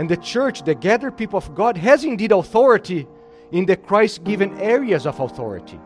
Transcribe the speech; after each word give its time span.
And 0.00 0.08
the 0.08 0.16
church, 0.16 0.62
the 0.62 0.74
gathered 0.74 1.18
people 1.18 1.36
of 1.36 1.54
God, 1.54 1.76
has 1.76 2.04
indeed 2.04 2.32
authority 2.32 3.06
in 3.52 3.66
the 3.66 3.76
Christ 3.76 4.24
given 4.24 4.58
areas 4.58 5.04
of 5.04 5.20
authority. 5.20 5.78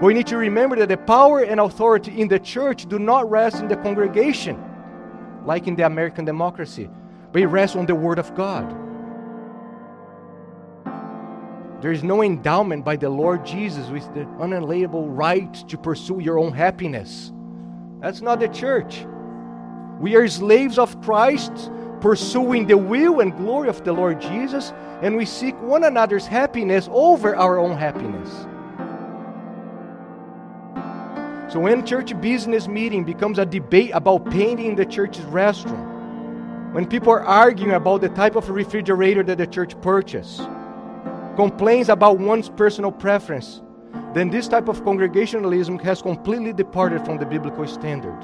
We 0.00 0.14
need 0.14 0.26
to 0.28 0.38
remember 0.38 0.76
that 0.76 0.88
the 0.88 0.96
power 0.96 1.40
and 1.42 1.60
authority 1.60 2.18
in 2.18 2.28
the 2.28 2.38
church 2.38 2.88
do 2.88 2.98
not 2.98 3.30
rest 3.30 3.60
in 3.60 3.68
the 3.68 3.76
congregation, 3.76 4.56
like 5.44 5.66
in 5.66 5.76
the 5.76 5.84
American 5.84 6.24
democracy, 6.24 6.88
but 7.32 7.42
it 7.42 7.48
rests 7.48 7.76
on 7.76 7.84
the 7.84 7.94
Word 7.94 8.18
of 8.18 8.34
God. 8.34 8.74
There 11.82 11.92
is 11.92 12.02
no 12.02 12.22
endowment 12.22 12.82
by 12.82 12.96
the 12.96 13.10
Lord 13.10 13.44
Jesus 13.44 13.90
with 13.90 14.06
the 14.14 14.26
unalienable 14.40 15.10
right 15.10 15.52
to 15.68 15.76
pursue 15.76 16.18
your 16.18 16.38
own 16.38 16.54
happiness. 16.54 17.30
That's 18.00 18.22
not 18.22 18.40
the 18.40 18.48
church. 18.48 19.04
We 20.00 20.16
are 20.16 20.26
slaves 20.28 20.78
of 20.78 20.98
Christ, 21.02 21.70
pursuing 22.04 22.66
the 22.66 22.76
will 22.76 23.20
and 23.20 23.34
glory 23.34 23.66
of 23.66 23.82
the 23.82 23.90
Lord 23.90 24.20
Jesus, 24.20 24.74
and 25.00 25.16
we 25.16 25.24
seek 25.24 25.58
one 25.62 25.84
another's 25.84 26.26
happiness 26.26 26.86
over 26.92 27.34
our 27.34 27.58
own 27.58 27.78
happiness. 27.78 28.28
So 31.50 31.60
when 31.60 31.86
church 31.86 32.12
business 32.20 32.68
meeting 32.68 33.04
becomes 33.04 33.38
a 33.38 33.46
debate 33.46 33.92
about 33.94 34.30
painting 34.30 34.76
the 34.76 34.84
church's 34.84 35.24
restroom, 35.24 36.74
when 36.74 36.86
people 36.86 37.10
are 37.10 37.24
arguing 37.24 37.72
about 37.72 38.02
the 38.02 38.10
type 38.10 38.36
of 38.36 38.50
refrigerator 38.50 39.22
that 39.22 39.38
the 39.38 39.46
church 39.46 39.80
purchased, 39.80 40.42
complains 41.36 41.88
about 41.88 42.18
one's 42.18 42.50
personal 42.50 42.92
preference, 42.92 43.62
then 44.12 44.28
this 44.28 44.46
type 44.46 44.68
of 44.68 44.84
congregationalism 44.84 45.78
has 45.78 46.02
completely 46.02 46.52
departed 46.52 47.02
from 47.06 47.16
the 47.16 47.24
biblical 47.24 47.66
standard. 47.66 48.22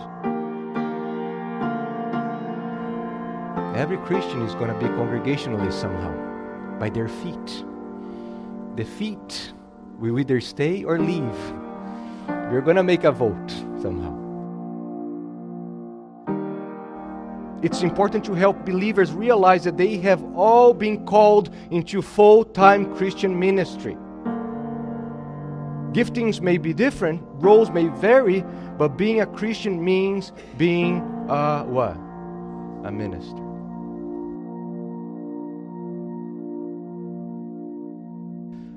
Every 3.80 3.96
Christian 3.96 4.42
is 4.42 4.54
going 4.56 4.68
to 4.68 4.78
be 4.78 4.84
congregationalist 4.94 5.80
somehow 5.80 6.12
by 6.78 6.90
their 6.90 7.08
feet. 7.08 7.64
The 8.76 8.84
feet 8.84 9.54
will 9.98 10.20
either 10.20 10.38
stay 10.42 10.84
or 10.84 10.98
leave. 10.98 11.38
You're 12.52 12.60
going 12.60 12.76
to 12.76 12.82
make 12.82 13.04
a 13.04 13.10
vote 13.10 13.50
somehow. 13.80 14.18
it's 17.62 17.82
important 17.82 18.22
to 18.24 18.34
help 18.34 18.66
believers 18.66 19.12
realize 19.12 19.64
that 19.64 19.78
they 19.78 19.96
have 19.96 20.22
all 20.34 20.74
been 20.74 21.06
called 21.06 21.48
into 21.70 22.02
full 22.02 22.44
time 22.44 22.94
Christian 22.96 23.38
ministry. 23.38 23.96
Giftings 25.92 26.42
may 26.42 26.58
be 26.58 26.74
different, 26.74 27.22
roles 27.36 27.70
may 27.70 27.88
vary, 27.88 28.44
but 28.76 28.98
being 28.98 29.22
a 29.22 29.26
Christian 29.26 29.82
means 29.82 30.32
being 30.58 30.98
a 31.30 31.64
what? 31.64 31.96
A 32.84 32.92
minister. 32.92 33.49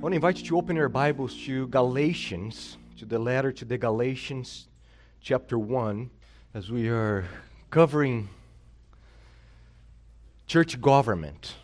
I 0.04 0.06
want 0.06 0.12
to 0.12 0.18
invite 0.18 0.40
you 0.40 0.44
to 0.48 0.58
open 0.58 0.76
your 0.76 0.90
Bibles 0.90 1.34
to 1.46 1.66
Galatians, 1.68 2.76
to 2.98 3.06
the 3.06 3.18
letter 3.18 3.54
to 3.54 3.64
the 3.64 3.78
Galatians, 3.78 4.68
chapter 5.22 5.58
1, 5.58 6.09
as 6.54 6.70
we 6.70 6.90
are 6.90 7.23
covering 7.70 8.28
church 10.46 10.81
government. 10.81 11.56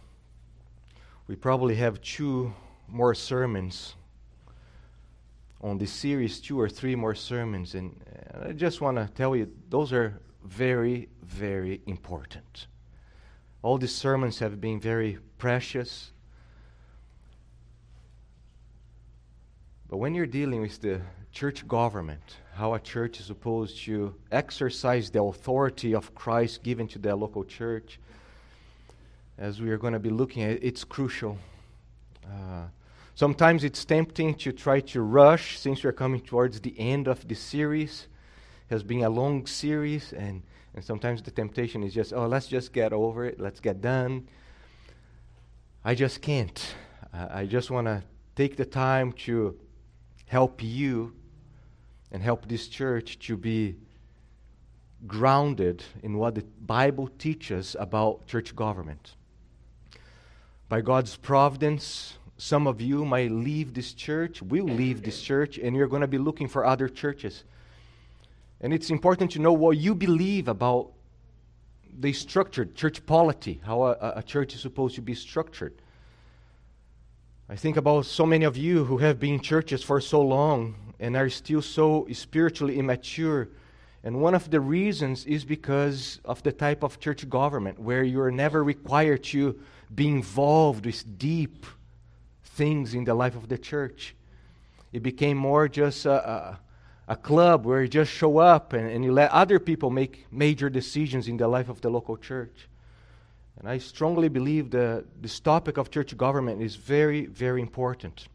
We 1.28 1.36
probably 1.36 1.76
have 1.76 2.02
two 2.02 2.54
more 2.88 3.14
sermons 3.14 3.96
on 5.60 5.78
this 5.78 5.92
series, 5.92 6.40
two 6.40 6.58
or 6.58 6.70
three 6.70 6.96
more 6.96 7.16
sermons, 7.16 7.76
and 7.76 7.94
uh, 8.34 8.48
I 8.48 8.52
just 8.54 8.80
want 8.80 8.96
to 8.96 9.10
tell 9.16 9.36
you 9.36 9.52
those 9.70 9.92
are 9.92 10.18
very, 10.46 11.10
very 11.24 11.82
important. 11.88 12.68
All 13.64 13.78
these 13.78 13.94
sermons 13.94 14.40
have 14.40 14.62
been 14.62 14.80
very 14.80 15.18
precious. 15.38 16.14
But 19.90 19.98
when 19.98 20.14
you're 20.14 20.28
dealing 20.28 20.62
with 20.62 20.80
the 20.82 21.02
church 21.32 21.68
government, 21.68 22.22
how 22.54 22.76
a 22.76 22.80
church 22.80 23.20
is 23.20 23.26
supposed 23.26 23.76
to 23.86 24.14
exercise 24.32 25.10
the 25.10 25.24
authority 25.24 25.96
of 25.96 26.14
Christ 26.14 26.62
given 26.62 26.88
to 26.90 27.00
the 27.00 27.16
local 27.16 27.44
church, 27.44 28.00
as 29.40 29.60
we 29.60 29.72
are 29.72 29.80
going 29.80 29.94
to 29.94 30.00
be 30.00 30.12
looking 30.12 30.44
at, 30.44 30.64
it's 30.64 30.84
crucial. 30.84 31.40
Uh, 32.24 32.66
sometimes 33.16 33.64
it's 33.64 33.84
tempting 33.84 34.36
to 34.36 34.52
try 34.52 34.80
to 34.82 35.02
rush 35.02 35.58
since 35.58 35.84
we're 35.84 35.92
coming 35.92 36.22
towards 36.22 36.62
the 36.62 36.80
end 36.80 37.08
of 37.08 37.28
the 37.28 37.34
series. 37.34 38.08
It 38.70 38.74
has 38.76 38.84
been 38.84 39.04
a 39.04 39.10
long 39.10 39.48
series, 39.48 40.14
and, 40.14 40.44
and 40.76 40.84
sometimes 40.84 41.24
the 41.24 41.32
temptation 41.32 41.82
is 41.82 41.96
just, 41.96 42.14
oh, 42.14 42.28
let's 42.28 42.46
just 42.46 42.74
get 42.74 42.94
over 42.94 43.26
it, 43.26 43.40
let's 43.40 43.60
get 43.60 43.82
done. 43.82 44.28
I 45.84 45.96
just 45.96 46.22
can't. 46.22 46.76
Uh, 47.12 47.28
I 47.32 47.46
just 47.48 47.72
want 47.72 47.88
to 47.88 48.04
take 48.36 48.56
the 48.56 48.66
time 48.66 49.14
to 49.14 49.58
help 50.30 50.64
you 50.64 51.12
and 52.12 52.22
help 52.22 52.48
this 52.48 52.68
church 52.68 53.18
to 53.18 53.36
be 53.36 53.76
grounded 55.08 55.84
in 56.04 56.18
what 56.18 56.36
the 56.36 56.44
Bible 56.62 57.10
teaches 57.18 57.76
about 57.80 58.28
church 58.28 58.56
government. 58.56 59.16
By 60.68 60.82
God's 60.82 61.16
providence, 61.16 62.14
some 62.38 62.68
of 62.68 62.80
you 62.80 63.06
might 63.06 63.32
leave 63.32 63.74
this 63.74 63.94
church, 63.94 64.44
will 64.44 64.66
leave 64.66 65.02
this 65.02 65.20
church, 65.20 65.58
and 65.58 65.76
you're 65.76 65.88
going 65.88 66.02
to 66.02 66.08
be 66.08 66.20
looking 66.20 66.48
for 66.48 66.64
other 66.64 66.88
churches. 66.88 67.44
And 68.62 68.72
it's 68.72 68.92
important 68.92 69.32
to 69.32 69.40
know 69.40 69.54
what 69.54 69.78
you 69.78 69.96
believe 69.96 70.48
about 70.48 70.92
the 72.00 72.14
structured 72.14 72.76
church 72.76 73.04
polity, 73.08 73.62
how 73.66 73.82
a, 73.82 74.14
a, 74.18 74.24
church 74.24 74.54
is 74.54 74.62
supposed 74.62 74.94
to 74.96 75.02
be 75.02 75.16
structured. 75.16 75.74
I 77.52 77.56
think 77.56 77.78
about 77.78 78.06
so 78.06 78.28
many 78.28 78.46
of 78.46 78.58
you 78.58 78.86
who 78.86 79.00
have 79.00 79.20
been 79.20 79.34
in 79.34 79.40
churches 79.40 79.82
for 79.82 80.00
so 80.00 80.22
long 80.22 80.76
and 81.00 81.18
are 81.18 81.32
still 81.32 81.64
so 81.64 82.06
spiritually 82.12 82.78
immature. 82.78 83.50
And 84.04 84.22
one 84.22 84.36
of 84.36 84.52
the 84.52 84.60
reasons 84.60 85.26
is 85.26 85.46
because 85.46 86.20
of 86.24 86.44
the 86.44 86.52
type 86.52 86.84
of 86.84 87.00
church 87.00 87.28
government 87.28 87.80
where 87.80 88.04
you're 88.04 88.30
never 88.30 88.64
required 88.64 89.24
to 89.26 89.60
be 89.96 90.08
involved 90.08 90.86
with 90.86 91.18
deep 91.18 91.66
things 92.44 92.94
in 92.94 93.04
the 93.04 93.16
life 93.16 93.36
of 93.36 93.50
the 93.50 93.58
church. 93.58 94.14
It 94.94 95.02
became 95.02 95.36
more 95.36 95.68
just 95.68 96.06
a, 96.06 96.30
a, 96.30 96.60
a 97.08 97.16
club 97.16 97.66
where 97.66 97.82
you 97.82 97.88
just 97.88 98.12
show 98.12 98.38
up 98.38 98.74
and, 98.74 98.88
and 98.92 99.04
you 99.04 99.12
let 99.12 99.32
other 99.32 99.58
people 99.58 99.90
make 99.90 100.28
major 100.32 100.70
decisions 100.70 101.28
in 101.28 101.38
the 101.38 101.48
life 101.48 101.68
of 101.68 101.82
the 101.82 101.90
local 101.90 102.16
church. 102.16 102.70
And 103.60 103.68
I 103.68 103.78
strongly 103.78 104.30
believe 104.30 104.72
that 104.72 105.04
this 105.22 105.40
topic 105.40 105.78
of 105.78 105.92
church 105.92 106.16
government 106.16 106.62
is 106.62 106.76
very, 106.76 107.26
very 107.26 107.62
important. 107.62 108.30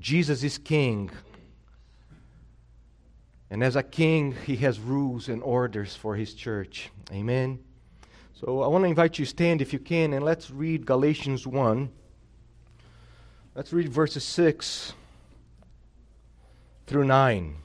Jesus 0.00 0.42
is 0.42 0.58
king. 0.58 1.10
And 3.50 3.62
as 3.62 3.76
a 3.76 3.84
king, 3.84 4.34
he 4.44 4.56
has 4.56 4.80
rules 4.80 5.28
and 5.28 5.42
orders 5.44 5.94
for 5.94 6.16
his 6.16 6.34
church. 6.34 6.90
Amen. 7.12 7.60
So 8.34 8.62
I 8.62 8.66
want 8.66 8.82
to 8.82 8.88
invite 8.88 9.18
you 9.18 9.24
to 9.24 9.30
stand 9.30 9.62
if 9.62 9.72
you 9.72 9.78
can 9.78 10.12
and 10.12 10.24
let's 10.24 10.50
read 10.50 10.84
Galatians 10.84 11.46
1. 11.46 11.88
Let's 13.54 13.72
read 13.72 13.88
verses 13.88 14.24
6 14.24 14.92
through 16.86 17.04
9. 17.04 17.56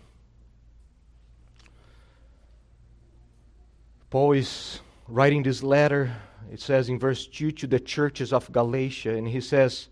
Paul 4.12 4.34
is 4.34 4.80
writing 5.08 5.42
this 5.42 5.64
letter. 5.64 6.16
It 6.52 6.60
says 6.60 6.90
in 6.90 7.00
verse 7.00 7.26
2 7.26 7.52
to 7.52 7.68
the 7.68 7.80
churches 7.80 8.34
of 8.34 8.52
Galatia, 8.52 9.16
and 9.16 9.28
he 9.28 9.42
says, 9.42 9.88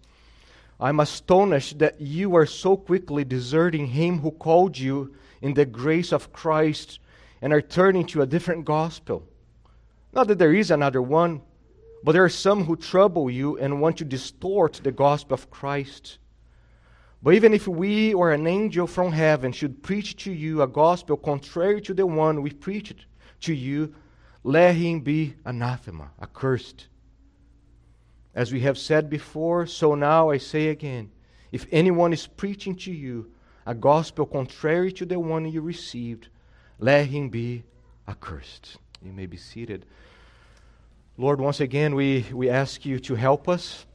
I'm 0.79 0.99
astonished 0.99 1.79
that 1.79 1.99
you 1.99 2.35
are 2.35 2.45
so 2.45 2.77
quickly 2.77 3.23
deserting 3.23 3.87
him 3.87 4.19
who 4.19 4.31
called 4.31 4.77
you 4.77 5.15
in 5.41 5.53
the 5.53 5.65
grace 5.65 6.11
of 6.11 6.33
Christ 6.33 6.99
and 7.41 7.53
are 7.53 7.61
turning 7.61 8.05
to 8.07 8.21
a 8.21 8.27
different 8.27 8.65
gospel 8.65 9.23
not 10.11 10.27
that 10.27 10.39
there 10.39 10.53
is 10.53 10.71
another 10.71 11.01
one, 11.01 11.41
but 12.03 12.13
there 12.13 12.23
are 12.23 12.29
some 12.29 12.65
who 12.65 12.75
trouble 12.75 13.29
you 13.29 13.57
and 13.57 13.81
want 13.81 13.97
to 13.97 14.05
distort 14.05 14.81
the 14.83 14.91
gospel 14.91 15.35
of 15.35 15.51
Christ. 15.51 16.17
But 17.21 17.33
even 17.33 17.53
if 17.53 17.67
we 17.67 18.13
or 18.13 18.31
an 18.31 18.47
angel 18.47 18.87
from 18.87 19.11
heaven 19.11 19.51
should 19.51 19.83
preach 19.83 20.15
to 20.23 20.31
you 20.31 20.61
a 20.61 20.67
gospel 20.67 21.17
contrary 21.17 21.81
to 21.81 21.93
the 21.93 22.07
one 22.07 22.41
we 22.41 22.51
preached 22.51 23.05
to 23.41 23.53
you, 23.53 23.93
let 24.43 24.75
him 24.75 25.01
be 25.01 25.35
anathema, 25.45 26.11
accursed. 26.21 26.87
As 28.33 28.53
we 28.53 28.61
have 28.61 28.77
said 28.77 29.09
before, 29.09 29.65
so 29.65 29.95
now 29.95 30.29
I 30.29 30.37
say 30.37 30.67
again 30.67 31.11
if 31.51 31.65
anyone 31.71 32.13
is 32.13 32.27
preaching 32.27 32.75
to 32.77 32.91
you 32.91 33.31
a 33.65 33.73
gospel 33.73 34.25
contrary 34.25 34.91
to 34.93 35.05
the 35.05 35.19
one 35.19 35.45
you 35.45 35.61
received, 35.61 36.27
let 36.77 37.07
him 37.07 37.29
be 37.29 37.63
accursed. 38.07 38.77
You 39.03 39.11
may 39.13 39.25
be 39.25 39.37
seated. 39.37 39.85
Lord, 41.17 41.41
once 41.41 41.59
again, 41.59 41.95
we, 41.95 42.25
we 42.31 42.49
ask 42.49 42.85
you 42.85 42.99
to 42.99 43.15
help 43.15 43.49
us. 43.49 43.85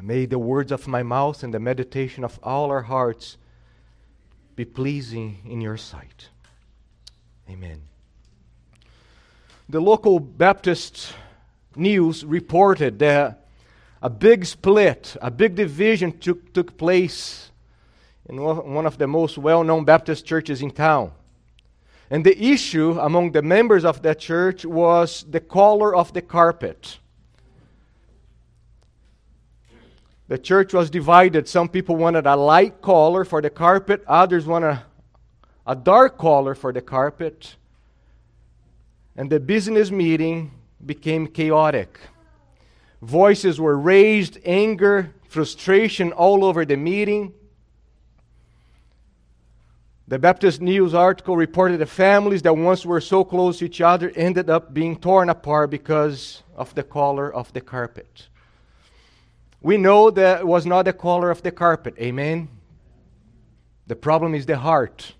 May 0.00 0.26
the 0.26 0.38
words 0.38 0.72
of 0.72 0.88
my 0.88 1.02
mouth 1.02 1.42
and 1.42 1.52
the 1.52 1.60
meditation 1.60 2.24
of 2.24 2.38
all 2.42 2.70
our 2.70 2.82
hearts 2.82 3.36
be 4.54 4.64
pleasing 4.64 5.38
in 5.44 5.60
your 5.60 5.76
sight. 5.76 6.28
Amen. 7.48 7.82
The 9.68 9.80
local 9.80 10.20
Baptist 10.20 11.12
News 11.74 12.24
reported 12.24 13.00
that 13.00 13.48
a 14.00 14.08
big 14.08 14.44
split, 14.46 15.16
a 15.20 15.30
big 15.30 15.56
division 15.56 16.16
took, 16.18 16.52
took 16.52 16.76
place 16.76 17.50
in 18.28 18.40
one 18.40 18.86
of 18.86 18.96
the 18.98 19.08
most 19.08 19.38
well 19.38 19.64
known 19.64 19.84
Baptist 19.84 20.24
churches 20.24 20.62
in 20.62 20.70
town. 20.70 21.10
And 22.10 22.24
the 22.24 22.40
issue 22.40 22.96
among 23.00 23.32
the 23.32 23.42
members 23.42 23.84
of 23.84 24.02
that 24.02 24.20
church 24.20 24.64
was 24.64 25.24
the 25.28 25.40
color 25.40 25.96
of 25.96 26.12
the 26.12 26.22
carpet. 26.22 26.98
The 30.28 30.38
church 30.38 30.72
was 30.72 30.90
divided. 30.90 31.48
Some 31.48 31.68
people 31.68 31.96
wanted 31.96 32.26
a 32.26 32.36
light 32.36 32.80
color 32.82 33.24
for 33.24 33.42
the 33.42 33.50
carpet, 33.50 34.04
others 34.06 34.46
wanted 34.46 34.68
a, 34.68 34.84
a 35.66 35.74
dark 35.74 36.18
color 36.18 36.54
for 36.54 36.72
the 36.72 36.80
carpet. 36.80 37.56
And 39.16 39.30
the 39.30 39.40
business 39.40 39.90
meeting 39.90 40.50
became 40.84 41.26
chaotic. 41.26 41.98
Voices 43.00 43.60
were 43.60 43.78
raised, 43.78 44.38
anger, 44.44 45.14
frustration 45.28 46.12
all 46.12 46.44
over 46.44 46.64
the 46.64 46.76
meeting. 46.76 47.32
The 50.08 50.18
Baptist 50.18 50.60
News 50.60 50.94
article 50.94 51.36
reported 51.36 51.78
that 51.78 51.86
families 51.86 52.42
that 52.42 52.56
once 52.56 52.86
were 52.86 53.00
so 53.00 53.24
close 53.24 53.58
to 53.58 53.64
each 53.64 53.80
other 53.80 54.12
ended 54.14 54.48
up 54.48 54.72
being 54.72 54.96
torn 54.96 55.30
apart 55.30 55.70
because 55.70 56.42
of 56.54 56.74
the 56.74 56.82
color 56.82 57.32
of 57.32 57.52
the 57.52 57.60
carpet. 57.60 58.28
We 59.60 59.78
know 59.78 60.10
that 60.10 60.40
it 60.40 60.46
was 60.46 60.64
not 60.64 60.84
the 60.84 60.92
color 60.92 61.30
of 61.30 61.42
the 61.42 61.50
carpet. 61.50 61.96
Amen. 61.98 62.48
The 63.88 63.96
problem 63.96 64.34
is 64.34 64.46
the 64.46 64.58
heart. 64.58 65.14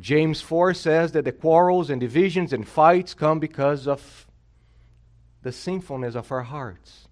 James 0.00 0.40
4 0.40 0.72
says 0.72 1.12
that 1.12 1.24
the 1.24 1.32
quarrels 1.32 1.90
and 1.90 2.00
divisions 2.00 2.52
and 2.52 2.66
fights 2.66 3.12
come 3.12 3.38
because 3.38 3.86
of 3.86 4.26
the 5.42 5.52
sinfulness 5.52 6.14
of 6.14 6.32
our 6.32 6.42
hearts. 6.42 7.06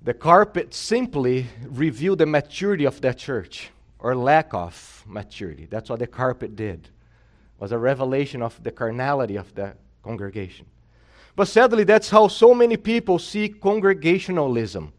The 0.00 0.14
carpet 0.14 0.74
simply 0.74 1.46
revealed 1.62 2.18
the 2.18 2.26
maturity 2.26 2.84
of 2.84 3.00
that 3.02 3.18
church 3.18 3.70
or 3.98 4.14
lack 4.14 4.52
of 4.52 5.02
maturity. 5.06 5.66
That's 5.70 5.88
what 5.88 5.98
the 5.98 6.06
carpet 6.06 6.56
did. 6.56 6.84
It 6.84 7.60
was 7.60 7.72
a 7.72 7.78
revelation 7.78 8.42
of 8.42 8.62
the 8.62 8.70
carnality 8.70 9.36
of 9.36 9.54
the 9.54 9.74
congregation. 10.02 10.66
But 11.36 11.48
sadly, 11.48 11.84
that's 11.84 12.10
how 12.10 12.28
so 12.28 12.54
many 12.54 12.76
people 12.76 13.18
see 13.18 13.48
congregationalism. 13.48 14.92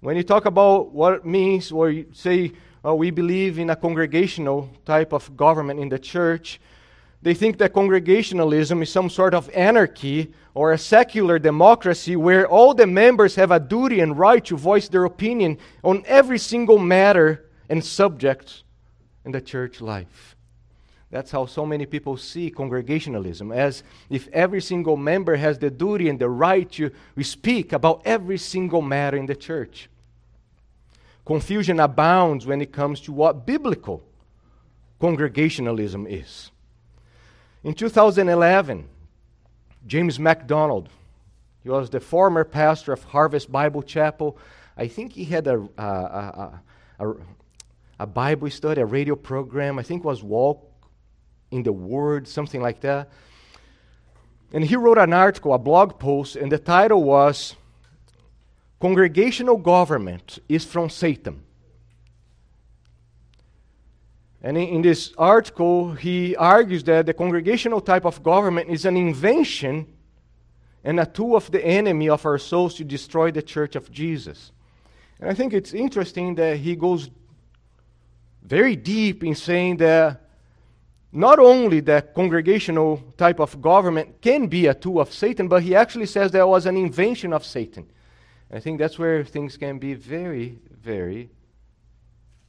When 0.00 0.16
you 0.16 0.22
talk 0.22 0.46
about 0.46 0.92
what 0.92 1.12
it 1.12 1.24
means, 1.26 1.70
or 1.70 1.90
you 1.90 2.06
say 2.12 2.52
oh, 2.84 2.94
we 2.94 3.10
believe 3.10 3.58
in 3.58 3.70
a 3.70 3.76
congregational 3.76 4.70
type 4.86 5.12
of 5.12 5.36
government 5.36 5.80
in 5.80 5.88
the 5.88 5.98
church, 5.98 6.60
they 7.22 7.34
think 7.34 7.58
that 7.58 7.74
congregationalism 7.74 8.82
is 8.82 8.90
some 8.90 9.10
sort 9.10 9.34
of 9.34 9.50
anarchy 9.50 10.32
or 10.54 10.72
a 10.72 10.78
secular 10.78 11.38
democracy 11.38 12.16
where 12.16 12.48
all 12.48 12.72
the 12.72 12.86
members 12.86 13.34
have 13.34 13.50
a 13.50 13.60
duty 13.60 14.00
and 14.00 14.18
right 14.18 14.42
to 14.46 14.56
voice 14.56 14.88
their 14.88 15.04
opinion 15.04 15.58
on 15.84 16.02
every 16.06 16.38
single 16.38 16.78
matter 16.78 17.50
and 17.68 17.84
subject 17.84 18.62
in 19.26 19.32
the 19.32 19.40
church 19.40 19.82
life. 19.82 20.34
That's 21.10 21.32
how 21.32 21.46
so 21.46 21.66
many 21.66 21.86
people 21.86 22.16
see 22.16 22.50
congregationalism, 22.50 23.50
as 23.50 23.82
if 24.08 24.28
every 24.28 24.62
single 24.62 24.96
member 24.96 25.34
has 25.36 25.58
the 25.58 25.70
duty 25.70 26.08
and 26.08 26.18
the 26.18 26.28
right 26.28 26.70
to 26.72 26.92
speak 27.22 27.72
about 27.72 28.02
every 28.04 28.38
single 28.38 28.80
matter 28.80 29.16
in 29.16 29.26
the 29.26 29.34
church. 29.34 29.88
Confusion 31.26 31.80
abounds 31.80 32.46
when 32.46 32.60
it 32.60 32.72
comes 32.72 33.00
to 33.02 33.12
what 33.12 33.44
biblical 33.44 34.04
congregationalism 35.00 36.06
is. 36.06 36.52
In 37.64 37.74
2011, 37.74 38.88
James 39.86 40.18
MacDonald, 40.18 40.88
he 41.62 41.70
was 41.70 41.90
the 41.90 42.00
former 42.00 42.44
pastor 42.44 42.92
of 42.92 43.02
Harvest 43.02 43.50
Bible 43.50 43.82
Chapel. 43.82 44.38
I 44.76 44.86
think 44.86 45.12
he 45.12 45.24
had 45.24 45.46
a, 45.48 45.68
a, 45.76 45.82
a, 45.82 46.60
a, 47.00 47.14
a 47.98 48.06
Bible 48.06 48.48
study, 48.48 48.80
a 48.80 48.86
radio 48.86 49.16
program. 49.16 49.78
I 49.78 49.82
think 49.82 50.04
it 50.04 50.06
was 50.06 50.22
Walk 50.22 50.69
in 51.50 51.62
the 51.62 51.72
Word, 51.72 52.28
something 52.28 52.60
like 52.60 52.80
that. 52.80 53.10
And 54.52 54.64
he 54.64 54.76
wrote 54.76 54.98
an 54.98 55.12
article, 55.12 55.54
a 55.54 55.58
blog 55.58 55.98
post, 55.98 56.36
and 56.36 56.50
the 56.50 56.58
title 56.58 57.04
was 57.04 57.54
Congregational 58.80 59.56
Government 59.56 60.38
is 60.48 60.64
from 60.64 60.88
Satan. 60.88 61.42
And 64.42 64.56
in, 64.56 64.80
this 64.80 65.12
article, 65.18 65.92
he 65.92 66.34
argues 66.34 66.82
that 66.84 67.04
the 67.04 67.12
congregational 67.12 67.80
type 67.82 68.06
of 68.06 68.22
government 68.22 68.70
is 68.70 68.86
an 68.86 68.96
invention 68.96 69.86
and 70.82 70.98
a 70.98 71.04
tool 71.04 71.36
of 71.36 71.50
the 71.50 71.62
enemy 71.62 72.08
of 72.08 72.24
our 72.24 72.38
souls 72.38 72.74
to 72.76 72.84
destroy 72.84 73.30
the 73.30 73.42
church 73.42 73.76
of 73.76 73.90
Jesus. 73.92 74.50
And 75.20 75.28
I 75.28 75.34
think 75.34 75.52
it's 75.52 75.74
interesting 75.74 76.36
that 76.36 76.56
he 76.56 76.74
goes 76.74 77.10
very 78.42 78.76
deep 78.76 79.22
in 79.22 79.34
saying 79.34 79.76
that 79.76 80.29
not 81.12 81.38
only 81.38 81.80
that 81.80 82.14
congregational 82.14 83.02
type 83.16 83.40
of 83.40 83.60
government 83.60 84.20
can 84.20 84.46
be 84.46 84.66
a 84.66 84.74
tool 84.74 85.00
of 85.00 85.12
Satan, 85.12 85.48
but 85.48 85.62
he 85.62 85.74
actually 85.74 86.06
says 86.06 86.30
that 86.32 86.48
was 86.48 86.66
an 86.66 86.76
invention 86.76 87.32
of 87.32 87.44
Satan. 87.44 87.90
I 88.52 88.60
think 88.60 88.78
that's 88.78 88.98
where 88.98 89.24
things 89.24 89.56
can 89.56 89.78
be 89.78 89.94
very, 89.94 90.58
very 90.82 91.30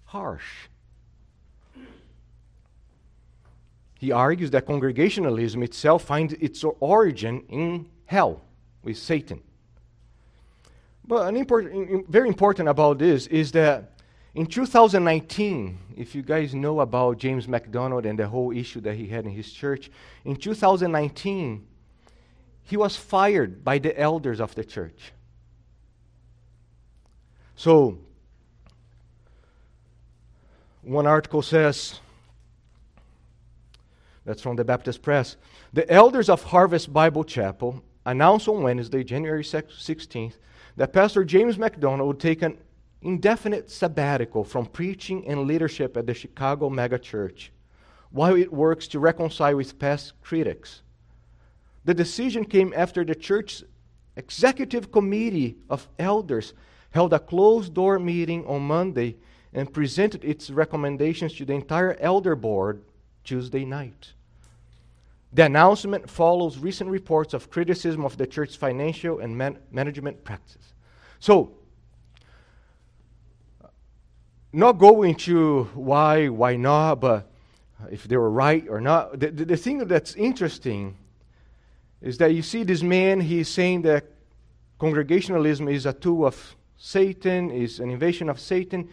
harsh. 0.05 0.67
He 3.99 4.11
argues 4.11 4.49
that 4.51 4.65
congregationalism 4.65 5.61
itself 5.61 6.03
finds 6.03 6.33
its 6.33 6.63
origin 6.79 7.43
in 7.49 7.87
hell 8.05 8.41
with 8.83 8.97
Satan. 8.97 9.41
But 11.05 11.27
an 11.27 11.37
important, 11.37 12.09
very 12.09 12.27
important 12.27 12.67
about 12.67 12.97
this 12.97 13.27
is 13.27 13.51
that 13.51 13.90
in 14.33 14.45
2019, 14.45 15.77
if 15.97 16.15
you 16.15 16.21
guys 16.21 16.55
know 16.55 16.79
about 16.79 17.17
James 17.17 17.47
MacDonald 17.47 18.05
and 18.05 18.17
the 18.17 18.27
whole 18.27 18.51
issue 18.51 18.79
that 18.81 18.95
he 18.95 19.07
had 19.07 19.25
in 19.25 19.31
his 19.31 19.51
church, 19.51 19.91
in 20.23 20.35
2019, 20.35 21.67
he 22.63 22.77
was 22.77 22.95
fired 22.95 23.63
by 23.63 23.77
the 23.77 23.97
elders 23.99 24.39
of 24.39 24.55
the 24.55 24.63
church. 24.63 25.11
So, 27.55 27.97
one 30.81 31.05
article 31.05 31.41
says 31.41 31.99
that's 34.25 34.41
from 34.41 34.55
the 34.55 34.63
Baptist 34.63 35.01
Press. 35.01 35.35
The 35.73 35.89
elders 35.91 36.29
of 36.29 36.43
Harvest 36.43 36.93
Bible 36.93 37.23
Chapel 37.23 37.83
announced 38.05 38.47
on 38.47 38.63
Wednesday, 38.63 39.03
January 39.03 39.43
16th, 39.43 40.35
that 40.77 40.93
Pastor 40.93 41.25
James 41.25 41.57
MacDonald 41.57 42.07
would 42.07 42.19
take 42.19 42.41
an 42.41 42.57
indefinite 43.01 43.69
sabbatical 43.71 44.43
from 44.43 44.65
preaching 44.65 45.27
and 45.27 45.47
leadership 45.47 45.97
at 45.97 46.05
the 46.05 46.13
Chicago 46.13 46.69
megachurch 46.69 47.49
while 48.11 48.35
it 48.35 48.51
works 48.51 48.87
to 48.89 48.99
reconcile 48.99 49.55
with 49.55 49.79
past 49.79 50.13
critics. 50.21 50.81
The 51.85 51.93
decision 51.93 52.45
came 52.45 52.73
after 52.75 53.03
the 53.03 53.15
church's 53.15 53.63
executive 54.15 54.91
committee 54.91 55.57
of 55.69 55.87
elders 55.97 56.53
held 56.91 57.13
a 57.13 57.19
closed 57.19 57.73
door 57.73 57.97
meeting 57.97 58.45
on 58.45 58.61
Monday 58.61 59.15
and 59.53 59.73
presented 59.73 60.23
its 60.23 60.49
recommendations 60.49 61.33
to 61.33 61.45
the 61.45 61.53
entire 61.53 61.97
elder 61.99 62.35
board 62.35 62.83
Tuesday 63.23 63.65
night. 63.65 64.13
The 65.33 65.45
announcement 65.45 66.09
follows 66.09 66.57
recent 66.57 66.89
reports 66.89 67.33
of 67.33 67.49
criticism 67.49 68.03
of 68.03 68.17
the 68.17 68.27
church's 68.27 68.55
financial 68.55 69.19
and 69.19 69.37
man- 69.37 69.59
management 69.71 70.23
practices. 70.25 70.73
So, 71.19 71.53
not 74.53 74.73
going 74.73 75.15
to 75.15 75.63
why, 75.73 76.27
why 76.27 76.57
not, 76.57 76.95
but 76.95 77.31
if 77.89 78.03
they 78.03 78.17
were 78.17 78.29
right 78.29 78.65
or 78.69 78.81
not. 78.81 79.19
The, 79.19 79.31
the, 79.31 79.45
the 79.45 79.57
thing 79.57 79.79
that's 79.87 80.15
interesting 80.15 80.97
is 82.01 82.17
that 82.17 82.33
you 82.33 82.41
see 82.41 82.63
this 82.63 82.83
man, 82.83 83.21
he's 83.21 83.47
saying 83.47 83.83
that 83.83 84.05
congregationalism 84.79 85.67
is 85.67 85.85
a 85.85 85.93
tool 85.93 86.25
of 86.25 86.55
Satan, 86.77 87.51
is 87.51 87.79
an 87.79 87.89
invasion 87.89 88.29
of 88.29 88.39
Satan. 88.39 88.89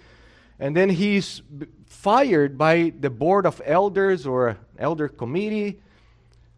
And 0.61 0.77
then 0.77 0.91
he's 0.91 1.43
fired 1.87 2.59
by 2.59 2.93
the 2.99 3.11
board 3.11 3.47
of 3.47 3.63
elders 3.65 4.27
or 4.27 4.59
elder 4.79 5.09
committee. 5.09 5.81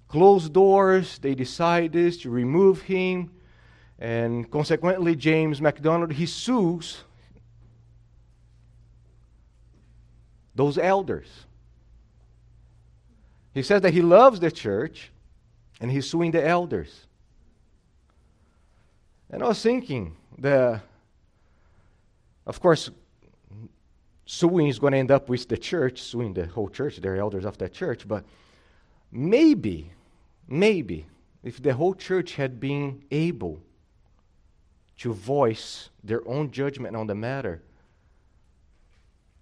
Closed 0.09 0.53
doors, 0.53 1.19
they 1.19 1.35
decide 1.35 1.93
this 1.93 2.17
to 2.19 2.31
remove 2.31 2.83
him. 2.83 3.31
And 3.99 4.51
consequently, 4.51 5.15
James 5.15 5.61
MacDonald, 5.61 6.13
he 6.13 6.27
sues 6.27 7.05
those 10.55 10.79
elders. 10.79 11.29
He 13.55 13.63
says 13.63 13.83
that 13.83 13.93
he 13.93 14.03
loves 14.03 14.41
the 14.41 14.51
church 14.51 15.11
and 15.81 15.91
he's 15.91 16.09
suing 16.09 16.31
the 16.31 16.47
elders. 16.47 17.07
And 19.31 19.43
I 19.43 19.49
was 19.49 19.63
thinking 19.63 20.17
that, 20.39 20.83
of 22.47 22.61
course, 22.61 22.91
suing 24.27 24.69
is 24.69 24.79
going 24.79 24.93
to 24.93 24.99
end 24.99 25.11
up 25.11 25.29
with 25.29 25.49
the 25.49 25.57
church, 25.57 26.03
suing 26.03 26.35
the 26.35 26.47
whole 26.47 26.69
church, 26.69 26.97
they're 26.97 27.17
elders 27.17 27.45
of 27.45 27.59
that 27.59 27.73
church. 27.73 28.07
But 28.07 28.25
maybe, 29.11 29.93
maybe, 30.49 31.07
if 31.43 31.63
the 31.63 31.75
whole 31.75 31.95
church 31.95 32.35
had 32.35 32.61
been 32.61 33.03
able 33.11 33.61
to 34.99 35.13
voice 35.15 35.91
their 36.05 36.27
own 36.29 36.51
judgment 36.51 36.95
on 36.95 37.07
the 37.07 37.15
matter, 37.15 37.63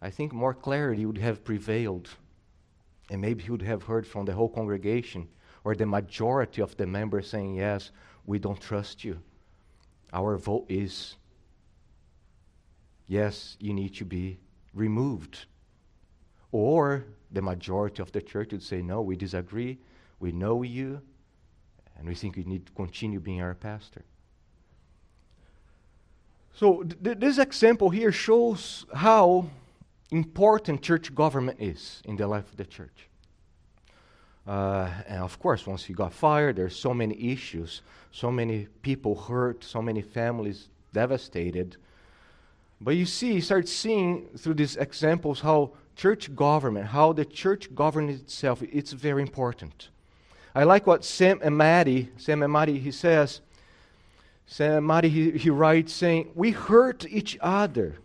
I 0.00 0.10
think 0.10 0.32
more 0.32 0.54
clarity 0.54 1.06
would 1.06 1.18
have 1.18 1.44
prevailed. 1.44 2.08
And 3.10 3.20
maybe 3.20 3.42
he 3.42 3.50
would 3.50 3.62
have 3.62 3.84
heard 3.84 4.06
from 4.06 4.26
the 4.26 4.32
whole 4.32 4.48
congregation 4.48 5.28
or 5.64 5.74
the 5.74 5.86
majority 5.86 6.62
of 6.62 6.76
the 6.76 6.86
members 6.86 7.28
saying, 7.28 7.56
Yes, 7.56 7.90
we 8.26 8.38
don't 8.38 8.60
trust 8.60 9.04
you. 9.04 9.18
Our 10.12 10.36
vote 10.36 10.66
is 10.68 11.16
yes, 13.06 13.56
you 13.58 13.72
need 13.72 13.94
to 13.96 14.04
be 14.04 14.38
removed. 14.74 15.46
Or 16.52 17.04
the 17.30 17.42
majority 17.42 18.02
of 18.02 18.12
the 18.12 18.22
church 18.22 18.52
would 18.52 18.62
say, 18.62 18.82
No, 18.82 19.02
we 19.02 19.16
disagree. 19.16 19.78
We 20.20 20.32
know 20.32 20.62
you, 20.62 21.00
and 21.96 22.06
we 22.06 22.14
think 22.14 22.36
you 22.36 22.44
need 22.44 22.66
to 22.66 22.72
continue 22.72 23.20
being 23.20 23.40
our 23.40 23.54
pastor. 23.54 24.04
So, 26.54 26.82
th- 26.82 27.18
this 27.18 27.38
example 27.38 27.90
here 27.90 28.10
shows 28.10 28.84
how 28.92 29.48
important 30.10 30.82
church 30.82 31.14
government 31.14 31.60
is 31.60 32.02
in 32.04 32.16
the 32.16 32.26
life 32.26 32.50
of 32.50 32.56
the 32.56 32.64
church. 32.64 33.08
Uh, 34.46 34.90
and 35.06 35.22
of 35.22 35.38
course, 35.38 35.66
once 35.66 35.84
he 35.84 35.92
got 35.92 36.12
fired, 36.12 36.56
there's 36.56 36.74
so 36.74 36.94
many 36.94 37.32
issues, 37.32 37.82
so 38.12 38.30
many 38.30 38.66
people 38.80 39.14
hurt, 39.14 39.62
so 39.62 39.82
many 39.82 40.00
families 40.00 40.68
devastated. 40.94 41.76
But 42.80 42.92
you 42.92 43.04
see, 43.04 43.34
you 43.34 43.40
start 43.42 43.68
seeing 43.68 44.28
through 44.38 44.54
these 44.54 44.76
examples 44.76 45.40
how 45.40 45.72
church 45.96 46.34
government, 46.34 46.86
how 46.86 47.12
the 47.12 47.24
church 47.24 47.74
governs 47.74 48.20
itself, 48.20 48.62
it's 48.62 48.92
very 48.92 49.20
important. 49.20 49.90
I 50.54 50.64
like 50.64 50.86
what 50.86 51.04
Sam 51.04 51.40
Emadi, 51.40 52.08
Sam 52.16 52.40
Emadi, 52.40 52.80
he 52.80 52.90
says, 52.90 53.42
Sam 54.46 54.84
Emadi, 54.84 55.10
he, 55.10 55.32
he 55.32 55.50
writes 55.50 55.92
saying, 55.92 56.30
we 56.34 56.52
hurt 56.52 57.04
each 57.10 57.36
other. 57.42 57.96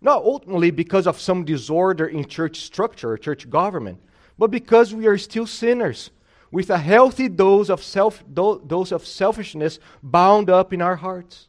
Not 0.00 0.24
ultimately 0.24 0.70
because 0.70 1.06
of 1.06 1.20
some 1.20 1.44
disorder 1.44 2.06
in 2.06 2.24
church 2.26 2.60
structure 2.60 3.12
or 3.12 3.18
church 3.18 3.50
government, 3.50 4.00
but 4.38 4.50
because 4.50 4.94
we 4.94 5.06
are 5.06 5.18
still 5.18 5.46
sinners 5.46 6.10
with 6.50 6.70
a 6.70 6.78
healthy 6.78 7.28
dose 7.28 7.68
of, 7.68 7.82
self, 7.82 8.24
dose 8.32 8.92
of 8.92 9.06
selfishness 9.06 9.78
bound 10.02 10.48
up 10.50 10.72
in 10.72 10.82
our 10.82 10.96
hearts. 10.96 11.48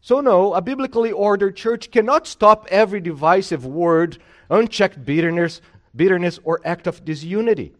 So, 0.00 0.20
no, 0.20 0.54
a 0.54 0.62
biblically 0.62 1.12
ordered 1.12 1.56
church 1.56 1.90
cannot 1.90 2.26
stop 2.26 2.66
every 2.70 3.00
divisive 3.00 3.66
word, 3.66 4.18
unchecked 4.48 5.04
bitterness, 5.04 5.60
bitterness 5.94 6.38
or 6.42 6.60
act 6.64 6.86
of 6.86 7.04
disunity. 7.04 7.74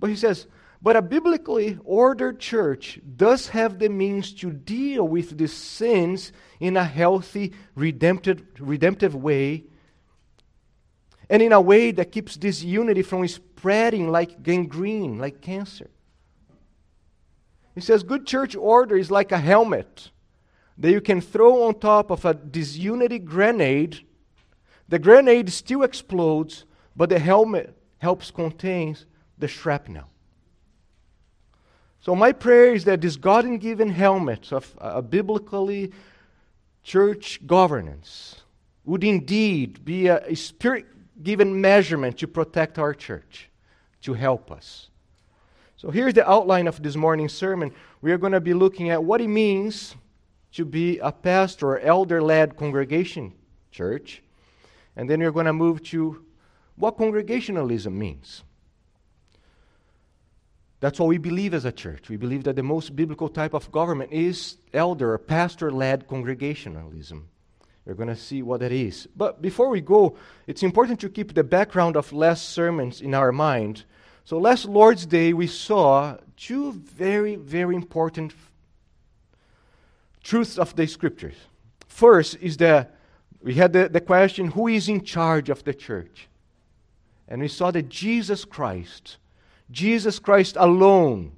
But 0.00 0.10
he 0.10 0.16
says, 0.16 0.46
but 0.80 0.96
a 0.96 1.02
biblically 1.02 1.78
ordered 1.84 2.38
church 2.38 3.00
does 3.16 3.48
have 3.48 3.78
the 3.78 3.88
means 3.88 4.32
to 4.32 4.50
deal 4.50 5.06
with 5.06 5.36
these 5.36 5.52
sins 5.52 6.32
in 6.60 6.76
a 6.76 6.84
healthy, 6.84 7.52
redemptive, 7.74 8.42
redemptive 8.60 9.14
way, 9.14 9.64
and 11.28 11.42
in 11.42 11.52
a 11.52 11.60
way 11.60 11.90
that 11.90 12.12
keeps 12.12 12.36
disunity 12.36 13.02
from 13.02 13.26
spreading 13.26 14.10
like 14.10 14.42
gangrene, 14.42 15.18
like 15.18 15.40
cancer. 15.40 15.90
He 17.74 17.80
says, 17.80 18.02
Good 18.02 18.26
church 18.26 18.56
order 18.56 18.96
is 18.96 19.10
like 19.10 19.32
a 19.32 19.38
helmet 19.38 20.10
that 20.78 20.92
you 20.92 21.00
can 21.00 21.20
throw 21.20 21.64
on 21.64 21.78
top 21.78 22.10
of 22.10 22.24
a 22.24 22.34
disunity 22.34 23.18
grenade. 23.18 24.06
The 24.88 24.98
grenade 24.98 25.50
still 25.52 25.82
explodes, 25.82 26.64
but 26.96 27.08
the 27.08 27.18
helmet 27.18 27.76
helps 27.98 28.30
contain 28.30 28.96
the 29.36 29.48
shrapnel. 29.48 30.08
So, 32.00 32.14
my 32.14 32.32
prayer 32.32 32.74
is 32.74 32.84
that 32.84 33.00
this 33.00 33.16
God 33.16 33.44
given 33.60 33.90
helmet 33.90 34.52
of 34.52 34.74
a 34.78 35.02
biblically 35.02 35.92
church 36.84 37.46
governance 37.46 38.42
would 38.84 39.04
indeed 39.04 39.84
be 39.84 40.06
a, 40.06 40.34
spirit 40.34 40.86
given 41.22 41.60
measurement 41.60 42.18
to 42.18 42.28
protect 42.28 42.78
our 42.78 42.94
church, 42.94 43.50
to 44.02 44.14
help 44.14 44.50
us. 44.50 44.88
So, 45.76 45.90
here's 45.90 46.14
the 46.14 46.28
outline 46.28 46.68
of 46.68 46.82
this 46.82 46.96
morning's 46.96 47.32
sermon. 47.32 47.72
We 48.00 48.12
are 48.12 48.18
going 48.18 48.32
to 48.32 48.40
be 48.40 48.54
looking 48.54 48.90
at 48.90 49.02
what 49.02 49.20
it 49.20 49.28
means 49.28 49.96
to 50.52 50.64
be 50.64 50.98
a 50.98 51.12
pastor 51.12 51.70
or 51.70 51.80
elder 51.80 52.22
led 52.22 52.56
congregation 52.56 53.32
church. 53.70 54.22
And 54.96 55.08
then 55.08 55.20
we're 55.20 55.32
going 55.32 55.46
to 55.46 55.52
move 55.52 55.82
to 55.84 56.24
what 56.76 56.96
congregationalism 56.96 57.96
means. 57.96 58.42
That's 60.80 61.00
what 61.00 61.08
we 61.08 61.18
believe 61.18 61.54
as 61.54 61.64
a 61.64 61.72
church. 61.72 62.08
We 62.08 62.16
believe 62.16 62.44
that 62.44 62.56
the 62.56 62.62
most 62.62 62.94
biblical 62.94 63.28
type 63.28 63.52
of 63.52 63.70
government 63.72 64.12
is 64.12 64.58
elder 64.72 65.12
or 65.14 65.18
pastor 65.18 65.72
led 65.72 66.06
congregationalism. 66.06 67.28
We're 67.84 67.94
going 67.94 68.08
to 68.08 68.16
see 68.16 68.42
what 68.42 68.60
that 68.60 68.70
is. 68.70 69.08
But 69.16 69.42
before 69.42 69.70
we 69.70 69.80
go, 69.80 70.16
it's 70.46 70.62
important 70.62 71.00
to 71.00 71.08
keep 71.08 71.34
the 71.34 71.42
background 71.42 71.96
of 71.96 72.12
last 72.12 72.50
sermons 72.50 73.00
in 73.00 73.14
our 73.14 73.32
mind. 73.32 73.84
So, 74.24 74.38
last 74.38 74.66
Lord's 74.66 75.06
Day, 75.06 75.32
we 75.32 75.46
saw 75.46 76.18
two 76.36 76.72
very, 76.72 77.36
very 77.36 77.74
important 77.74 78.34
truths 80.22 80.58
of 80.58 80.76
the 80.76 80.86
scriptures. 80.86 81.36
First 81.86 82.36
is 82.42 82.58
that 82.58 82.94
we 83.40 83.54
had 83.54 83.72
the, 83.72 83.88
the 83.88 84.02
question 84.02 84.48
who 84.48 84.68
is 84.68 84.88
in 84.88 85.02
charge 85.02 85.48
of 85.48 85.64
the 85.64 85.72
church? 85.72 86.28
And 87.26 87.40
we 87.40 87.48
saw 87.48 87.70
that 87.70 87.88
Jesus 87.88 88.44
Christ 88.44 89.16
Jesus 89.70 90.18
Christ 90.18 90.56
alone 90.58 91.32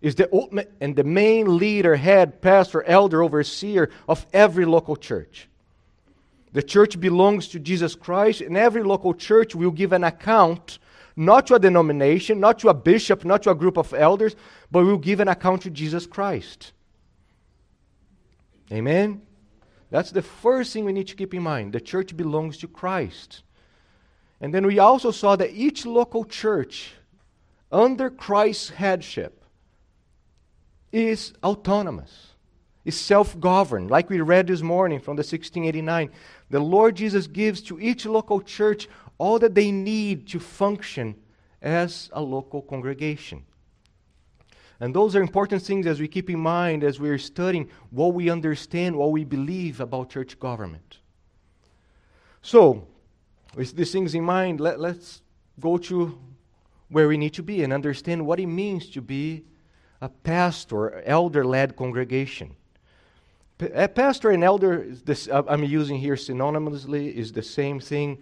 is 0.00 0.14
the 0.14 0.28
ultimate 0.32 0.72
and 0.80 0.94
the 0.94 1.04
main 1.04 1.58
leader, 1.58 1.96
head, 1.96 2.42
pastor, 2.42 2.82
elder, 2.82 3.22
overseer 3.22 3.90
of 4.08 4.26
every 4.32 4.64
local 4.64 4.96
church. 4.96 5.48
The 6.52 6.62
church 6.62 6.98
belongs 6.98 7.48
to 7.48 7.58
Jesus 7.58 7.94
Christ, 7.94 8.40
and 8.40 8.56
every 8.56 8.82
local 8.82 9.14
church 9.14 9.54
will 9.54 9.70
give 9.70 9.92
an 9.92 10.04
account, 10.04 10.78
not 11.14 11.46
to 11.48 11.54
a 11.54 11.58
denomination, 11.58 12.40
not 12.40 12.58
to 12.60 12.68
a 12.68 12.74
bishop, 12.74 13.24
not 13.24 13.42
to 13.42 13.50
a 13.50 13.54
group 13.54 13.76
of 13.76 13.92
elders, 13.92 14.36
but 14.70 14.84
will 14.84 14.96
give 14.96 15.20
an 15.20 15.28
account 15.28 15.62
to 15.62 15.70
Jesus 15.70 16.06
Christ. 16.06 16.72
Amen? 18.72 19.22
That's 19.90 20.10
the 20.10 20.22
first 20.22 20.72
thing 20.72 20.84
we 20.84 20.92
need 20.92 21.08
to 21.08 21.14
keep 21.14 21.34
in 21.34 21.42
mind. 21.42 21.72
The 21.72 21.80
church 21.80 22.16
belongs 22.16 22.58
to 22.58 22.68
Christ. 22.68 23.42
And 24.40 24.52
then 24.52 24.66
we 24.66 24.78
also 24.78 25.10
saw 25.10 25.36
that 25.36 25.52
each 25.52 25.86
local 25.86 26.24
church 26.24 26.94
under 27.70 28.10
Christ's 28.10 28.70
headship 28.70 29.44
is 30.92 31.32
autonomous, 31.42 32.34
is 32.84 32.98
self 32.98 33.38
governed. 33.38 33.90
Like 33.90 34.08
we 34.08 34.20
read 34.20 34.46
this 34.46 34.62
morning 34.62 35.00
from 35.00 35.16
the 35.16 35.20
1689, 35.20 36.10
the 36.50 36.60
Lord 36.60 36.96
Jesus 36.96 37.26
gives 37.26 37.60
to 37.62 37.80
each 37.80 38.06
local 38.06 38.40
church 38.40 38.88
all 39.18 39.38
that 39.38 39.54
they 39.54 39.70
need 39.70 40.28
to 40.28 40.40
function 40.40 41.16
as 41.60 42.10
a 42.12 42.22
local 42.22 42.62
congregation. 42.62 43.44
And 44.78 44.94
those 44.94 45.16
are 45.16 45.22
important 45.22 45.62
things 45.62 45.86
as 45.86 46.00
we 46.00 46.06
keep 46.06 46.28
in 46.28 46.38
mind 46.38 46.84
as 46.84 47.00
we're 47.00 47.18
studying 47.18 47.70
what 47.90 48.12
we 48.12 48.28
understand, 48.28 48.94
what 48.94 49.10
we 49.10 49.24
believe 49.24 49.80
about 49.80 50.10
church 50.10 50.38
government. 50.38 50.98
So, 52.42 52.86
with 53.54 53.74
these 53.74 53.90
things 53.90 54.14
in 54.14 54.22
mind, 54.22 54.60
let, 54.60 54.78
let's 54.78 55.22
go 55.58 55.78
to 55.78 56.18
where 56.88 57.08
we 57.08 57.16
need 57.16 57.34
to 57.34 57.42
be 57.42 57.62
and 57.62 57.72
understand 57.72 58.26
what 58.26 58.40
it 58.40 58.46
means 58.46 58.88
to 58.90 59.00
be 59.00 59.44
a 60.00 60.08
pastor, 60.08 61.02
elder 61.02 61.44
led 61.44 61.76
congregation. 61.76 62.54
A 63.74 63.88
pastor 63.88 64.30
and 64.30 64.44
elder, 64.44 64.86
this, 65.04 65.28
uh, 65.28 65.42
I'm 65.48 65.64
using 65.64 65.98
here 65.98 66.14
synonymously, 66.14 67.12
is 67.12 67.32
the 67.32 67.42
same 67.42 67.80
thing. 67.80 68.18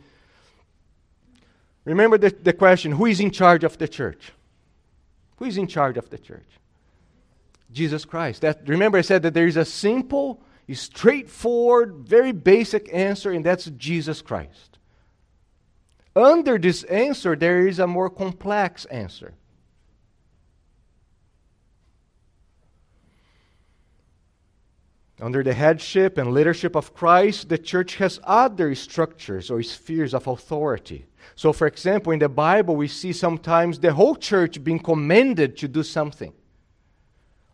Remember 1.85 2.17
the, 2.17 2.31
the 2.31 2.53
question 2.53 2.93
who 2.93 3.07
is 3.07 3.21
in 3.21 3.33
charge 3.33 3.65
of 3.65 3.77
the 3.79 3.89
church? 3.89 4.33
Who 5.37 5.45
is 5.47 5.57
in 5.57 5.67
charge 5.67 5.97
of 5.97 6.09
the 6.11 6.19
church? 6.19 6.47
Jesus 7.73 8.05
Christ. 8.05 8.43
That, 8.43 8.67
remember, 8.69 8.99
I 8.99 9.01
said 9.03 9.23
that 9.23 9.35
there 9.35 9.49
is 9.49 9.57
a 9.57 9.65
simple, 9.65 10.41
straightforward, 10.73 11.97
very 12.07 12.31
basic 12.31 12.89
answer, 12.93 13.33
and 13.33 13.45
that's 13.45 13.67
Jesus 13.77 14.23
Christ. 14.23 14.74
Under 16.17 16.59
this 16.59 16.85
answer, 16.85 17.35
there 17.35 17.67
is 17.67 17.79
a 17.79 17.87
more 17.87 18.09
complex 18.09 18.85
answer. 18.87 19.35
Under 25.21 25.43
the 25.43 25.55
headship 25.55 26.19
and 26.19 26.33
leadership 26.33 26.77
of 26.77 26.93
Christ, 26.93 27.49
the 27.49 27.59
church 27.59 27.97
has 27.97 28.21
other 28.25 28.75
structures 28.75 29.51
or 29.51 29.63
spheres 29.63 30.13
of 30.13 30.27
authority. 30.27 31.07
So, 31.37 31.53
for 31.53 31.67
example, 31.67 32.13
in 32.13 32.19
the 32.19 32.29
Bible, 32.29 32.77
we 32.77 32.89
see 32.89 33.13
sometimes 33.13 33.79
the 33.79 33.93
whole 33.93 34.17
church 34.17 34.63
being 34.63 34.81
commanded 34.81 35.57
to 35.59 35.69
do 35.69 35.83
something. 35.83 36.33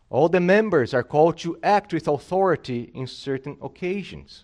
All 0.09 0.27
the 0.27 0.39
members 0.39 0.93
are 0.93 1.03
called 1.03 1.37
to 1.39 1.57
act 1.63 1.93
with 1.93 2.07
authority 2.07 2.91
in 2.93 3.07
certain 3.07 3.57
occasions. 3.61 4.43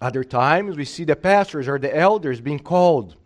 Other 0.00 0.22
times, 0.22 0.76
we 0.76 0.84
see 0.84 1.04
the 1.04 1.16
pastors 1.16 1.66
or 1.66 1.78
the 1.78 1.94
elders 1.94 2.40
being 2.40 2.60
called 2.60 3.16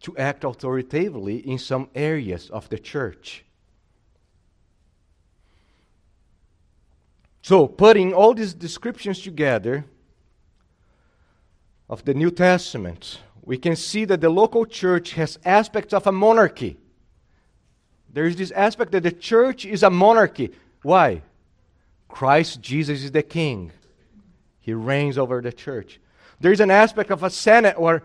to 0.00 0.16
act 0.16 0.44
authoritatively 0.44 1.36
in 1.36 1.58
some 1.58 1.88
areas 1.94 2.50
of 2.50 2.68
the 2.68 2.78
church. 2.78 3.44
So, 7.42 7.66
putting 7.66 8.12
all 8.12 8.34
these 8.34 8.52
descriptions 8.52 9.22
together 9.22 9.84
of 11.88 12.04
the 12.04 12.14
New 12.14 12.30
Testament, 12.30 13.20
we 13.42 13.56
can 13.56 13.76
see 13.76 14.04
that 14.04 14.20
the 14.20 14.28
local 14.28 14.66
church 14.66 15.14
has 15.14 15.38
aspects 15.44 15.94
of 15.94 16.06
a 16.06 16.12
monarchy. 16.12 16.76
There 18.12 18.26
is 18.26 18.36
this 18.36 18.50
aspect 18.50 18.92
that 18.92 19.02
the 19.02 19.12
church 19.12 19.64
is 19.64 19.82
a 19.82 19.90
monarchy. 19.90 20.50
Why? 20.82 21.22
Christ 22.08 22.60
Jesus 22.60 23.02
is 23.02 23.12
the 23.12 23.22
king. 23.22 23.72
He 24.60 24.74
reigns 24.74 25.18
over 25.18 25.40
the 25.40 25.52
church. 25.52 25.98
There 26.38 26.52
is 26.52 26.60
an 26.60 26.70
aspect 26.70 27.10
of 27.10 27.22
a 27.22 27.30
senate 27.30 27.74
or 27.76 28.02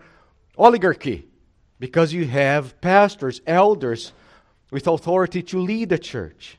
oligarchy 0.56 1.28
because 1.78 2.12
you 2.12 2.26
have 2.26 2.80
pastors, 2.80 3.40
elders 3.46 4.12
with 4.70 4.86
authority 4.86 5.42
to 5.42 5.58
lead 5.58 5.90
the 5.90 5.98
church. 5.98 6.58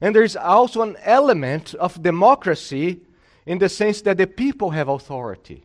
And 0.00 0.14
there's 0.14 0.36
also 0.36 0.82
an 0.82 0.96
element 1.02 1.74
of 1.74 2.02
democracy 2.02 3.00
in 3.46 3.58
the 3.58 3.68
sense 3.68 4.02
that 4.02 4.18
the 4.18 4.26
people 4.26 4.70
have 4.70 4.88
authority. 4.88 5.64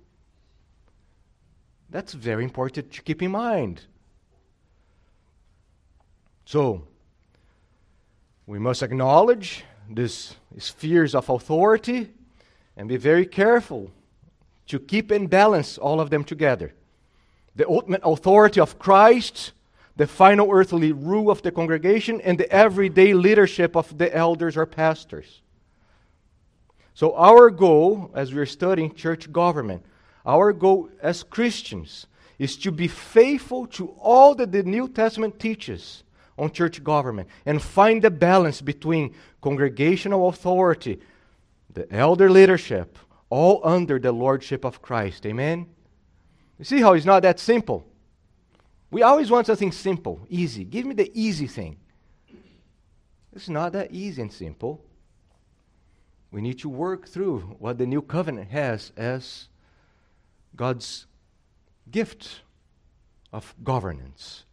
That's 1.90 2.14
very 2.14 2.44
important 2.44 2.92
to 2.92 3.02
keep 3.02 3.22
in 3.22 3.32
mind. 3.32 3.82
So, 6.46 6.84
we 8.46 8.60
must 8.60 8.84
acknowledge 8.84 9.66
these 9.90 10.36
spheres 10.58 11.14
of 11.14 11.30
authority 11.30 12.10
and 12.78 12.88
be 12.88 12.96
very 12.96 13.26
careful 13.26 13.92
to 14.68 14.80
keep 14.80 15.12
in 15.12 15.28
balance 15.28 15.78
all 15.78 16.00
of 16.00 16.10
them 16.10 16.24
together. 16.24 16.74
The 17.56 17.68
ultimate 17.68 18.02
authority 18.04 18.62
of 18.62 18.78
Christ, 18.78 19.52
the 19.96 20.08
final 20.08 20.50
earthly 20.52 20.92
rule 20.92 21.32
of 21.32 21.42
the 21.42 21.52
congregation, 21.52 22.22
and 22.22 22.38
the 22.38 22.50
everyday 22.52 23.14
leadership 23.14 23.76
of 23.76 23.98
the 23.98 24.16
elders 24.16 24.56
or 24.56 24.68
pastors. 24.68 25.42
So, 26.94 27.16
our 27.16 27.50
goal 27.50 28.12
as 28.14 28.34
we're 28.34 28.46
studying 28.46 28.94
church 28.94 29.32
government, 29.32 29.84
our 30.26 30.54
goal 30.54 30.90
as 31.02 31.24
Christians 31.24 32.06
is 32.38 32.58
to 32.58 32.72
be 32.72 32.88
faithful 32.88 33.66
to 33.68 33.88
all 34.00 34.36
that 34.36 34.52
the 34.52 34.64
New 34.64 34.88
Testament 34.88 35.40
teaches 35.40 36.04
on 36.38 36.52
church 36.52 36.84
government 36.84 37.28
and 37.46 37.62
find 37.62 38.04
the 38.04 38.12
balance 38.12 38.62
between 38.62 39.16
congregational 39.42 40.28
authority, 40.30 41.00
the 41.78 41.94
elder 41.94 42.30
leadership, 42.30 42.98
all 43.30 43.62
under 43.64 44.00
the 44.00 44.12
lordship 44.12 44.66
of 44.66 44.82
Christ. 44.82 45.26
Amen? 45.26 45.68
You 46.58 46.66
see 46.66 46.82
how 46.82 46.94
it's 46.94 47.06
not 47.06 47.22
that 47.22 47.40
simple? 47.40 47.86
We 48.90 49.04
always 49.04 49.30
want 49.30 49.46
something 49.46 49.72
simple, 49.72 50.26
easy. 50.30 50.64
Give 50.64 50.86
me 50.86 50.96
the 50.96 51.12
easy 51.14 51.46
thing. 51.46 51.78
It's 53.36 53.50
not 53.50 53.74
that 53.74 53.92
easy 53.92 54.22
and 54.22 54.34
simple. 54.34 54.84
We 56.32 56.42
need 56.42 56.60
to 56.60 56.70
work 56.70 57.08
through 57.08 57.42
what 57.60 57.78
the 57.78 57.86
new 57.86 58.02
covenant 58.02 58.50
has 58.50 58.92
as 58.98 59.48
God's 60.56 61.06
gift 61.92 62.42
of 63.32 63.54
governance. 63.64 64.46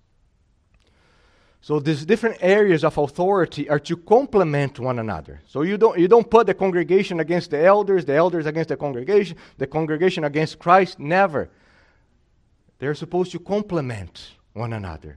So 1.64 1.80
these 1.80 2.04
different 2.04 2.36
areas 2.42 2.84
of 2.84 2.98
authority 2.98 3.70
are 3.70 3.78
to 3.78 3.96
complement 3.96 4.78
one 4.78 4.98
another. 4.98 5.40
So 5.46 5.62
you 5.62 5.78
don't, 5.78 5.98
you 5.98 6.08
don't 6.08 6.30
put 6.30 6.46
the 6.46 6.52
congregation 6.52 7.20
against 7.20 7.52
the 7.52 7.64
elders, 7.64 8.04
the 8.04 8.12
elders 8.12 8.44
against 8.44 8.68
the 8.68 8.76
congregation, 8.76 9.38
the 9.56 9.66
congregation 9.66 10.24
against 10.24 10.58
Christ. 10.58 11.00
Never. 11.00 11.48
They're 12.78 12.94
supposed 12.94 13.32
to 13.32 13.38
complement 13.38 14.32
one 14.52 14.74
another. 14.74 15.16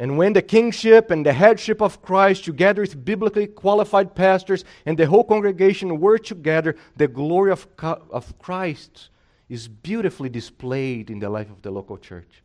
And 0.00 0.18
when 0.18 0.32
the 0.32 0.42
kingship 0.42 1.12
and 1.12 1.24
the 1.24 1.32
headship 1.32 1.80
of 1.80 2.02
Christ, 2.02 2.44
together 2.44 2.82
with 2.82 3.04
biblically 3.04 3.46
qualified 3.46 4.16
pastors 4.16 4.64
and 4.84 4.98
the 4.98 5.06
whole 5.06 5.22
congregation, 5.22 6.00
work 6.00 6.24
together, 6.24 6.74
the 6.96 7.06
glory 7.06 7.52
of, 7.52 7.68
of 7.84 8.36
Christ 8.40 9.10
is 9.48 9.68
beautifully 9.68 10.28
displayed 10.28 11.08
in 11.08 11.20
the 11.20 11.30
life 11.30 11.50
of 11.50 11.62
the 11.62 11.70
local 11.70 11.98
church. 11.98 12.42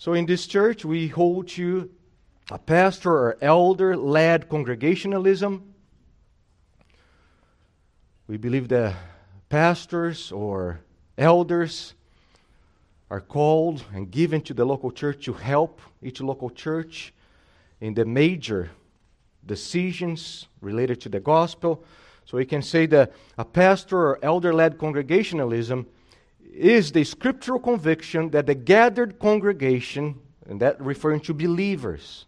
So 0.00 0.14
in 0.14 0.24
this 0.24 0.46
church, 0.46 0.82
we 0.82 1.08
hold 1.08 1.48
to 1.48 1.90
a 2.50 2.58
pastor 2.58 3.12
or 3.12 3.36
elder 3.42 3.94
led 3.98 4.48
congregationalism. 4.48 5.74
We 8.26 8.38
believe 8.38 8.68
that 8.68 8.96
pastors 9.50 10.32
or 10.32 10.80
elders 11.18 11.92
are 13.10 13.20
called 13.20 13.84
and 13.92 14.10
given 14.10 14.40
to 14.40 14.54
the 14.54 14.64
local 14.64 14.90
church 14.90 15.22
to 15.26 15.34
help 15.34 15.82
each 16.00 16.22
local 16.22 16.48
church 16.48 17.12
in 17.82 17.92
the 17.92 18.06
major 18.06 18.70
decisions 19.44 20.46
related 20.62 21.02
to 21.02 21.10
the 21.10 21.20
gospel. 21.20 21.84
So 22.24 22.38
we 22.38 22.46
can 22.46 22.62
say 22.62 22.86
that 22.86 23.12
a 23.36 23.44
pastor 23.44 23.98
or 23.98 24.18
elder 24.22 24.54
led 24.54 24.78
congregationalism 24.78 25.86
is 26.52 26.92
the 26.92 27.04
scriptural 27.04 27.60
conviction 27.60 28.30
that 28.30 28.46
the 28.46 28.54
gathered 28.54 29.18
congregation, 29.18 30.20
and 30.46 30.60
that 30.60 30.80
referring 30.80 31.20
to 31.20 31.34
believers, 31.34 32.26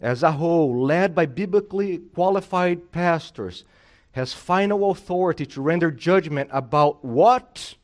as 0.00 0.22
a 0.22 0.32
whole, 0.32 0.84
led 0.84 1.14
by 1.14 1.26
biblically 1.26 1.98
qualified 1.98 2.90
pastors, 2.90 3.64
has 4.12 4.32
final 4.32 4.90
authority 4.90 5.46
to 5.46 5.60
render 5.60 5.90
judgment 5.90 6.48
about 6.52 7.04
what 7.04 7.74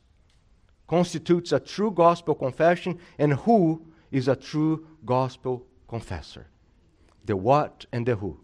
constitutes 0.88 1.52
a 1.52 1.60
true 1.60 1.90
gospel 1.90 2.34
confession 2.34 2.98
and 3.18 3.34
who 3.34 3.82
is 4.10 4.28
a 4.28 4.36
true 4.36 4.86
gospel 5.04 5.66
confessor. 5.88 6.46
The 7.24 7.36
what 7.36 7.86
and 7.92 8.06
the 8.06 8.16
who. 8.16 8.38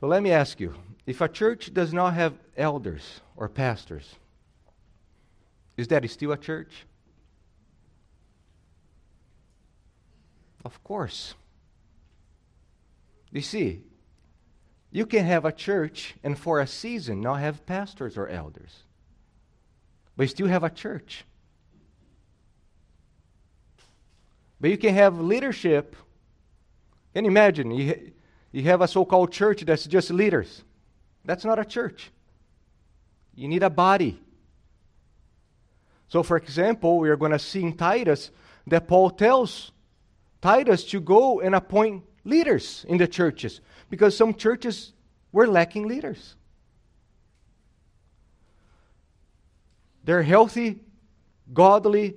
So 0.00 0.06
let 0.06 0.22
me 0.22 0.30
ask 0.30 0.60
you 0.60 0.74
if 1.06 1.20
a 1.20 1.28
church 1.28 1.72
does 1.74 1.92
not 1.92 2.14
have 2.14 2.34
elders 2.56 3.20
or 3.36 3.48
pastors, 3.48 4.14
is 5.76 5.88
that 5.88 6.08
still 6.10 6.32
a 6.32 6.36
church? 6.36 6.86
Of 10.64 10.82
course. 10.84 11.34
You 13.32 13.40
see, 13.40 13.82
you 14.90 15.06
can 15.06 15.24
have 15.24 15.44
a 15.44 15.52
church 15.52 16.14
and 16.22 16.38
for 16.38 16.60
a 16.60 16.66
season 16.66 17.20
not 17.20 17.40
have 17.40 17.66
pastors 17.66 18.16
or 18.16 18.28
elders, 18.28 18.84
but 20.16 20.24
you 20.24 20.28
still 20.28 20.48
have 20.48 20.62
a 20.62 20.70
church. 20.70 21.24
But 24.60 24.70
you 24.70 24.78
can 24.78 24.94
have 24.94 25.18
leadership. 25.18 25.96
You 27.14 27.22
imagine? 27.22 27.72
You, 27.72 28.12
you 28.52 28.62
have 28.64 28.82
a 28.82 28.86
so 28.86 29.04
called 29.04 29.32
church 29.32 29.62
that's 29.62 29.86
just 29.86 30.10
leaders. 30.10 30.62
That's 31.24 31.44
not 31.44 31.58
a 31.58 31.64
church. 31.64 32.10
You 33.34 33.48
need 33.48 33.62
a 33.62 33.70
body. 33.70 34.20
So, 36.08 36.22
for 36.22 36.36
example, 36.36 36.98
we 36.98 37.08
are 37.08 37.16
going 37.16 37.32
to 37.32 37.38
see 37.38 37.62
in 37.62 37.76
Titus 37.76 38.30
that 38.66 38.86
Paul 38.86 39.10
tells 39.10 39.72
Titus 40.40 40.84
to 40.86 41.00
go 41.00 41.40
and 41.40 41.54
appoint 41.54 42.04
leaders 42.24 42.84
in 42.88 42.98
the 42.98 43.08
churches 43.08 43.60
because 43.88 44.16
some 44.16 44.34
churches 44.34 44.92
were 45.32 45.46
lacking 45.46 45.88
leaders. 45.88 46.36
They're 50.04 50.22
healthy, 50.22 50.80
godly, 51.52 52.16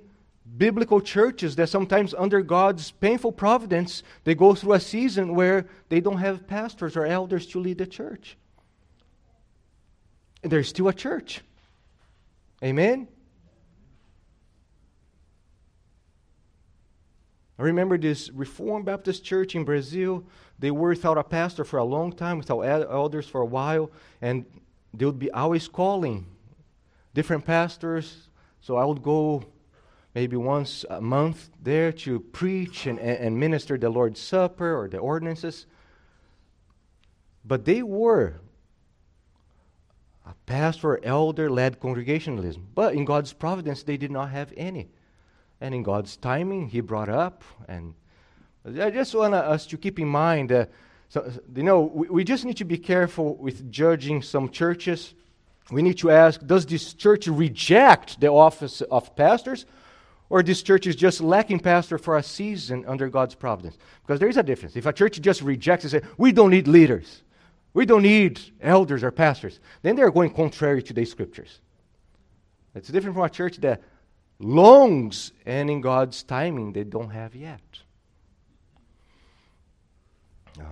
biblical 0.58 1.00
churches 1.00 1.56
that 1.56 1.68
sometimes, 1.68 2.14
under 2.14 2.42
God's 2.42 2.90
painful 2.90 3.32
providence, 3.32 4.02
they 4.24 4.34
go 4.34 4.54
through 4.54 4.74
a 4.74 4.80
season 4.80 5.34
where 5.34 5.66
they 5.88 6.00
don't 6.00 6.18
have 6.18 6.46
pastors 6.46 6.96
or 6.96 7.06
elders 7.06 7.46
to 7.48 7.60
lead 7.60 7.78
the 7.78 7.86
church 7.86 8.36
there's 10.48 10.68
still 10.68 10.88
a 10.88 10.94
church. 10.94 11.40
Amen? 12.62 13.08
I 17.58 17.62
remember 17.62 17.96
this 17.96 18.30
Reformed 18.30 18.84
Baptist 18.84 19.24
church 19.24 19.54
in 19.54 19.64
Brazil. 19.64 20.24
They 20.58 20.70
were 20.70 20.90
without 20.90 21.16
a 21.16 21.24
pastor 21.24 21.64
for 21.64 21.78
a 21.78 21.84
long 21.84 22.12
time, 22.12 22.38
without 22.38 22.60
elders 22.62 23.26
for 23.26 23.40
a 23.40 23.46
while, 23.46 23.90
and 24.20 24.44
they 24.92 25.04
would 25.04 25.18
be 25.18 25.30
always 25.30 25.68
calling 25.68 26.26
different 27.14 27.46
pastors. 27.46 28.28
So 28.60 28.76
I 28.76 28.84
would 28.84 29.02
go 29.02 29.44
maybe 30.14 30.36
once 30.36 30.84
a 30.88 31.00
month 31.00 31.50
there 31.62 31.92
to 31.92 32.20
preach 32.20 32.86
and, 32.86 32.98
and 32.98 33.38
minister 33.38 33.78
the 33.78 33.88
Lord's 33.88 34.20
Supper 34.20 34.78
or 34.78 34.88
the 34.88 34.98
ordinances. 34.98 35.66
But 37.44 37.64
they 37.64 37.82
were 37.82 38.40
a 40.26 40.34
pastor 40.46 41.02
elder 41.04 41.48
led 41.50 41.80
congregationalism. 41.80 42.66
But 42.74 42.94
in 42.94 43.04
God's 43.04 43.32
providence, 43.32 43.82
they 43.82 43.96
did 43.96 44.10
not 44.10 44.30
have 44.30 44.52
any. 44.56 44.88
And 45.60 45.74
in 45.74 45.82
God's 45.82 46.16
timing, 46.16 46.68
He 46.68 46.80
brought 46.80 47.08
up. 47.08 47.44
And 47.68 47.94
I 48.80 48.90
just 48.90 49.14
want 49.14 49.34
us 49.34 49.66
to 49.68 49.78
keep 49.78 49.98
in 49.98 50.08
mind 50.08 50.52
uh, 50.52 50.58
that, 50.58 50.70
so, 51.08 51.30
you 51.54 51.62
know, 51.62 51.82
we, 51.82 52.08
we 52.08 52.24
just 52.24 52.44
need 52.44 52.56
to 52.56 52.64
be 52.64 52.78
careful 52.78 53.36
with 53.36 53.70
judging 53.70 54.22
some 54.22 54.50
churches 54.50 55.14
we 55.70 55.82
need 55.82 55.98
to 55.98 56.10
ask 56.10 56.44
does 56.46 56.64
this 56.66 56.94
church 56.94 57.26
reject 57.26 58.20
the 58.20 58.28
office 58.28 58.82
of 58.82 59.14
pastors? 59.16 59.66
Or 60.28 60.42
this 60.42 60.60
church 60.62 60.88
is 60.88 60.96
just 60.96 61.20
lacking 61.20 61.60
pastor 61.60 61.98
for 61.98 62.16
a 62.16 62.22
season 62.22 62.84
under 62.88 63.08
God's 63.08 63.36
providence? 63.36 63.78
Because 64.02 64.18
there 64.18 64.28
is 64.28 64.36
a 64.36 64.42
difference. 64.42 64.74
If 64.74 64.84
a 64.86 64.92
church 64.92 65.20
just 65.20 65.40
rejects 65.40 65.84
and 65.84 65.90
says, 65.92 66.02
we 66.18 66.32
don't 66.32 66.50
need 66.50 66.66
leaders, 66.66 67.22
we 67.76 67.84
don't 67.84 68.04
need 68.04 68.40
elders 68.62 69.04
or 69.04 69.10
pastors, 69.10 69.60
then 69.82 69.96
they're 69.96 70.10
going 70.10 70.30
contrary 70.30 70.82
to 70.82 70.94
the 70.94 71.04
scriptures. 71.04 71.60
It's 72.74 72.88
different 72.88 73.14
from 73.14 73.24
a 73.24 73.28
church 73.28 73.58
that 73.58 73.82
longs 74.38 75.32
and 75.44 75.68
in 75.68 75.82
God's 75.82 76.22
timing 76.22 76.72
they 76.72 76.84
don't 76.84 77.10
have 77.10 77.34
yet. 77.34 77.60
Uh, 80.58 80.62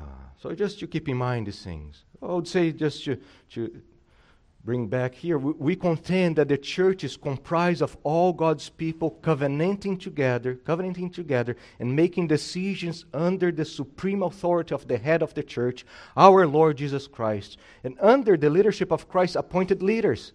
so 0.41 0.55
just 0.55 0.79
to 0.79 0.87
keep 0.87 1.07
in 1.07 1.19
mind 1.19 1.47
these 1.47 1.61
things. 1.61 2.05
I 2.23 2.33
would 2.33 2.49
say 2.49 2.73
just 2.73 3.05
to, 3.05 3.19
to 3.51 3.83
bring 4.65 4.87
back 4.87 5.15
here, 5.15 5.37
we, 5.37 5.53
we 5.53 5.77
contend 5.77 6.37
that 6.37 6.49
the 6.49 6.57
church 6.57 7.05
is 7.05 7.17
comprised 7.17 7.83
of 7.83 7.97
all 8.03 8.33
God's 8.33 8.71
people 8.71 9.11
covenanting 9.23 9.99
together, 9.99 10.55
covenanting 10.55 11.11
together, 11.11 11.57
and 11.79 11.95
making 11.95 12.29
decisions 12.29 13.05
under 13.13 13.53
the 13.53 13.65
supreme 13.65 14.23
authority 14.23 14.75
of 14.75 14.89
the 14.89 14.97
head 14.97 15.23
of 15.23 15.35
the 15.35 15.43
church, 15.43 15.85
our 16.17 16.47
Lord 16.47 16.79
Jesus 16.79 17.07
Christ, 17.07 17.59
and 17.85 17.97
under 18.01 18.37
the 18.37 18.49
leadership 18.49 18.91
of 18.91 19.09
Christ's 19.09 19.37
appointed 19.37 19.83
leaders 19.83 20.33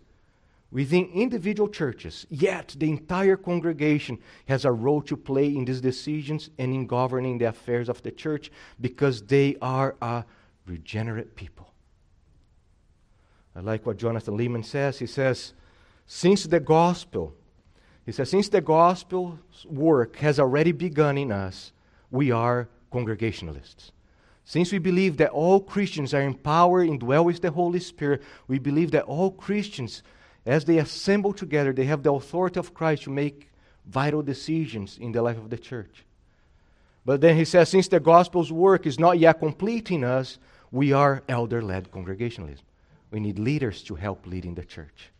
within 0.72 1.10
individual 1.14 1.68
churches. 1.68 2.28
Yet 2.30 2.76
the 2.78 2.90
entire 2.90 3.36
congregation 3.36 4.20
has 4.48 4.66
a 4.66 4.72
role 4.72 5.02
to 5.04 5.18
play 5.18 5.48
in 5.48 5.66
these 5.66 5.82
decisions 5.82 6.52
and 6.60 6.74
in 6.74 6.86
governing 6.86 7.40
the 7.40 7.46
affairs 7.46 7.90
of 7.90 8.04
the 8.04 8.12
church 8.12 8.52
because 8.80 9.24
they 9.24 9.56
are 9.62 9.96
a 10.02 10.24
regenerate 10.68 11.36
people. 11.36 11.69
I 13.56 13.62
like 13.62 13.86
what 13.86 13.98
Jonathan 13.98 14.38
Leeman 14.38 14.64
says. 14.64 15.00
He 15.00 15.06
says, 15.06 15.54
since 16.08 16.44
the 16.44 16.60
gospel, 16.60 17.34
he 18.06 18.12
says, 18.12 18.30
since 18.30 18.50
the 18.50 18.62
gospel's 18.62 19.66
work 19.70 20.18
has 20.18 20.40
already 20.40 20.72
begun 20.72 21.18
in 21.18 21.32
us, 21.32 21.72
we 22.12 22.32
are 22.32 22.68
congregationalists. 22.92 23.92
Since 24.46 24.72
we 24.72 24.80
believe 24.80 25.18
that 25.18 25.30
all 25.30 25.60
Christians 25.60 26.14
are 26.14 26.22
empowered 26.22 26.90
and 26.90 27.00
dwell 27.00 27.26
with 27.26 27.42
the 27.42 27.52
Holy 27.52 27.80
Spirit, 27.80 28.24
we 28.48 28.58
believe 28.58 28.90
that 28.92 29.04
all 29.04 29.30
Christians, 29.30 30.02
as 30.46 30.66
they 30.66 30.80
assemble 30.80 31.34
together, 31.34 31.72
they 31.72 31.86
have 31.86 32.02
the 32.02 32.12
authority 32.12 32.60
of 32.60 32.74
Christ 32.74 33.04
to 33.04 33.12
make 33.12 33.52
vital 33.86 34.24
decisions 34.24 34.98
in 34.98 35.12
the 35.12 35.22
life 35.22 35.38
of 35.38 35.52
the 35.52 35.58
church. 35.58 36.06
But 37.06 37.22
then 37.22 37.36
he 37.36 37.46
says, 37.46 37.70
since 37.70 37.88
the 37.88 38.00
gospel's 38.00 38.52
work 38.52 38.88
is 38.88 39.00
not 39.00 39.20
yet 39.20 39.40
complete 39.40 39.92
in 39.92 40.04
us, 40.04 40.40
we 40.72 40.94
are 40.94 41.24
elder 41.30 41.62
led 41.62 41.92
congregationalism. 41.92 42.66
We 43.12 43.20
need 43.20 43.40
leaders 43.40 43.84
to 43.84 43.96
help 43.96 44.26
leading 44.26 44.56
the 44.56 44.66
church. 44.66 45.12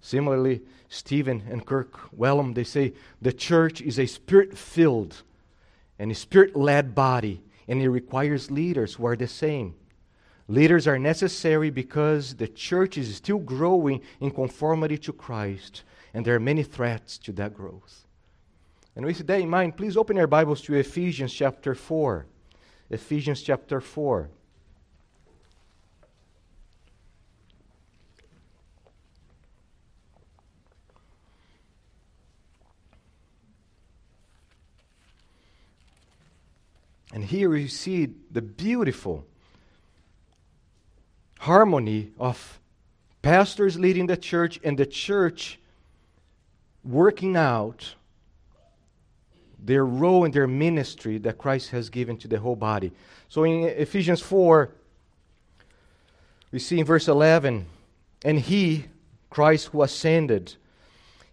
Similarly, 0.00 0.62
Stephen 0.88 1.44
and 1.48 1.64
Kirk 1.64 2.10
Wellum, 2.16 2.54
they 2.54 2.64
say 2.64 2.94
the 3.20 3.32
church 3.32 3.80
is 3.80 3.98
a 3.98 4.06
spirit 4.06 4.58
filled 4.58 5.22
and 5.98 6.10
a 6.10 6.14
spirit 6.14 6.56
led 6.56 6.94
body, 6.94 7.40
and 7.68 7.80
it 7.80 7.88
requires 7.88 8.50
leaders 8.50 8.94
who 8.94 9.06
are 9.06 9.16
the 9.16 9.28
same. 9.28 9.74
Leaders 10.48 10.88
are 10.88 10.98
necessary 10.98 11.70
because 11.70 12.34
the 12.34 12.48
church 12.48 12.98
is 12.98 13.14
still 13.14 13.38
growing 13.38 14.00
in 14.20 14.30
conformity 14.30 14.98
to 14.98 15.12
Christ, 15.12 15.84
and 16.12 16.26
there 16.26 16.34
are 16.34 16.40
many 16.40 16.64
threats 16.64 17.16
to 17.18 17.32
that 17.32 17.54
growth. 17.54 18.06
And 18.96 19.06
with 19.06 19.26
that 19.26 19.40
in 19.40 19.48
mind, 19.48 19.76
please 19.76 19.96
open 19.96 20.16
your 20.16 20.26
Bibles 20.26 20.60
to 20.62 20.74
Ephesians 20.74 21.32
chapter 21.32 21.74
4. 21.74 22.26
Ephesians 22.90 23.42
chapter 23.42 23.80
4. 23.80 24.28
And 37.12 37.24
here 37.24 37.50
we 37.50 37.68
see 37.68 38.08
the 38.30 38.42
beautiful 38.42 39.26
harmony 41.38 42.10
of 42.18 42.58
pastors 43.20 43.78
leading 43.78 44.06
the 44.06 44.16
church 44.16 44.58
and 44.64 44.78
the 44.78 44.86
church 44.86 45.58
working 46.84 47.36
out 47.36 47.94
their 49.58 49.84
role 49.84 50.24
and 50.24 50.34
their 50.34 50.46
ministry 50.46 51.18
that 51.18 51.38
Christ 51.38 51.70
has 51.70 51.90
given 51.90 52.16
to 52.18 52.28
the 52.28 52.38
whole 52.38 52.56
body. 52.56 52.92
So 53.28 53.44
in 53.44 53.64
Ephesians 53.64 54.20
4, 54.20 54.70
we 56.50 56.58
see 56.58 56.80
in 56.80 56.84
verse 56.84 57.08
11, 57.08 57.66
and 58.24 58.38
he, 58.40 58.86
Christ 59.30 59.68
who 59.68 59.82
ascended, 59.82 60.54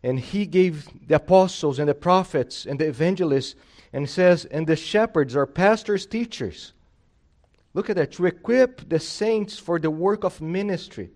and 0.04 0.20
he 0.20 0.46
gave 0.46 0.88
the 1.08 1.16
apostles 1.16 1.80
and 1.80 1.90
the 1.90 1.96
prophets 1.96 2.66
and 2.66 2.80
the 2.80 2.88
evangelists 2.88 3.56
and 3.92 4.10
says, 4.10 4.46
and 4.46 4.68
the 4.68 4.76
shepherds 4.76 5.36
are 5.36 5.46
pastors, 5.46 6.06
teachers. 6.06 6.74
Look 7.74 7.90
at 7.90 7.96
that, 7.96 8.12
to 8.14 8.26
equip 8.26 8.88
the 8.90 9.00
saints 9.00 9.58
for 9.58 9.80
the 9.80 9.92
work 9.92 10.24
of 10.24 10.42
ministry. 10.42 11.12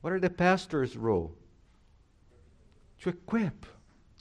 What 0.00 0.12
are 0.12 0.20
the 0.20 0.30
pastor's 0.30 0.96
role? 0.96 1.34
To 3.02 3.10
equip, 3.10 3.66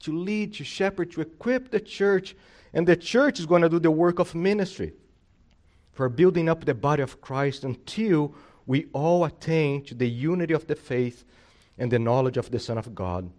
to 0.02 0.18
lead, 0.18 0.54
to 0.56 0.63
shepherd, 0.63 1.12
to 1.12 1.22
equip 1.22 1.72
the 1.72 1.80
church, 1.80 2.36
and 2.74 2.88
the 2.88 2.98
church 2.98 3.39
is 3.39 3.46
going 3.46 3.62
to 3.62 3.70
do 3.70 3.80
the 3.80 3.91
work 3.91 4.20
of 4.20 4.36
ministry 4.36 4.94
for 5.94 6.10
building 6.10 6.50
up 6.50 6.65
the 6.65 6.74
body 6.74 7.02
of 7.02 7.22
Christ 7.22 7.63
until 7.63 8.36
we 8.65 8.88
all 8.94 9.24
attain 9.24 9.84
to 9.86 9.96
the 9.96 10.10
unity 10.10 10.54
of 10.54 10.68
the 10.68 10.76
faith 10.76 11.24
and 11.78 11.91
the 11.91 12.00
knowledge 12.00 12.38
of 12.38 12.52
the 12.52 12.60
Son 12.60 12.78
of 12.78 12.94
God, 12.94 13.32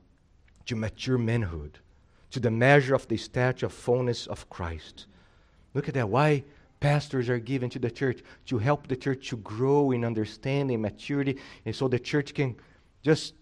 to 0.66 0.76
mature 0.76 1.18
manhood 1.18 1.78
to 2.30 2.40
the 2.40 2.50
measure 2.50 2.94
of 2.94 3.08
the 3.08 3.16
stature 3.16 3.66
of 3.66 3.72
fullness 3.72 4.26
of 4.26 4.48
Christ. 4.50 5.06
Look 5.74 5.88
at 5.88 5.94
that. 5.94 6.08
Why 6.08 6.44
pastors 6.80 7.28
are 7.28 7.38
given 7.38 7.70
to 7.70 7.78
the 7.78 7.90
church 7.90 8.22
to 8.46 8.58
help 8.58 8.88
the 8.88 8.96
church 8.96 9.28
to 9.30 9.36
grow 9.38 9.92
in 9.92 10.04
understanding, 10.04 10.80
maturity, 10.80 11.38
and 11.64 11.74
so 11.74 11.88
the 11.88 11.98
church 11.98 12.34
can 12.34 12.56
just 13.02 13.34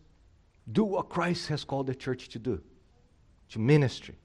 do 0.70 0.84
what 0.84 1.08
Christ 1.08 1.48
has 1.48 1.64
called 1.64 1.86
the 1.86 1.94
church 1.94 2.28
to 2.30 2.38
do 2.38 2.60
to 3.50 3.58
ministry. 3.58 4.16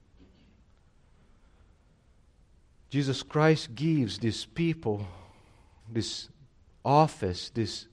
Jesus 2.90 3.22
Christ 3.22 3.74
gives 3.74 4.18
these 4.18 4.44
people 4.44 5.06
this 5.88 6.28
office, 6.84 7.50
this 7.50 7.86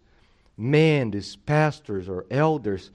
men, 0.57 1.11
these 1.11 1.35
pastors 1.35 2.09
or 2.09 2.25
elders, 2.31 2.89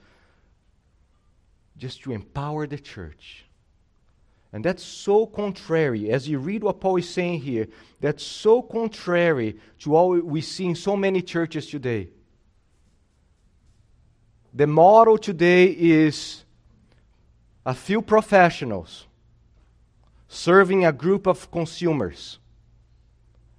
just 1.77 2.01
to 2.03 2.11
empower 2.11 2.67
the 2.67 2.77
church 2.77 3.45
and 4.53 4.63
that's 4.63 4.83
so 4.83 5.25
contrary, 5.25 6.11
as 6.11 6.29
you 6.29 6.37
read 6.37 6.63
what 6.63 6.79
Paul 6.79 6.97
is 6.97 7.09
saying 7.09 7.41
here, 7.41 7.67
that's 7.99 8.23
so 8.23 8.61
contrary 8.61 9.57
to 9.79 9.89
what 9.89 10.23
we 10.23 10.41
see 10.41 10.67
in 10.67 10.75
so 10.75 10.95
many 10.95 11.23
churches 11.23 11.65
today. 11.65 12.09
The 14.53 14.67
model 14.67 15.17
today 15.17 15.65
is 15.65 16.43
a 17.65 17.73
few 17.73 18.03
professionals 18.03 19.07
serving 20.27 20.85
a 20.85 20.91
group 20.91 21.25
of 21.25 21.49
consumers. 21.49 22.37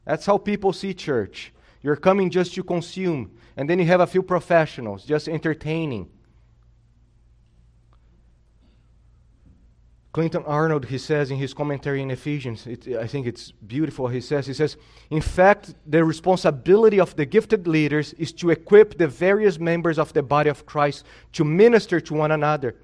That's 0.05 0.27
how 0.27 0.39
people 0.39 0.73
see 0.73 0.95
church. 0.95 1.53
You're 1.83 1.97
coming 1.97 2.31
just 2.31 2.55
to 2.55 2.63
consume, 2.63 3.33
and 3.57 3.69
then 3.69 3.81
you 3.81 3.87
have 3.87 4.01
a 4.01 4.07
few 4.07 4.23
professionals 4.23 5.05
just 5.05 5.29
entertaining. 5.29 6.09
Clinton 10.14 10.44
Arnold, 10.46 10.85
he 10.85 10.96
says 10.96 11.33
in 11.33 11.38
his 11.38 11.53
commentary 11.53 12.00
in 12.00 12.09
Ephesians, 12.09 12.68
it, 12.68 12.87
I 12.96 13.09
think 13.09 13.27
it's 13.27 13.50
beautiful. 13.50 14.07
He 14.07 14.20
says, 14.20 14.46
he 14.46 14.55
says, 14.55 14.77
in 15.11 15.20
fact, 15.20 15.74
the 15.85 16.05
responsibility 16.05 17.00
of 17.00 17.16
the 17.16 17.27
gifted 17.27 17.66
leaders 17.66 18.12
is 18.12 18.33
to 18.35 18.50
equip 18.50 18.96
the 18.96 19.09
various 19.09 19.59
members 19.59 19.98
of 19.98 20.12
the 20.12 20.22
body 20.22 20.48
of 20.48 20.66
Christ 20.66 21.05
to 21.33 21.44
minister 21.44 21.98
to 22.00 22.14
one 22.14 22.31
another. 22.31 22.77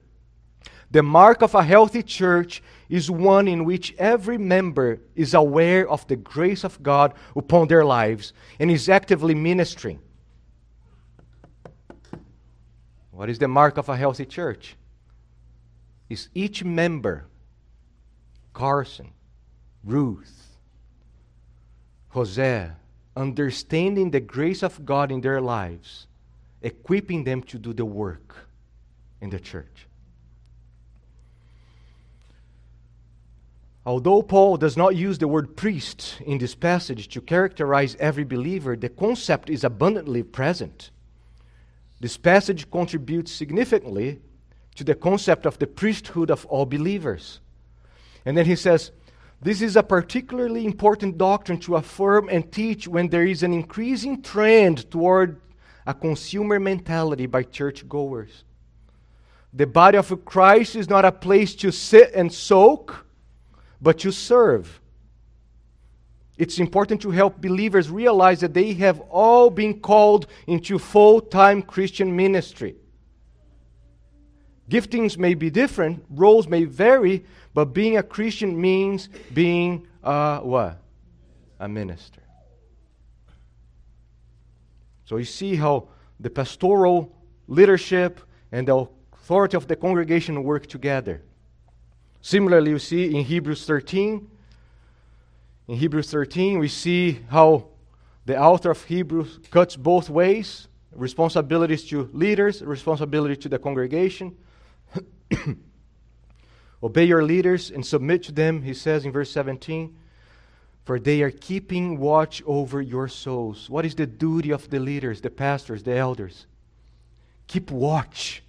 The 0.91 1.05
mark 1.05 1.41
of 1.43 1.55
a 1.55 1.63
healthy 1.63 2.03
church 2.03 2.65
is 2.89 3.09
one 3.13 3.47
in 3.47 3.65
which 3.65 3.95
every 3.97 4.37
member 4.37 4.99
is 5.15 5.33
aware 5.33 5.89
of 5.89 6.05
the 6.09 6.17
grace 6.17 6.65
of 6.65 6.83
God 6.83 7.15
upon 7.37 7.69
their 7.69 7.85
lives 7.85 8.33
and 8.59 8.73
is 8.73 8.89
actively 8.89 9.37
ministering. 9.37 10.01
What 13.13 13.31
is 13.31 13.39
the 13.39 13.47
mark 13.47 13.77
of 13.77 13.89
a 13.89 13.97
healthy 13.97 14.27
church? 14.27 14.75
Is 16.11 16.29
each 16.35 16.65
member, 16.65 17.25
Carson, 18.53 19.13
Ruth, 19.85 20.59
Jose, 22.11 22.71
understanding 23.17 24.11
the 24.11 24.21
grace 24.21 24.63
of 24.63 24.85
God 24.85 25.13
in 25.13 25.21
their 25.21 25.41
lives, 25.41 26.09
equipping 26.61 27.25
them 27.25 27.43
to 27.45 27.59
do 27.59 27.73
the 27.73 27.85
work 27.85 28.49
in 29.21 29.31
the 29.31 29.41
church. 29.41 29.87
Although 33.87 34.23
Paul 34.23 34.57
does 34.59 34.77
not 34.77 34.97
use 34.97 35.19
the 35.19 35.29
word 35.29 35.57
priest 35.57 36.21
in 36.27 36.39
this 36.39 36.55
passage 36.55 37.09
to 37.09 37.21
characterize 37.21 37.97
every 37.99 38.25
believer, 38.25 38.77
the 38.77 38.91
concept 38.91 39.49
is 39.49 39.65
abundantly 39.65 40.23
present 40.23 40.91
This 42.01 42.17
passage 42.17 42.71
contributes 42.71 43.31
significantly 43.31 44.21
to 44.81 44.85
the 44.85 44.95
concept 44.95 45.45
of 45.45 45.59
the 45.59 45.67
priesthood 45.67 46.31
of 46.31 46.47
all 46.47 46.65
believers. 46.65 47.41
And 48.25 48.35
then 48.35 48.47
he 48.47 48.57
says, 48.57 48.93
This 49.43 49.61
is 49.61 49.77
a 49.77 49.83
particularly 49.83 50.65
important 50.65 51.19
doctrine 51.19 51.61
to 51.61 51.77
affirm 51.77 52.31
and 52.31 52.51
teach 52.51 52.89
when 52.89 53.11
there 53.11 53.27
is 53.27 53.43
an 53.43 53.53
increasing 53.53 54.23
trend 54.23 54.91
toward 54.91 55.39
a 55.87 55.93
consumer 55.93 56.59
mentality 56.59 57.27
by 57.27 57.43
churchgoers. 57.43 58.45
The 59.53 59.67
body 59.67 59.99
of 59.99 60.25
Christ 60.25 60.77
is 60.77 60.89
not 60.89 61.05
a 61.05 61.13
place 61.13 61.55
to 61.57 61.71
sit 61.71 62.15
and 62.15 62.33
soak, 62.33 63.05
but 63.83 63.99
to 63.99 64.11
serve. 64.11 64.81
It's 66.39 66.59
important 66.59 67.03
to 67.03 67.11
help 67.11 67.43
believers 67.43 67.91
realize 67.91 68.41
that 68.41 68.55
they 68.55 68.73
have 68.73 69.01
all 69.11 69.51
been 69.51 69.79
called 69.79 70.27
into 70.47 70.79
full 70.79 71.21
time 71.21 71.61
Christian 71.61 72.17
ministry. 72.17 72.77
Giftings 74.71 75.19
may 75.19 75.35
be 75.35 75.51
different, 75.51 76.05
roles 76.09 76.47
may 76.47 76.65
vary, 76.65 77.25
but 77.53 77.67
being 77.67 77.97
a 77.97 78.03
Christian 78.05 78.59
means 78.59 79.09
being 79.35 79.87
a 80.03 80.39
what? 80.43 80.81
A 81.59 81.69
minister. 81.69 82.23
So 85.07 85.17
you 85.17 85.25
see 85.25 85.57
how 85.57 85.89
the 86.21 86.31
pastoral 86.31 87.13
leadership 87.49 88.21
and 88.53 88.69
the 88.69 88.87
authority 89.13 89.57
of 89.57 89.67
the 89.67 89.75
congregation 89.75 90.45
work 90.45 90.69
together. 90.69 91.21
Similarly, 92.23 92.71
you 92.71 92.79
see 92.79 93.17
in 93.17 93.25
Hebrews 93.25 93.67
13, 93.67 94.31
in 95.67 95.77
Hebrews 95.77 96.13
13, 96.13 96.61
we 96.61 96.69
see 96.69 97.19
how 97.29 97.67
the 98.25 98.41
author 98.41 98.71
of 98.71 98.85
Hebrews 98.85 99.41
cuts 99.51 99.75
both 99.75 100.09
ways 100.09 100.69
responsibilities 100.93 101.85
to 101.89 102.09
leaders, 102.13 102.63
responsibility 102.63 103.37
to 103.37 103.49
the 103.49 103.59
congregation. 103.59 104.37
Obey 106.83 107.05
your 107.05 107.23
leaders 107.23 107.71
and 107.71 107.85
submit 107.85 108.23
to 108.25 108.33
them, 108.33 108.63
he 108.63 108.75
says 108.75 109.05
in 109.05 109.13
verse 109.13 109.31
17, 109.31 109.97
for 110.85 110.99
they 110.99 111.23
are 111.23 111.31
keeping 111.31 111.99
watch 111.99 112.43
over 112.47 112.81
your 112.81 113.07
souls. 113.07 113.69
What 113.69 113.85
is 113.85 113.95
the 113.95 114.07
duty 114.07 114.51
of 114.51 114.71
the 114.71 114.81
leaders, 114.81 115.21
the 115.21 115.31
pastors, 115.31 115.83
the 115.83 115.97
elders? 115.97 116.47
Keep 117.47 117.71
watch. 117.71 118.43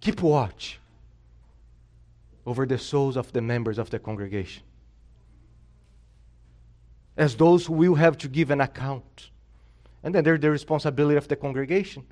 Keep 0.00 0.22
watch 0.22 0.78
over 2.44 2.66
the 2.66 2.78
souls 2.78 3.16
of 3.16 3.32
the 3.32 3.40
members 3.40 3.78
of 3.78 3.90
the 3.90 3.98
congregation. 3.98 4.62
As 7.16 7.36
those 7.36 7.66
who 7.66 7.74
will 7.74 7.94
have 7.94 8.18
to 8.18 8.28
give 8.28 8.50
an 8.50 8.60
account. 8.60 9.30
And 10.02 10.14
then 10.14 10.24
there's 10.24 10.40
the 10.40 10.50
responsibility 10.50 11.16
of 11.16 11.28
the 11.28 11.36
congregation. 11.36 12.04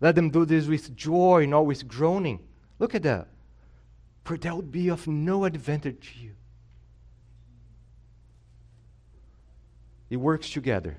Let 0.00 0.14
them 0.14 0.30
do 0.30 0.44
this 0.44 0.66
with 0.66 0.96
joy, 0.96 1.46
not 1.46 1.66
with 1.66 1.86
groaning. 1.86 2.40
Look 2.78 2.94
at 2.94 3.02
that. 3.02 3.28
For 4.24 4.36
that 4.36 4.54
would 4.54 4.70
be 4.70 4.88
of 4.88 5.06
no 5.06 5.44
advantage 5.44 6.12
to 6.14 6.24
you. 6.24 6.32
It 10.10 10.16
works 10.16 10.50
together 10.50 10.96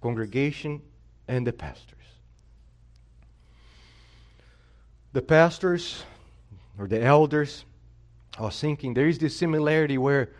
congregation 0.00 0.82
and 1.26 1.46
the 1.46 1.52
pastors. 1.52 2.04
The 5.12 5.22
pastors 5.22 6.02
or 6.78 6.86
the 6.86 7.02
elders, 7.02 7.64
I 8.38 8.42
was 8.42 8.60
thinking 8.60 8.92
there 8.92 9.08
is 9.08 9.18
this 9.18 9.36
similarity 9.36 9.96
where 9.96 10.30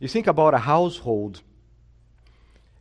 you 0.00 0.08
think 0.08 0.26
about 0.26 0.52
a 0.52 0.58
household, 0.58 1.40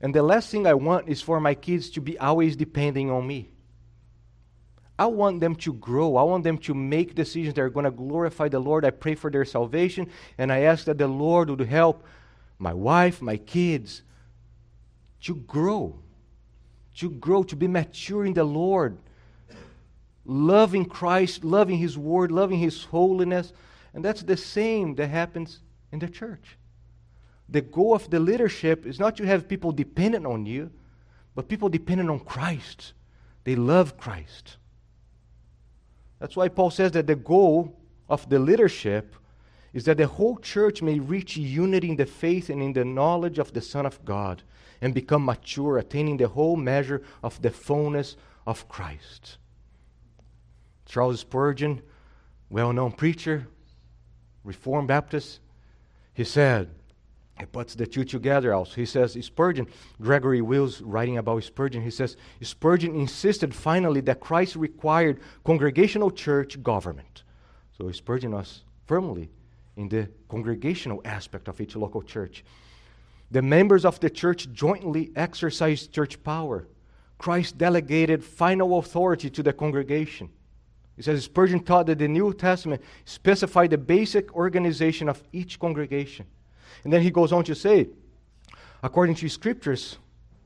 and 0.01 0.13
the 0.13 0.23
last 0.23 0.49
thing 0.49 0.67
I 0.67 0.73
want 0.73 1.07
is 1.07 1.21
for 1.21 1.39
my 1.39 1.53
kids 1.53 1.89
to 1.91 2.01
be 2.01 2.17
always 2.19 2.55
depending 2.55 3.09
on 3.09 3.25
me. 3.25 3.49
I 4.97 5.07
want 5.07 5.41
them 5.41 5.55
to 5.57 5.73
grow. 5.73 6.15
I 6.15 6.23
want 6.23 6.43
them 6.43 6.57
to 6.59 6.73
make 6.73 7.15
decisions 7.15 7.55
that 7.55 7.61
are 7.61 7.69
going 7.69 7.83
to 7.83 7.91
glorify 7.91 8.47
the 8.47 8.59
Lord. 8.59 8.85
I 8.85 8.91
pray 8.91 9.15
for 9.15 9.29
their 9.29 9.45
salvation, 9.45 10.09
and 10.37 10.51
I 10.51 10.61
ask 10.61 10.85
that 10.85 10.97
the 10.97 11.07
Lord 11.07 11.49
would 11.49 11.61
help 11.61 12.05
my 12.59 12.73
wife, 12.73 13.21
my 13.21 13.35
kids, 13.35 14.03
to 15.21 15.35
grow, 15.35 15.99
to 16.95 17.09
grow, 17.09 17.43
to 17.43 17.55
be 17.55 17.67
mature 17.67 18.25
in 18.25 18.33
the 18.33 18.43
Lord, 18.45 18.97
loving 20.23 20.85
Christ, 20.85 21.43
loving 21.43 21.77
His 21.77 21.97
Word, 21.97 22.31
loving 22.31 22.59
His 22.59 22.85
holiness. 22.85 23.51
And 23.93 24.03
that's 24.03 24.23
the 24.23 24.37
same 24.37 24.95
that 24.95 25.07
happens 25.07 25.59
in 25.91 25.99
the 25.99 26.07
church. 26.07 26.57
The 27.49 27.61
goal 27.61 27.95
of 27.95 28.09
the 28.09 28.19
leadership 28.19 28.85
is 28.85 28.99
not 28.99 29.17
to 29.17 29.25
have 29.25 29.47
people 29.47 29.71
dependent 29.71 30.25
on 30.25 30.45
you, 30.45 30.71
but 31.35 31.49
people 31.49 31.69
dependent 31.69 32.09
on 32.09 32.19
Christ. 32.19 32.93
They 33.43 33.55
love 33.55 33.97
Christ. 33.97 34.57
That's 36.25 36.35
why 36.35 36.47
Paul 36.47 36.71
says 36.71 36.93
that 36.93 37.05
the 37.05 37.15
goal 37.15 37.77
of 38.09 38.27
the 38.27 38.39
leadership 38.39 39.15
is 39.73 39.85
that 39.85 39.97
the 39.97 40.07
whole 40.07 40.37
church 40.37 40.81
may 40.81 40.97
reach 40.97 41.37
unity 41.37 41.91
in 41.91 41.97
the 41.97 42.07
faith 42.07 42.49
and 42.49 42.63
in 42.63 42.73
the 42.73 42.83
knowledge 42.83 43.37
of 43.37 43.53
the 43.53 43.61
Son 43.61 43.85
of 43.85 44.03
God 44.03 44.41
and 44.81 44.91
become 44.91 45.23
mature, 45.23 45.77
attaining 45.77 46.17
the 46.17 46.27
whole 46.27 46.55
measure 46.55 47.03
of 47.21 47.39
the 47.43 47.51
fullness 47.51 48.17
of 48.47 48.67
Christ. 48.67 49.37
Charles 50.87 51.19
Spurgeon, 51.19 51.83
well 52.49 52.73
known 52.73 52.93
preacher, 52.93 53.47
Reformed 54.43 54.87
Baptist, 54.87 55.41
he 56.15 56.23
said, 56.23 56.71
he 57.39 57.45
puts 57.45 57.75
the 57.75 57.85
two 57.85 58.05
together 58.05 58.53
also. 58.53 58.75
He 58.75 58.85
says, 58.85 59.17
Spurgeon, 59.19 59.67
Gregory 60.01 60.41
Wills 60.41 60.81
writing 60.81 61.17
about 61.17 61.43
Spurgeon, 61.43 61.83
he 61.83 61.91
says, 61.91 62.15
Spurgeon 62.41 62.95
insisted 62.95 63.53
finally 63.53 63.99
that 64.01 64.21
Christ 64.21 64.55
required 64.55 65.19
congregational 65.43 66.11
church 66.11 66.61
government. 66.63 67.23
So 67.77 67.91
Spurgeon 67.91 68.31
was 68.31 68.63
firmly 68.85 69.29
in 69.75 69.89
the 69.89 70.09
congregational 70.29 71.01
aspect 71.03 71.49
of 71.49 71.59
each 71.59 71.75
local 71.75 72.01
church. 72.01 72.45
The 73.31 73.41
members 73.41 73.83
of 73.83 73.99
the 73.99 74.09
church 74.09 74.51
jointly 74.53 75.11
exercised 75.15 75.91
church 75.91 76.23
power. 76.23 76.67
Christ 77.17 77.57
delegated 77.57 78.23
final 78.23 78.79
authority 78.79 79.29
to 79.31 79.43
the 79.43 79.51
congregation. 79.51 80.29
He 80.95 81.01
says 81.01 81.25
Spurgeon 81.25 81.61
taught 81.61 81.87
that 81.87 81.99
the 81.99 82.07
New 82.07 82.33
Testament 82.33 82.81
specified 83.03 83.71
the 83.71 83.77
basic 83.77 84.33
organization 84.33 85.09
of 85.09 85.21
each 85.33 85.59
congregation. 85.59 86.25
And 86.83 86.91
then 86.91 87.01
he 87.01 87.11
goes 87.11 87.31
on 87.31 87.43
to 87.45 87.55
say, 87.55 87.87
according 88.83 89.15
to 89.15 89.29
scriptures, 89.29 89.97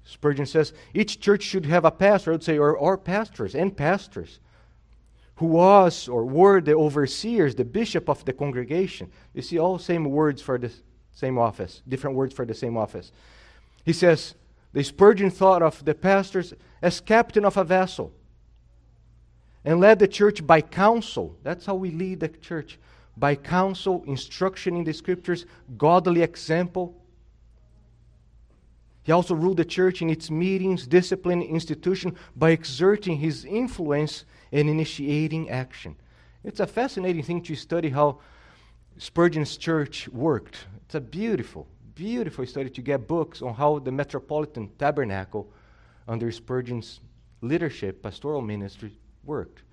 Spurgeon 0.05 0.45
says, 0.45 0.73
each 0.93 1.19
church 1.19 1.43
should 1.43 1.65
have 1.65 1.85
a 1.85 1.91
pastor, 1.91 2.31
I 2.31 2.33
would 2.33 2.43
say, 2.43 2.57
or, 2.57 2.75
or 2.75 2.97
pastors 2.97 3.53
and 3.53 3.75
pastors, 3.75 4.39
who 5.35 5.45
was 5.45 6.07
or 6.07 6.25
were 6.25 6.59
the 6.61 6.75
overseers, 6.75 7.55
the 7.55 7.63
bishop 7.63 8.09
of 8.09 8.25
the 8.25 8.33
congregation. 8.33 9.11
You 9.33 9.41
see, 9.41 9.59
all 9.59 9.77
same 9.77 10.05
words 10.05 10.41
for 10.41 10.57
the 10.57 10.71
same 11.13 11.37
office, 11.37 11.81
different 11.87 12.15
words 12.15 12.33
for 12.33 12.45
the 12.45 12.53
same 12.53 12.75
office. 12.75 13.11
He 13.85 13.93
says, 13.93 14.35
the 14.73 14.83
Spurgeon 14.83 15.29
thought 15.29 15.61
of 15.61 15.83
the 15.85 15.95
pastors 15.95 16.53
as 16.81 16.99
captain 16.99 17.45
of 17.45 17.57
a 17.57 17.63
vessel 17.63 18.11
and 19.63 19.79
led 19.79 19.99
the 19.99 20.07
church 20.07 20.45
by 20.45 20.61
counsel. 20.61 21.37
That's 21.43 21.65
how 21.65 21.75
we 21.75 21.91
lead 21.91 22.19
the 22.19 22.29
church 22.29 22.79
by 23.19 23.35
counsel, 23.35 24.03
instruction 24.07 24.77
in 24.77 24.83
the 24.83 24.93
scriptures, 24.93 25.45
godly 25.77 26.21
example. 26.21 26.95
He 29.03 29.11
also 29.11 29.35
ruled 29.35 29.57
the 29.57 29.65
church 29.65 30.01
in 30.01 30.09
its 30.09 30.31
meetings, 30.31 30.87
discipline, 30.87 31.41
institution 31.41 32.15
by 32.35 32.51
exerting 32.51 33.17
his 33.17 33.43
influence 33.43 34.23
and 34.51 34.69
initiating 34.69 35.49
action. 35.49 35.95
It's 36.43 36.59
a 36.59 36.67
fascinating 36.67 37.23
thing 37.23 37.41
to 37.43 37.55
study 37.55 37.89
how 37.89 38.19
Spurgeon's 38.97 39.57
church 39.57 40.07
worked. 40.09 40.65
It's 40.85 40.95
a 40.95 41.01
beautiful, 41.01 41.67
beautiful 41.95 42.45
study 42.45 42.69
to 42.69 42.81
get 42.81 43.07
books 43.07 43.41
on 43.41 43.53
how 43.53 43.79
the 43.79 43.91
Metropolitan 43.91 44.69
Tabernacle, 44.77 45.51
under 46.07 46.31
Spurgeon's 46.31 47.01
leadership, 47.41 48.01
pastoral 48.01 48.41
ministry, 48.41 48.97
worked. 49.25 49.63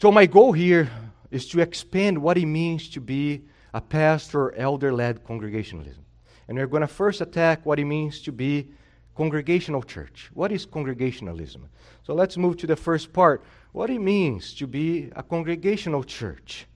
So, 0.00 0.12
my 0.12 0.26
goal 0.26 0.52
here 0.52 0.90
is 1.30 1.48
to 1.48 1.60
expand 1.60 2.18
what 2.18 2.38
it 2.38 2.46
means 2.46 2.88
to 2.90 3.00
be 3.00 3.42
a 3.74 3.80
pastor 3.80 4.54
elder 4.54 4.92
led 4.92 5.24
congregationalism. 5.24 6.04
And 6.46 6.56
we're 6.56 6.66
going 6.66 6.80
to 6.80 6.86
first 6.86 7.20
attack 7.20 7.66
what 7.66 7.78
it 7.78 7.84
means 7.84 8.20
to 8.22 8.32
be 8.32 8.68
congregational 9.14 9.82
church. 9.82 10.30
What 10.32 10.52
is 10.52 10.64
congregationalism? 10.64 11.68
So 12.04 12.14
let's 12.14 12.36
move 12.36 12.56
to 12.58 12.66
the 12.66 12.76
first 12.76 13.12
part. 13.12 13.44
What 13.72 13.90
it 13.90 14.00
means 14.00 14.54
to 14.54 14.66
be 14.66 15.10
a 15.14 15.22
congregational 15.22 16.04
church. 16.04 16.66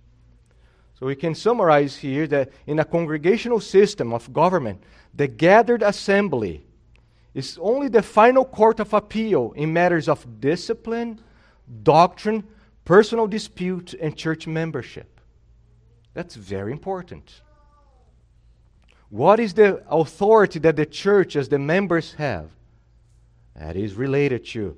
So 0.99 1.07
we 1.07 1.17
can 1.17 1.35
summarize 1.35 1.97
here 1.97 2.27
that 2.29 2.51
in 2.67 2.79
a 2.79 2.85
congregational 2.85 3.61
system 3.61 4.13
of 4.13 4.33
government, 4.33 4.83
the 5.15 5.27
gathered 5.27 5.83
assembly 5.83 6.65
is 7.35 7.59
only 7.61 7.89
the 7.89 8.03
final 8.03 8.45
court 8.45 8.79
of 8.79 8.93
appeal 8.93 9.53
in 9.57 9.73
matters 9.73 10.09
of 10.09 10.41
discipline, 10.41 11.19
doctrine, 11.83 12.45
personal 12.85 13.27
dispute, 13.27 13.95
and 13.95 14.17
church 14.17 14.47
membership. 14.47 15.21
That's 16.15 16.35
very 16.35 16.73
important. 16.73 17.43
What 19.09 19.41
is 19.41 19.55
the 19.55 19.83
authority 19.89 20.59
that 20.61 20.77
the 20.77 20.87
church, 20.87 21.37
as 21.37 21.49
the 21.49 21.59
members, 21.59 22.15
have? 22.15 22.51
That 23.55 23.77
is 23.77 23.95
related 23.95 24.47
to 24.47 24.77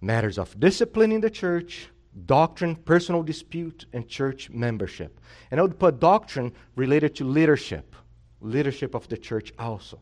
matters 0.00 0.38
of 0.38 0.58
discipline 0.60 1.12
in 1.12 1.20
the 1.20 1.30
church, 1.30 1.88
doctrine, 2.26 2.76
personal 2.76 3.22
dispute, 3.22 3.86
and 3.92 4.06
church 4.06 4.50
membership. 4.50 5.18
And 5.50 5.58
I 5.58 5.62
would 5.62 5.78
put 5.78 5.98
doctrine 5.98 6.52
related 6.76 7.14
to 7.16 7.24
leadership, 7.24 7.96
leadership 8.40 8.94
of 8.94 9.08
the 9.08 9.16
church 9.16 9.52
also. 9.58 9.98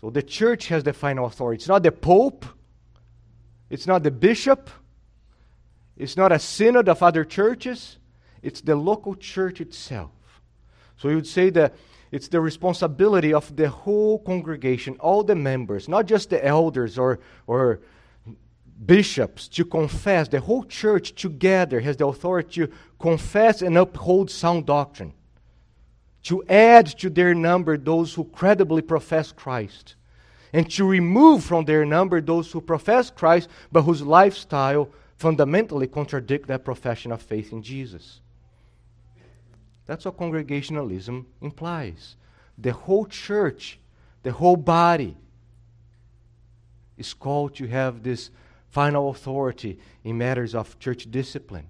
So 0.00 0.10
the 0.10 0.22
church 0.22 0.68
has 0.68 0.82
the 0.82 0.92
final 0.92 1.26
authority. 1.26 1.58
It's 1.58 1.68
not 1.68 1.82
the 1.82 1.92
pope, 1.92 2.46
it's 3.68 3.86
not 3.86 4.02
the 4.02 4.10
bishop, 4.10 4.70
it's 6.00 6.16
not 6.16 6.32
a 6.32 6.38
synod 6.38 6.88
of 6.88 7.02
other 7.02 7.24
churches, 7.24 7.98
it's 8.42 8.62
the 8.62 8.74
local 8.74 9.14
church 9.14 9.60
itself. 9.60 10.10
So 10.96 11.10
you 11.10 11.16
would 11.16 11.26
say 11.26 11.50
that 11.50 11.74
it's 12.10 12.28
the 12.28 12.40
responsibility 12.40 13.34
of 13.34 13.54
the 13.54 13.68
whole 13.68 14.18
congregation, 14.18 14.96
all 14.98 15.22
the 15.22 15.34
members, 15.34 15.88
not 15.88 16.06
just 16.06 16.30
the 16.30 16.44
elders 16.44 16.98
or, 16.98 17.20
or 17.46 17.80
bishops, 18.86 19.46
to 19.48 19.64
confess. 19.64 20.28
The 20.28 20.40
whole 20.40 20.64
church 20.64 21.14
together 21.14 21.80
has 21.80 21.98
the 21.98 22.06
authority 22.06 22.66
to 22.66 22.72
confess 22.98 23.60
and 23.60 23.76
uphold 23.76 24.30
sound 24.30 24.64
doctrine, 24.64 25.12
to 26.22 26.42
add 26.48 26.86
to 26.98 27.10
their 27.10 27.34
number 27.34 27.76
those 27.76 28.14
who 28.14 28.24
credibly 28.24 28.80
profess 28.80 29.32
Christ, 29.32 29.96
and 30.52 30.68
to 30.72 30.84
remove 30.84 31.44
from 31.44 31.66
their 31.66 31.84
number 31.84 32.22
those 32.22 32.50
who 32.50 32.62
profess 32.62 33.10
Christ 33.10 33.50
but 33.70 33.82
whose 33.82 34.00
lifestyle 34.02 34.88
fundamentally 35.20 35.86
contradict 35.86 36.48
that 36.48 36.64
profession 36.64 37.12
of 37.12 37.20
faith 37.20 37.52
in 37.52 37.62
Jesus. 37.62 38.22
That's 39.84 40.06
what 40.06 40.16
congregationalism 40.16 41.26
implies. 41.42 42.16
The 42.56 42.72
whole 42.72 43.04
church, 43.04 43.78
the 44.22 44.32
whole 44.32 44.56
body, 44.56 45.18
is 46.96 47.12
called 47.12 47.54
to 47.56 47.66
have 47.66 48.02
this 48.02 48.30
final 48.70 49.10
authority 49.10 49.78
in 50.04 50.16
matters 50.16 50.54
of 50.54 50.78
church 50.78 51.10
discipline, 51.10 51.68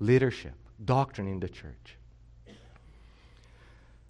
leadership, 0.00 0.54
doctrine 0.84 1.28
in 1.28 1.38
the 1.38 1.48
church. 1.48 1.96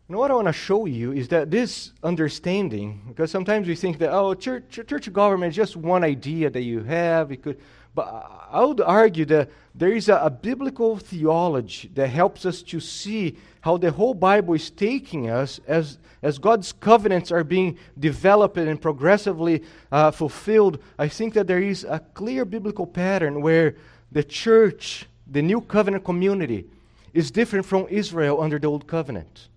And 0.08 0.16
what 0.16 0.30
I 0.30 0.34
want 0.34 0.46
to 0.46 0.52
show 0.52 0.86
you 0.86 1.10
is 1.10 1.28
that 1.28 1.50
this 1.50 1.92
understanding, 2.04 3.02
because 3.08 3.30
sometimes 3.30 3.66
we 3.66 3.74
think 3.74 3.98
that, 3.98 4.12
oh, 4.12 4.34
church, 4.34 4.64
church 4.70 5.12
government 5.12 5.50
is 5.50 5.56
just 5.56 5.76
one 5.76 6.04
idea 6.04 6.48
that 6.48 6.62
you 6.62 6.84
have. 6.84 7.32
It 7.32 7.42
could, 7.42 7.58
but 7.92 8.06
I 8.52 8.64
would 8.64 8.80
argue 8.80 9.24
that 9.24 9.50
there 9.74 9.90
is 9.90 10.08
a, 10.08 10.16
a 10.18 10.30
biblical 10.30 10.96
theology 10.96 11.90
that 11.94 12.06
helps 12.06 12.46
us 12.46 12.62
to 12.62 12.78
see 12.78 13.36
how 13.62 13.78
the 13.78 13.90
whole 13.90 14.14
Bible 14.14 14.54
is 14.54 14.70
taking 14.70 15.28
us 15.28 15.58
as, 15.66 15.98
as 16.22 16.38
God's 16.38 16.72
covenants 16.72 17.32
are 17.32 17.42
being 17.42 17.76
developed 17.98 18.58
and 18.58 18.80
progressively 18.80 19.64
uh, 19.90 20.12
fulfilled. 20.12 20.78
I 21.00 21.08
think 21.08 21.34
that 21.34 21.48
there 21.48 21.60
is 21.60 21.82
a 21.82 21.98
clear 22.14 22.44
biblical 22.44 22.86
pattern 22.86 23.42
where 23.42 23.74
the 24.12 24.22
church, 24.22 25.06
the 25.26 25.42
new 25.42 25.60
covenant 25.60 26.04
community, 26.04 26.64
is 27.12 27.32
different 27.32 27.66
from 27.66 27.88
Israel 27.90 28.40
under 28.40 28.60
the 28.60 28.68
old 28.68 28.86
covenant. 28.86 29.48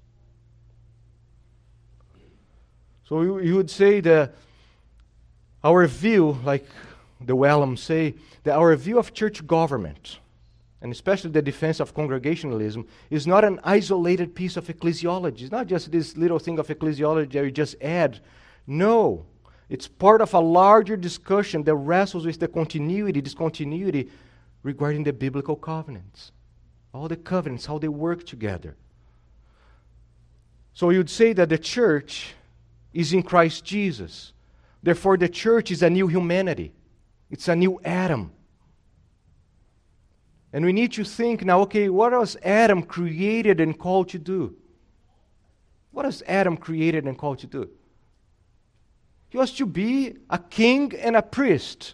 So 3.10 3.24
you, 3.24 3.56
would 3.56 3.72
say 3.72 4.02
that 4.02 4.36
our 5.64 5.88
view, 5.88 6.38
like 6.46 6.68
the 7.20 7.36
Wellum 7.36 7.76
say, 7.76 8.14
that 8.44 8.56
our 8.56 8.76
view 8.76 9.00
of 9.00 9.16
church 9.16 9.48
government, 9.48 10.20
and 10.80 10.92
especially 10.92 11.32
the 11.32 11.42
defense 11.42 11.80
of 11.80 11.96
congregationalism, 11.96 12.86
is 13.10 13.26
not 13.26 13.44
an 13.44 13.60
isolated 13.64 14.36
piece 14.36 14.58
of 14.58 14.68
ecclesiology. 14.68 15.42
It's 15.42 15.52
not 15.52 15.66
just 15.66 15.92
this 15.92 16.18
little 16.18 16.38
thing 16.38 16.60
of 16.60 16.68
ecclesiology 16.68 17.32
that 17.32 17.44
you 17.46 17.50
just 17.50 17.78
add. 17.82 18.20
No, 18.68 19.26
it's 19.70 19.88
part 19.88 20.22
of 20.22 20.32
a 20.36 20.40
larger 20.40 20.96
discussion 20.96 21.64
that 21.64 21.74
wrestles 21.74 22.28
with 22.28 22.40
the 22.40 22.48
continuity, 22.48 23.22
discontinuity 23.22 24.12
regarding 24.62 25.04
the 25.04 25.14
biblical 25.14 25.56
covenants. 25.56 26.32
All 26.94 27.08
the 27.08 27.18
covenants, 27.18 27.66
how 27.66 27.80
they 27.80 27.88
work 27.88 28.24
together. 28.24 28.76
So 30.76 30.92
you'd 30.92 31.10
say 31.10 31.34
that 31.34 31.50
the 31.50 31.58
church 31.58 32.36
is 32.94 33.14
in 33.14 33.24
Christ 33.24 33.64
Jesus. 33.64 34.34
Therefore, 34.82 35.18
the 35.18 35.30
church 35.30 35.72
is 35.72 35.84
a 35.84 35.90
new 35.90 36.08
humanity, 36.08 36.74
it's 37.30 37.48
a 37.48 37.56
new 37.56 37.80
Adam. 37.84 38.32
And 40.52 40.66
we 40.66 40.74
need 40.74 40.94
to 40.94 41.04
think 41.04 41.46
now 41.46 41.62
okay, 41.62 41.90
what 41.90 42.12
was 42.12 42.36
Adam 42.44 42.82
created 42.82 43.60
and 43.60 43.78
called 43.78 44.10
to 44.10 44.20
do? 44.20 44.56
What 45.92 46.06
was 46.06 46.24
Adam 46.28 46.58
created 46.58 47.06
and 47.06 47.18
called 47.18 47.40
to 47.40 47.48
do? 47.48 47.70
He 49.30 49.38
was 49.38 49.52
to 49.54 49.66
be 49.66 50.16
a 50.30 50.40
king 50.40 50.94
and 50.96 51.16
a 51.16 51.22
priest. 51.22 51.94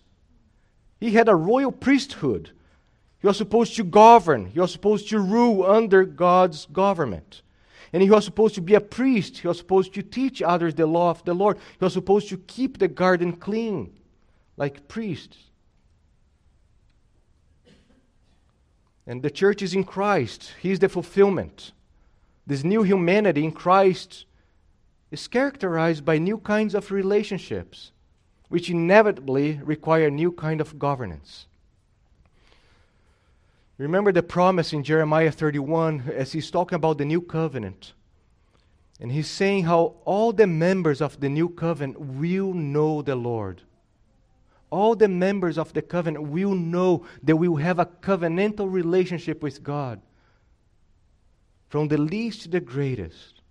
He 0.99 1.11
had 1.11 1.27
a 1.27 1.35
royal 1.35 1.71
priesthood. 1.71 2.51
He 3.19 3.27
was 3.27 3.37
supposed 3.37 3.75
to 3.75 3.83
govern, 3.83 4.45
he 4.45 4.59
was 4.59 4.71
supposed 4.71 5.09
to 5.09 5.19
rule 5.19 5.65
under 5.65 6.05
God's 6.05 6.65
government. 6.67 7.41
And 7.93 8.01
he 8.01 8.09
was 8.09 8.25
supposed 8.25 8.55
to 8.55 8.61
be 8.61 8.75
a 8.75 8.81
priest. 8.81 9.37
He 9.37 9.47
was 9.47 9.57
supposed 9.57 9.93
to 9.93 10.01
teach 10.01 10.41
others 10.41 10.75
the 10.75 10.85
law 10.85 11.11
of 11.11 11.23
the 11.23 11.33
Lord. 11.33 11.57
He 11.57 11.83
was 11.83 11.93
supposed 11.93 12.29
to 12.29 12.37
keep 12.37 12.77
the 12.77 12.87
garden 12.87 13.33
clean, 13.33 13.93
like 14.57 14.87
priests. 14.87 15.37
And 19.07 19.21
the 19.21 19.29
church 19.29 19.61
is 19.61 19.73
in 19.73 19.83
Christ. 19.83 20.53
He 20.61 20.71
is 20.71 20.79
the 20.79 20.89
fulfillment. 20.89 21.71
This 22.47 22.63
new 22.63 22.83
humanity 22.83 23.43
in 23.43 23.51
Christ 23.51 24.25
is 25.11 25.27
characterized 25.27 26.03
by 26.03 26.17
new 26.17 26.37
kinds 26.37 26.75
of 26.75 26.91
relationships, 26.91 27.91
which 28.49 28.69
inevitably 28.69 29.59
require 29.63 30.09
new 30.09 30.31
kind 30.31 30.59
of 30.59 30.79
governance. 30.79 31.47
Remember 33.77 34.11
the 34.11 34.23
promise 34.23 34.71
in 34.71 34.83
Jeremiah 34.83 35.31
31 35.31 36.11
as 36.15 36.31
he's 36.31 36.49
talking 36.49 36.77
about 36.77 36.97
the 36.97 37.05
new 37.05 37.21
covenant. 37.21 37.93
And 39.01 39.11
he's 39.11 39.29
saying 39.29 39.65
how 39.65 39.95
all 40.05 40.31
the 40.31 40.47
members 40.47 41.01
of 41.01 41.19
the 41.19 41.27
new 41.27 41.49
covenant 41.49 41.99
will 41.99 42.53
know 42.53 43.01
the 43.01 43.15
Lord. 43.15 43.61
All 44.69 44.95
the 44.95 45.09
members 45.09 45.57
of 45.57 45.73
the 45.73 45.81
covenant 45.81 46.27
will 46.27 46.55
know 46.55 47.05
that 47.23 47.35
we 47.35 47.49
will 47.49 47.57
have 47.57 47.79
a 47.79 47.85
covenantal 47.85 48.71
relationship 48.71 49.43
with 49.43 49.61
God. 49.61 50.01
From 51.67 51.89
the 51.89 51.97
least 51.97 52.43
to 52.43 52.49
the 52.49 52.61
greatest. 52.61 53.41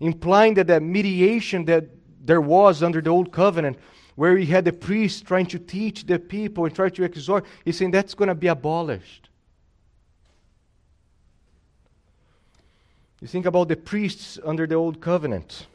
Implying 0.00 0.54
that 0.54 0.66
the 0.66 0.80
mediation 0.80 1.64
that 1.64 1.86
there 2.22 2.40
was 2.40 2.82
under 2.82 3.00
the 3.00 3.10
old 3.10 3.32
covenant 3.32 3.78
where 4.16 4.36
he 4.36 4.46
had 4.46 4.64
the 4.64 4.72
priests 4.72 5.20
trying 5.20 5.46
to 5.46 5.58
teach 5.58 6.06
the 6.06 6.18
people 6.18 6.64
and 6.64 6.74
try 6.74 6.88
to 6.88 7.02
exhort, 7.02 7.44
he's 7.64 7.76
saying 7.76 7.90
that's 7.90 8.14
going 8.14 8.28
to 8.28 8.34
be 8.34 8.46
abolished. 8.46 9.28
You 13.20 13.28
think 13.28 13.46
about 13.46 13.68
the 13.68 13.76
priests 13.76 14.38
under 14.44 14.66
the 14.66 14.74
old 14.74 15.00
covenant. 15.00 15.66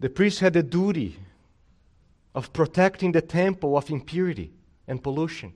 The 0.00 0.10
priests 0.10 0.40
had 0.40 0.54
the 0.54 0.62
duty 0.62 1.18
of 2.34 2.52
protecting 2.52 3.12
the 3.12 3.22
temple 3.22 3.76
of 3.76 3.90
impurity 3.90 4.52
and 4.88 5.02
pollution. 5.02 5.52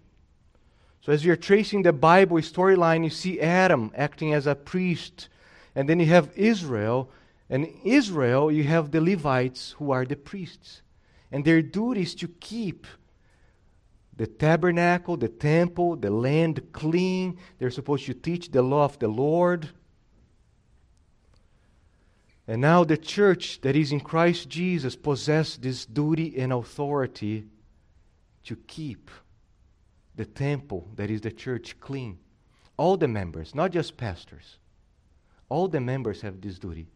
So, 1.00 1.12
as 1.12 1.24
you're 1.24 1.36
tracing 1.36 1.82
the 1.82 1.92
Bible 1.92 2.38
storyline, 2.38 3.04
you 3.04 3.10
see 3.10 3.40
Adam 3.40 3.90
acting 3.94 4.32
as 4.32 4.46
a 4.46 4.54
priest, 4.54 5.28
and 5.74 5.88
then 5.88 6.00
you 6.00 6.06
have 6.06 6.30
Israel, 6.34 7.10
and 7.50 7.68
Israel, 7.84 8.50
you 8.50 8.64
have 8.64 8.90
the 8.90 9.02
Levites 9.02 9.74
who 9.78 9.90
are 9.90 10.06
the 10.06 10.16
priests 10.16 10.82
and 11.34 11.44
their 11.44 11.62
duty 11.62 12.02
is 12.02 12.14
to 12.14 12.28
keep 12.28 12.86
the 14.16 14.28
tabernacle, 14.28 15.16
the 15.16 15.28
temple, 15.28 15.96
the 15.96 16.08
land 16.08 16.62
clean. 16.70 17.38
They're 17.58 17.72
supposed 17.72 18.06
to 18.06 18.14
teach 18.14 18.52
the 18.52 18.62
law 18.62 18.84
of 18.84 19.00
the 19.00 19.08
Lord. 19.08 19.68
And 22.46 22.60
now 22.60 22.84
the 22.84 22.96
church 22.96 23.60
that 23.62 23.74
is 23.74 23.90
in 23.90 23.98
Christ 23.98 24.48
Jesus 24.48 24.94
possesses 24.94 25.56
this 25.56 25.84
duty 25.84 26.38
and 26.38 26.52
authority 26.52 27.46
to 28.44 28.54
keep 28.54 29.10
the 30.14 30.26
temple 30.26 30.88
that 30.94 31.10
is 31.10 31.22
the 31.22 31.32
church 31.32 31.80
clean. 31.80 32.20
All 32.76 32.96
the 32.96 33.08
members, 33.08 33.56
not 33.56 33.72
just 33.72 33.96
pastors. 33.96 34.58
All 35.48 35.66
the 35.66 35.80
members 35.80 36.20
have 36.20 36.40
this 36.40 36.60
duty. 36.60 36.86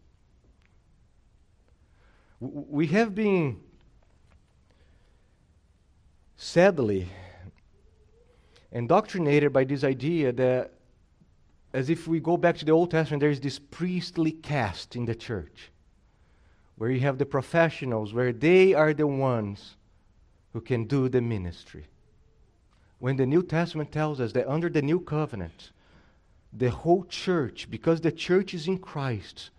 We 2.39 2.87
have 2.87 3.17
been 3.17 3.62
sadly 6.39 7.09
indoctrinated 8.70 9.53
by 9.53 9.64
this 9.64 9.82
idea 9.82 10.32
that, 10.32 10.70
as 11.72 11.91
if 11.91 12.07
we 12.07 12.20
go 12.20 12.36
back 12.36 12.57
to 12.57 12.64
the 12.64 12.72
Old 12.72 12.91
Testament, 12.91 13.20
there 13.20 13.30
is 13.30 13.41
this 13.41 13.59
priestly 13.59 14.32
caste 14.32 14.95
in 14.95 15.05
the 15.05 15.14
church, 15.14 15.70
where 16.76 16.91
you 16.91 17.01
have 17.01 17.18
the 17.18 17.26
professionals, 17.26 18.14
where 18.14 18.32
they 18.32 18.72
are 18.72 18.95
the 18.95 19.07
ones 19.07 19.76
who 20.53 20.61
can 20.61 20.84
do 20.84 21.09
the 21.09 21.20
ministry. 21.20 21.86
When 23.01 23.16
the 23.16 23.26
New 23.26 23.43
Testament 23.43 23.93
tells 23.93 24.20
us 24.20 24.32
that 24.32 24.49
under 24.49 24.68
the 24.68 24.82
new 24.82 25.01
covenant, 25.01 25.72
the 26.53 26.70
whole 26.70 27.05
church, 27.05 27.68
because 27.70 28.01
the 28.01 28.12
church 28.12 28.55
is 28.55 28.68
in 28.68 28.78
Christ, 28.78 29.51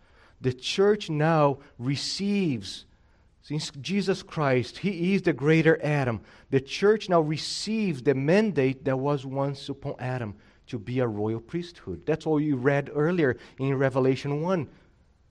the 0.42 0.54
church 0.54 1.10
now 1.10 1.60
receives 1.78 2.86
Since 3.42 3.72
Jesus 3.82 4.22
Christ, 4.22 4.80
He 4.80 5.16
is 5.16 5.24
the 5.24 5.34
greater 5.34 5.80
Adam, 5.84 6.22
the 6.50 6.62
church 6.62 7.10
now 7.10 7.22
receives 7.22 8.02
the 8.04 8.14
mandate 8.14 8.86
that 8.86 8.98
was 8.98 9.26
once 9.26 9.70
upon 9.70 9.96
Adam 10.00 10.36
to 10.68 10.78
be 10.78 11.00
a 11.00 11.08
royal 11.08 11.40
priesthood. 11.40 12.04
That's 12.06 12.28
all 12.28 12.40
you 12.40 12.56
read 12.56 12.92
earlier 12.94 13.38
in 13.58 13.76
Revelation 13.76 14.42
1 14.42 14.68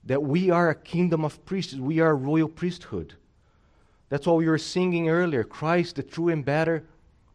that 0.05 0.23
we 0.23 0.49
are 0.49 0.69
a 0.69 0.75
kingdom 0.75 1.23
of 1.23 1.43
priests, 1.45 1.75
we 1.75 1.99
are 1.99 2.11
a 2.11 2.15
royal 2.15 2.47
priesthood. 2.47 3.15
That's 4.09 4.27
all 4.27 4.37
we 4.37 4.47
were 4.47 4.57
singing 4.57 5.09
earlier 5.09 5.43
Christ, 5.43 5.95
the 5.95 6.03
true 6.03 6.29
and 6.29 6.43
better 6.43 6.83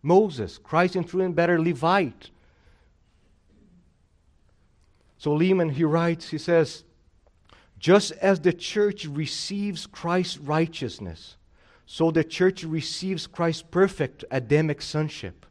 Moses, 0.03 0.59
Christ, 0.59 0.95
the 0.95 1.05
true 1.05 1.23
and 1.23 1.35
better 1.35 1.59
Levite. 1.61 2.31
So 5.19 5.31
Leeman, 5.31 5.73
he 5.73 5.85
writes, 5.85 6.29
he 6.29 6.39
says, 6.39 6.84
just 7.79 8.13
as 8.13 8.41
the 8.41 8.53
church 8.53 9.05
receives 9.05 9.87
Christ's 9.87 10.39
righteousness, 10.39 11.37
so 11.87 12.11
the 12.11 12.25
church 12.25 12.65
receives 12.65 13.27
Christ's 13.27 13.63
perfect 13.63 14.25
Adamic 14.31 14.81
sonship. 14.81 15.45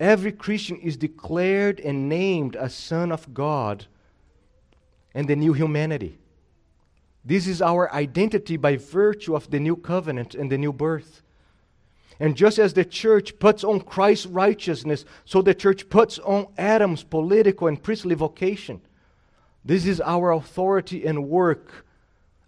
Every 0.00 0.32
Christian 0.32 0.78
is 0.78 0.96
declared 0.96 1.80
and 1.80 2.08
named 2.08 2.56
a 2.56 2.68
son 2.68 3.12
of 3.12 3.34
God 3.34 3.86
and 5.14 5.28
the 5.28 5.36
new 5.36 5.52
humanity. 5.52 6.18
This 7.24 7.46
is 7.46 7.60
our 7.60 7.92
identity 7.92 8.56
by 8.56 8.76
virtue 8.76 9.34
of 9.34 9.50
the 9.50 9.60
new 9.60 9.76
covenant 9.76 10.34
and 10.34 10.50
the 10.50 10.58
new 10.58 10.72
birth. 10.72 11.22
And 12.20 12.36
just 12.36 12.58
as 12.58 12.72
the 12.72 12.84
church 12.84 13.38
puts 13.38 13.62
on 13.62 13.80
Christ's 13.80 14.26
righteousness, 14.26 15.04
so 15.24 15.42
the 15.42 15.54
church 15.54 15.88
puts 15.88 16.18
on 16.20 16.46
Adam's 16.56 17.02
political 17.04 17.68
and 17.68 17.80
priestly 17.80 18.14
vocation. 18.14 18.80
This 19.64 19.86
is 19.86 20.00
our 20.00 20.32
authority 20.32 21.04
and 21.04 21.28
work, 21.28 21.86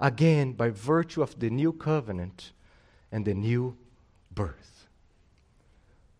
again, 0.00 0.52
by 0.52 0.70
virtue 0.70 1.22
of 1.22 1.38
the 1.38 1.50
new 1.50 1.72
covenant 1.72 2.52
and 3.12 3.24
the 3.24 3.34
new 3.34 3.76
birth. 4.34 4.86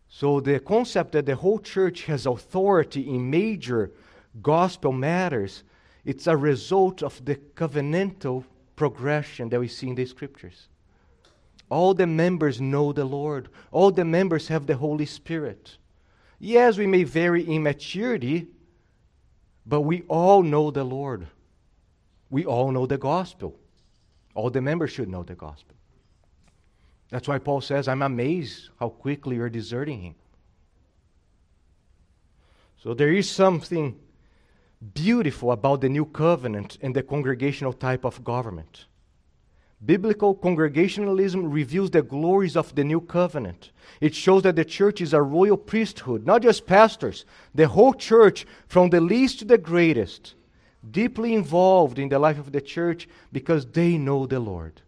So, 0.09 0.41
the 0.41 0.61
concept 0.61 1.13
that 1.13 1.27
the 1.27 1.37
whole 1.37 1.61
church 1.61 2.05
has 2.05 2.27
authority 2.27 3.09
in 3.09 3.31
major 3.31 3.93
gospel 4.43 4.93
matters, 4.93 5.63
it's 6.05 6.27
a 6.27 6.37
result 6.37 7.03
of 7.03 7.25
the 7.25 7.37
covenantal 7.37 8.45
progression 8.77 9.49
that 9.51 9.61
we 9.61 9.69
see 9.69 9.89
in 9.89 9.95
the 9.95 10.07
scriptures. 10.07 10.69
All 11.71 11.95
the 11.95 12.07
members 12.07 12.61
know 12.61 12.93
the 12.93 13.05
Lord. 13.05 13.49
All 13.71 13.91
the 13.91 14.05
members 14.05 14.49
have 14.49 14.67
the 14.67 14.77
Holy 14.77 15.07
Spirit. 15.07 15.79
Yes, 16.41 16.77
we 16.77 16.87
may 16.87 17.05
vary 17.05 17.43
in 17.43 17.63
maturity, 17.63 18.49
but 19.67 19.83
we 19.83 20.03
all 20.09 20.43
know 20.43 20.71
the 20.71 20.85
Lord. 20.85 21.27
We 22.31 22.45
all 22.45 22.71
know 22.71 22.87
the 22.87 22.99
gospel. 22.99 23.59
All 24.35 24.51
the 24.51 24.61
members 24.61 24.93
should 24.93 25.09
know 25.09 25.23
the 25.23 25.35
gospel. 25.35 25.75
That's 27.11 27.27
why 27.27 27.39
Paul 27.39 27.61
says, 27.61 27.89
I'm 27.89 28.03
amazed 28.03 28.71
how 28.79 28.89
quickly 28.89 29.37
you're 29.37 29.51
deserting 29.51 30.01
him. 30.01 30.15
So 32.83 32.95
there 32.95 33.13
is 33.13 33.29
something 33.29 33.99
beautiful 34.95 35.53
about 35.53 35.83
the 35.83 35.89
new 35.89 36.07
covenant 36.07 36.79
and 36.81 36.95
the 36.95 37.03
congregational 37.03 37.73
type 37.73 38.05
of 38.05 38.25
government. 38.25 38.87
Biblical 39.85 40.35
congregationalism 40.35 41.51
reveals 41.51 41.91
the 41.91 42.03
glories 42.03 42.55
of 42.55 42.75
the 42.75 42.85
new 42.85 43.01
covenant. 43.01 43.71
It 44.01 44.15
shows 44.15 44.43
that 44.43 44.57
the 44.57 44.65
church 44.65 45.01
is 45.01 45.15
a 45.15 45.23
royal 45.23 45.57
priesthood, 45.57 46.27
not 46.27 46.43
just 46.43 46.67
pastors, 46.67 47.25
the 47.55 47.67
whole 47.67 47.95
church, 47.95 48.47
from 48.69 48.91
the 48.91 49.01
least 49.01 49.39
to 49.39 49.45
the 49.47 49.57
greatest, 49.57 50.35
deeply 50.89 51.35
involved 51.35 51.99
in 51.99 52.11
the 52.11 52.19
life 52.19 52.39
of 52.39 52.53
the 52.53 52.61
church 52.61 53.09
because 53.33 53.65
they 53.65 53.97
know 53.97 54.27
the 54.27 54.39
Lord. 54.39 54.83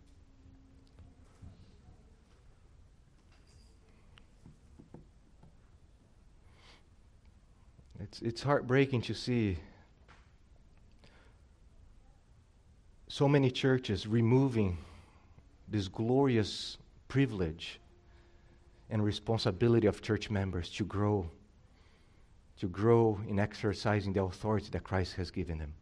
It's, 7.99 8.21
it's 8.21 8.43
heartbreaking 8.43 9.01
to 9.03 9.15
see 9.15 9.57
so 13.13 13.29
many 13.29 13.51
churches 13.51 14.07
removing 14.07 14.79
this 15.69 15.87
glorious 15.87 16.79
privilege 17.09 17.79
and 18.89 19.05
responsibility 19.05 19.87
of 19.87 20.01
church 20.01 20.31
members 20.31 20.71
to 20.71 20.83
grow, 20.83 21.29
to 22.59 22.67
grow 22.69 23.21
in 23.29 23.39
exercising 23.39 24.15
the 24.15 24.23
authority 24.23 24.69
that 24.73 24.83
Christ 24.83 25.17
has 25.17 25.31
given 25.31 25.59
them. 25.59 25.75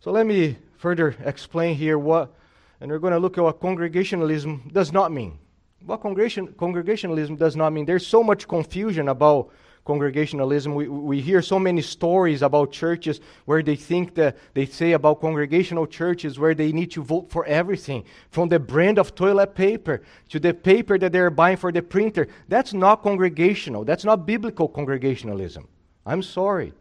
So 0.00 0.10
let 0.10 0.26
me 0.26 0.56
further 0.76 1.14
explain 1.24 1.76
here 1.76 2.00
what, 2.00 2.34
and 2.80 2.90
we're 2.90 2.98
going 2.98 3.12
to 3.12 3.20
look 3.20 3.38
at 3.38 3.44
what 3.44 3.60
congregationalism 3.60 4.68
does 4.72 4.90
not 4.90 5.12
mean. 5.12 5.38
What 5.84 6.00
congregation, 6.00 6.48
congregationalism 6.58 7.36
does 7.36 7.54
not 7.54 7.72
mean. 7.72 7.86
There's 7.86 8.04
so 8.04 8.24
much 8.24 8.48
confusion 8.48 9.08
about 9.08 9.50
congregationalism. 9.86 10.74
We, 10.74 10.88
we 10.88 11.20
hear 11.22 11.40
so 11.40 11.58
many 11.58 11.80
stories 11.80 12.42
about 12.42 12.72
churches 12.72 13.20
where 13.46 13.62
they 13.62 13.76
think 13.76 14.14
that 14.16 14.36
they 14.52 14.66
say 14.66 14.92
about 14.92 15.20
congregational 15.20 15.86
churches 15.86 16.38
where 16.38 16.54
they 16.54 16.72
need 16.72 16.90
to 16.90 17.02
vote 17.02 17.30
for 17.30 17.46
everything, 17.46 18.04
from 18.30 18.50
the 18.50 18.58
brand 18.58 18.98
of 18.98 19.14
toilet 19.14 19.54
paper 19.54 20.02
to 20.28 20.38
the 20.38 20.52
paper 20.52 20.98
that 20.98 21.12
they're 21.12 21.30
buying 21.30 21.56
for 21.56 21.72
the 21.72 21.80
printer. 21.82 22.28
That's 22.48 22.74
not 22.74 23.02
congregational. 23.02 23.84
That's 23.84 24.04
not 24.04 24.26
biblical 24.26 24.68
congregationalism. 24.68 25.66
I'm 26.04 26.22
sorry. 26.22 26.74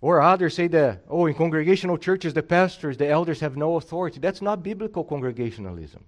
Or 0.00 0.22
others 0.22 0.54
say 0.54 0.66
that, 0.68 1.04
oh, 1.08 1.26
in 1.26 1.34
congregational 1.34 1.98
churches, 1.98 2.32
the 2.32 2.42
pastors, 2.42 2.96
the 2.96 3.08
elders 3.08 3.40
have 3.40 3.56
no 3.56 3.76
authority. 3.76 4.18
That's 4.18 4.40
not 4.40 4.62
biblical 4.62 5.04
congregationalism. 5.04 6.04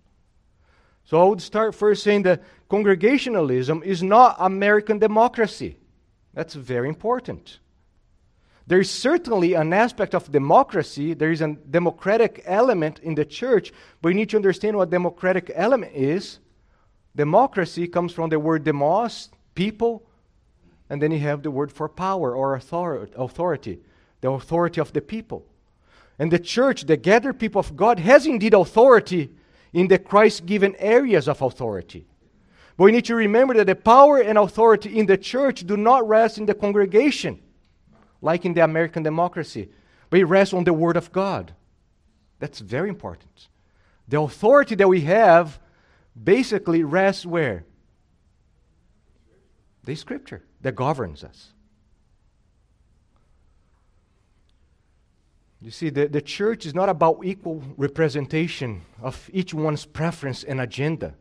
So 1.05 1.21
I 1.21 1.25
would 1.25 1.43
start 1.43 1.75
first 1.75 2.03
saying 2.03 2.23
that 2.23 2.43
congregationalism 2.69 3.83
is 3.83 4.03
not 4.03 4.37
American 4.39 4.99
democracy. 4.99 5.77
That's 6.35 6.55
very 6.55 6.89
important. 6.89 7.59
There 8.67 8.81
is 8.81 8.91
certainly 8.91 9.55
an 9.55 9.73
aspect 9.73 10.15
of 10.15 10.31
democracy, 10.31 11.15
there 11.15 11.33
is 11.33 11.41
a 11.41 11.49
democratic 11.49 12.43
element 12.47 13.01
in 13.01 13.15
the 13.15 13.25
church, 13.25 13.73
but 14.01 14.11
you 14.11 14.15
need 14.15 14.31
to 14.31 14.37
understand 14.37 14.77
what 14.77 14.91
democratic 14.91 15.51
element 15.55 15.93
is. 15.95 16.39
Democracy 17.15 17.89
comes 17.89 18.13
from 18.13 18.31
the 18.31 18.39
word 18.39 18.65
demos, 18.65 19.29
people, 19.55 20.07
and 20.89 21.03
then 21.03 21.11
you 21.11 21.19
have 21.19 21.43
the 21.43 21.51
word 21.51 21.73
for 21.73 21.89
power 21.89 22.35
or 22.35 22.55
authority, 22.55 23.81
the 24.21 24.31
authority 24.31 24.81
of 24.81 24.93
the 24.93 25.01
people. 25.01 25.45
And 26.19 26.31
the 26.31 26.39
church, 26.39 26.85
the 26.85 26.97
gathered 26.97 27.39
people 27.41 27.59
of 27.59 27.77
God, 27.77 27.99
has 27.99 28.27
indeed 28.27 28.55
authority 28.55 29.31
in 29.73 29.89
the 29.89 29.99
Christ 29.99 30.47
given 30.47 30.77
areas 30.79 31.29
of 31.29 31.43
authority. 31.43 32.07
But 32.77 32.85
we 32.85 32.93
need 32.93 33.05
to 33.07 33.15
remember 33.15 33.55
that 33.55 33.67
the 33.67 33.75
power 33.75 34.19
and 34.19 34.39
authority 34.39 34.99
in 34.99 35.07
the 35.07 35.19
church 35.19 35.67
do 35.67 35.77
not 35.77 36.07
rest 36.09 36.39
in 36.39 36.47
the 36.47 36.55
congregation, 36.55 37.41
like 38.21 38.45
in 38.45 38.55
the 38.55 38.65
American 38.65 39.03
democracy, 39.03 39.69
but 40.11 40.21
it 40.21 40.25
rests 40.25 40.55
on 40.55 40.65
the 40.65 40.73
Word 40.73 40.97
of 40.97 41.13
God. 41.13 41.55
That's 42.39 42.61
very 42.61 42.89
important. 42.89 43.49
The 44.09 44.21
authority 44.21 44.75
that 44.75 44.89
we 44.89 45.03
have 45.03 45.61
basically 46.23 46.83
rests 46.83 47.25
where? 47.25 47.65
The 49.85 49.95
Scripture 49.95 50.43
that 50.61 50.75
governs 50.75 51.25
us. 51.25 51.53
You 55.63 55.71
see, 55.71 55.91
the, 55.91 56.09
the 56.09 56.21
church 56.21 56.67
is 56.67 56.75
not 56.75 56.89
about 56.89 57.21
equal 57.25 57.63
representation 57.77 58.83
of 59.01 59.31
each 59.33 59.55
one's 59.55 59.85
preference 59.85 60.43
and 60.43 60.61
agenda. 60.61 61.15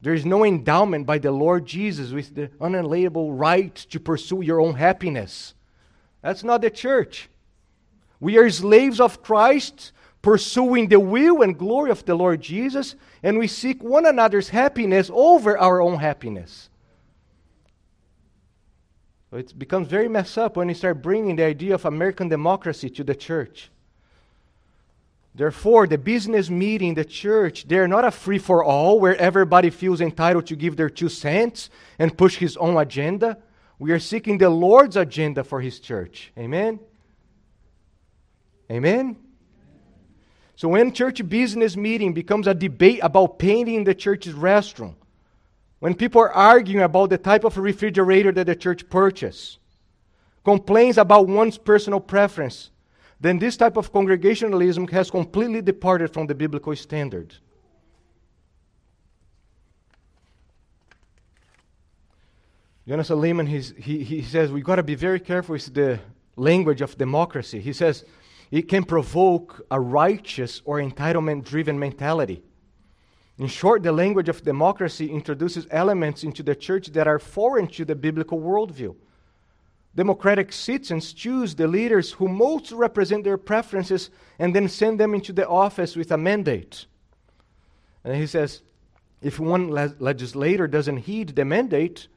There 0.00 0.14
is 0.14 0.24
no 0.24 0.44
endowment 0.44 1.04
by 1.04 1.18
the 1.18 1.32
Lord 1.32 1.66
Jesus 1.66 2.12
with 2.12 2.34
the 2.34 2.50
unalienable 2.60 3.32
right 3.32 3.74
to 3.74 3.98
pursue 3.98 4.42
your 4.42 4.60
own 4.60 4.74
happiness. 4.74 5.54
That's 6.22 6.44
not 6.44 6.60
the 6.60 6.70
church. 6.70 7.28
We 8.20 8.38
are 8.38 8.48
slaves 8.50 9.00
of 9.00 9.22
Christ, 9.22 9.90
pursuing 10.22 10.88
the 10.88 11.00
will 11.00 11.42
and 11.42 11.58
glory 11.58 11.90
of 11.90 12.04
the 12.04 12.14
Lord 12.14 12.40
Jesus, 12.42 12.94
and 13.22 13.36
we 13.36 13.48
seek 13.48 13.82
one 13.82 14.06
another's 14.06 14.50
happiness 14.50 15.10
over 15.12 15.58
our 15.58 15.80
own 15.80 15.98
happiness. 15.98 16.70
It 19.36 19.58
becomes 19.58 19.88
very 19.88 20.08
messed 20.08 20.38
up 20.38 20.56
when 20.56 20.68
you 20.68 20.74
start 20.74 21.02
bringing 21.02 21.36
the 21.36 21.44
idea 21.44 21.74
of 21.74 21.84
American 21.84 22.28
democracy 22.28 22.88
to 22.90 23.04
the 23.04 23.14
church. 23.14 23.70
Therefore, 25.34 25.86
the 25.86 25.98
business 25.98 26.48
meeting, 26.48 26.94
the 26.94 27.04
church, 27.04 27.68
they're 27.68 27.86
not 27.86 28.06
a 28.06 28.10
free 28.10 28.38
for 28.38 28.64
all 28.64 28.98
where 28.98 29.14
everybody 29.16 29.68
feels 29.68 30.00
entitled 30.00 30.46
to 30.46 30.56
give 30.56 30.76
their 30.76 30.88
two 30.88 31.10
cents 31.10 31.68
and 31.98 32.16
push 32.16 32.36
his 32.36 32.56
own 32.56 32.78
agenda. 32.78 33.36
We 33.78 33.92
are 33.92 33.98
seeking 33.98 34.38
the 34.38 34.48
Lord's 34.48 34.96
agenda 34.96 35.44
for 35.44 35.60
his 35.60 35.78
church. 35.78 36.32
Amen? 36.38 36.80
Amen? 38.70 39.16
So 40.56 40.68
when 40.68 40.92
church 40.92 41.28
business 41.28 41.76
meeting 41.76 42.14
becomes 42.14 42.46
a 42.46 42.54
debate 42.54 43.00
about 43.02 43.38
painting 43.38 43.84
the 43.84 43.94
church's 43.94 44.34
restroom, 44.34 44.94
when 45.78 45.94
people 45.94 46.20
are 46.20 46.32
arguing 46.32 46.82
about 46.82 47.10
the 47.10 47.18
type 47.18 47.44
of 47.44 47.58
refrigerator 47.58 48.32
that 48.32 48.46
the 48.46 48.56
church 48.56 48.88
purchased, 48.88 49.58
complains 50.44 50.96
about 50.96 51.28
one's 51.28 51.58
personal 51.58 52.00
preference, 52.00 52.70
then 53.20 53.38
this 53.38 53.56
type 53.56 53.76
of 53.76 53.92
congregationalism 53.92 54.86
has 54.88 55.10
completely 55.10 55.62
departed 55.62 56.12
from 56.12 56.26
the 56.26 56.34
biblical 56.34 56.74
standard. 56.76 57.34
Jonathan 62.86 63.18
Leeman, 63.18 63.48
he, 63.48 64.04
he 64.04 64.22
says 64.22 64.52
we've 64.52 64.64
got 64.64 64.76
to 64.76 64.82
be 64.82 64.94
very 64.94 65.18
careful 65.18 65.54
with 65.54 65.74
the 65.74 65.98
language 66.36 66.80
of 66.80 66.96
democracy. 66.96 67.58
He 67.60 67.72
says 67.72 68.04
it 68.50 68.68
can 68.68 68.84
provoke 68.84 69.66
a 69.70 69.80
righteous 69.80 70.62
or 70.64 70.80
entitlement 70.80 71.44
driven 71.44 71.78
mentality. 71.78 72.44
In 73.38 73.48
short, 73.48 73.82
the 73.82 73.92
language 73.92 74.28
of 74.28 74.42
democracy 74.42 75.10
introduces 75.10 75.66
elements 75.70 76.24
into 76.24 76.42
the 76.42 76.54
church 76.54 76.88
that 76.88 77.06
are 77.06 77.18
foreign 77.18 77.66
to 77.68 77.84
the 77.84 77.94
biblical 77.94 78.40
worldview. 78.40 78.96
Democratic 79.94 80.52
citizens 80.52 81.12
choose 81.12 81.54
the 81.54 81.66
leaders 81.66 82.12
who 82.12 82.28
most 82.28 82.72
represent 82.72 83.24
their 83.24 83.38
preferences 83.38 84.10
and 84.38 84.54
then 84.54 84.68
send 84.68 85.00
them 85.00 85.14
into 85.14 85.32
the 85.32 85.48
office 85.48 85.96
with 85.96 86.12
a 86.12 86.18
mandate. 86.18 86.86
And 88.04 88.14
he 88.14 88.26
says 88.26 88.62
if 89.22 89.40
one 89.40 89.70
le- 89.70 89.94
legislator 89.98 90.66
doesn't 90.66 90.98
heed 90.98 91.30
the 91.30 91.44
mandate, 91.44 92.08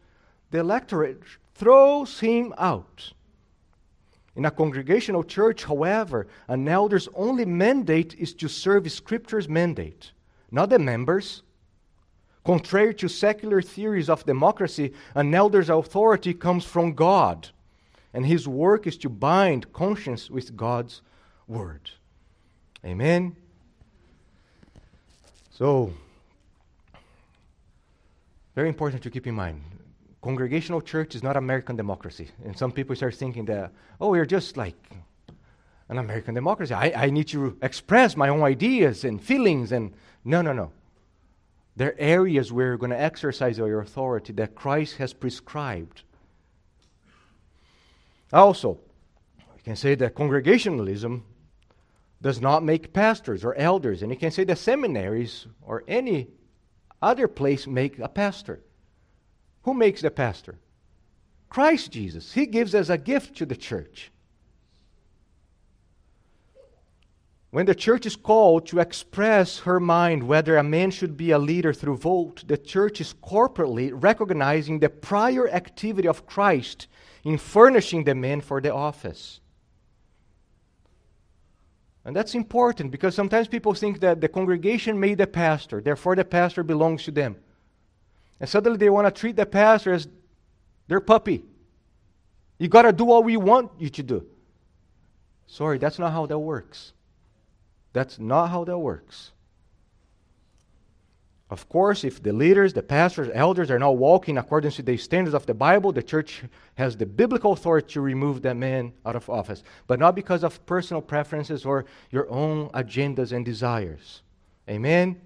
the 0.52 0.60
electorate 0.60 1.24
throws 1.56 2.20
him 2.20 2.54
out. 2.58 3.14
In 4.36 4.46
a 4.46 4.52
congregational 4.52 5.24
church, 5.24 5.64
however, 5.64 6.28
an 6.48 6.68
elder's 6.68 7.10
only 7.14 7.46
mandate 7.46 8.14
is 8.16 8.34
to 8.36 8.48
serve 8.48 8.92
Scripture's 8.92 9.50
mandate, 9.50 10.12
not 10.52 10.70
the 10.70 10.80
members. 10.80 11.44
Contrary 12.46 12.94
to 12.96 13.08
secular 13.08 13.62
theories 13.62 14.10
of 14.10 14.26
democracy, 14.26 14.94
an 15.14 15.34
elder's 15.36 15.70
authority 15.70 16.34
comes 16.34 16.66
from 16.66 16.94
God, 16.94 17.50
and 18.14 18.26
his 18.26 18.48
work 18.48 18.88
is 18.88 18.98
to 18.98 19.10
bind 19.10 19.72
conscience 19.74 20.30
with 20.30 20.56
God's 20.56 21.02
word. 21.48 21.92
Amen? 22.84 23.36
So, 25.52 25.94
very 28.56 28.70
important 28.70 29.04
to 29.04 29.10
keep 29.10 29.28
in 29.28 29.36
mind 29.36 29.62
congregational 30.22 30.82
church 30.82 31.16
is 31.16 31.24
not 31.24 31.38
American 31.38 31.76
democracy. 31.76 32.28
And 32.44 32.58
some 32.58 32.72
people 32.72 32.96
start 32.96 33.16
thinking 33.16 33.46
that, 33.46 33.72
oh, 34.02 34.10
we're 34.10 34.26
just 34.26 34.58
like 34.58 34.76
an 35.88 35.98
American 35.98 36.36
democracy. 36.36 36.74
I, 36.74 37.06
I 37.06 37.10
need 37.10 37.28
to 37.30 37.58
express 37.62 38.16
my 38.16 38.30
own 38.30 38.44
ideas 38.44 39.04
and 39.04 39.22
feelings. 39.22 39.72
And 39.72 39.94
no, 40.24 40.42
no, 40.42 40.54
no. 40.54 40.72
There 41.76 41.90
are 41.90 41.96
areas 42.00 42.52
where 42.52 42.68
you're 42.68 42.78
going 42.78 42.92
to 42.92 43.02
exercise 43.02 43.58
your 43.58 43.80
authority 43.80 44.34
that 44.34 44.56
Christ 44.56 44.98
has 44.98 45.14
prescribed. 45.14 46.04
Also, 48.34 48.80
we 49.56 49.62
can 49.64 49.76
say 49.76 49.96
that 49.96 50.16
congregationalism 50.16 51.24
does 52.22 52.42
not 52.42 52.64
make 52.64 52.94
pastors 52.94 53.46
or 53.46 53.56
elders, 53.56 54.02
and 54.02 54.12
you 54.12 54.18
can 54.18 54.32
say 54.32 54.44
that 54.44 54.58
seminaries 54.58 55.48
or 55.62 55.84
any 55.88 56.28
other 57.02 57.28
place 57.28 57.66
make 57.66 57.98
a 58.00 58.10
pastor. 58.10 58.60
Who 59.64 59.74
makes 59.74 60.02
the 60.02 60.12
pastor? 60.12 60.60
Christ 61.50 61.92
Jesus. 61.92 62.34
He 62.34 62.46
gives 62.46 62.76
as 62.76 62.90
a 62.90 62.98
gift 62.98 63.38
to 63.38 63.46
the 63.46 63.56
church. 63.56 64.12
When 67.52 67.66
the 67.66 67.74
church 67.74 68.06
is 68.06 68.16
called 68.16 68.68
to 68.68 68.80
express 68.80 69.60
her 69.60 69.80
mind 69.80 70.24
whether 70.24 70.56
a 70.56 70.64
man 70.64 70.92
should 70.92 71.18
be 71.18 71.32
a 71.32 71.40
leader 71.40 71.74
through 71.74 71.98
vote, 71.98 72.44
the 72.48 72.58
church 72.58 73.02
is 73.02 73.16
corporately 73.24 73.92
recognizing 73.92 74.80
the 74.80 74.90
prior 74.90 75.50
activity 75.50 76.08
of 76.08 76.28
Christ 76.28 76.88
in 77.24 77.40
furnishing 77.40 78.04
the 78.04 78.14
man 78.14 78.42
for 78.42 78.62
the 78.62 78.74
office. 78.74 79.40
And 82.06 82.16
that's 82.16 82.36
important 82.36 82.92
because 82.92 83.16
sometimes 83.16 83.48
people 83.48 83.74
think 83.74 84.00
that 84.02 84.22
the 84.22 84.28
congregation 84.28 85.00
made 85.00 85.18
the 85.18 85.28
pastor, 85.28 85.82
therefore 85.82 86.16
the 86.16 86.26
pastor 86.26 86.64
belongs 86.64 87.04
to 87.04 87.12
them. 87.12 87.36
And 88.40 88.48
suddenly 88.48 88.78
they 88.78 88.90
want 88.90 89.08
to 89.08 89.20
treat 89.20 89.36
the 89.36 89.46
pastor 89.46 89.94
as 89.94 90.08
their 90.88 91.02
puppy. 91.02 91.44
You 92.60 92.68
got 92.68 92.84
to 92.84 92.94
do 92.94 93.06
what 93.06 93.24
we 93.24 93.38
want 93.38 93.72
you 93.80 93.90
to 93.90 94.04
do. 94.04 94.26
Sorry, 95.48 95.80
that's 95.80 95.98
not 95.98 96.12
how 96.12 96.28
that 96.28 96.38
works. 96.38 96.94
That's 97.94 98.20
not 98.20 98.48
how 98.48 98.64
that 98.66 98.78
works. 98.78 99.32
Of 101.50 101.68
course, 101.68 102.04
if 102.04 102.22
the 102.22 102.32
leaders, 102.32 102.74
the 102.74 102.84
pastors, 102.84 103.30
elders 103.34 103.72
are 103.72 103.80
not 103.80 103.98
walking 103.98 104.38
according 104.38 104.70
to 104.72 104.84
the 104.84 104.98
standards 104.98 105.34
of 105.34 105.48
the 105.48 105.56
Bible, 105.56 105.92
the 105.92 106.04
church 106.04 106.44
has 106.76 106.96
the 106.96 107.08
biblical 107.08 107.54
authority 107.54 107.94
to 107.94 108.02
remove 108.02 108.44
that 108.44 108.56
man 108.56 108.94
out 109.04 109.16
of 109.16 109.28
office, 109.30 109.64
but 109.88 110.00
not 110.00 110.14
because 110.14 110.44
of 110.44 110.64
personal 110.68 111.02
preferences 111.02 111.66
or 111.66 111.86
your 112.12 112.30
own 112.30 112.70
agendas 112.70 113.32
and 113.32 113.44
desires. 113.46 114.22
Amen? 114.70 115.20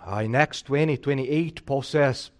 Uh, 0.00 0.22
in 0.24 0.34
Acts 0.34 0.62
20, 0.62 0.96
28, 0.96 1.66
Paul 1.66 1.82
says, 1.82 2.30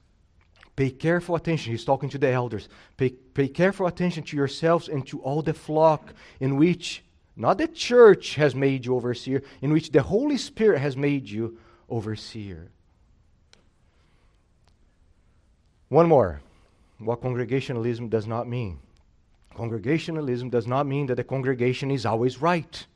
Pay 0.77 0.91
careful 0.91 1.37
attention. 1.37 1.73
He's 1.73 1.85
talking 1.85 2.11
to 2.11 2.19
the 2.19 2.31
elders. 2.31 2.69
Pay, 2.97 3.11
pay 3.11 3.49
careful 3.49 3.87
attention 3.87 4.23
to 4.25 4.37
yourselves 4.37 4.89
and 4.89 5.07
to 5.07 5.21
all 5.21 5.43
the 5.43 5.55
flock 5.55 6.13
in 6.39 6.57
which 6.57 7.03
not 7.37 7.59
the 7.59 7.69
church 7.69 8.37
has 8.37 8.55
made 8.55 8.87
you 8.87 8.97
overseer, 8.97 9.43
in 9.61 9.73
which 9.73 9.93
the 9.93 10.03
Holy 10.03 10.39
Spirit 10.39 10.81
has 10.81 10.97
made 10.97 11.29
you 11.29 11.59
overseer. 11.89 12.71
One 15.89 16.09
more. 16.09 16.41
What 16.99 17.21
congregationalism 17.21 18.09
does 18.09 18.27
not 18.27 18.49
mean. 18.49 18.79
Congregationalism 19.55 20.49
does 20.49 20.67
not 20.67 20.87
mean 20.87 21.07
that 21.07 21.17
the 21.17 21.25
congregation 21.25 21.91
is 21.91 22.07
always 22.07 22.41
right. 22.41 22.87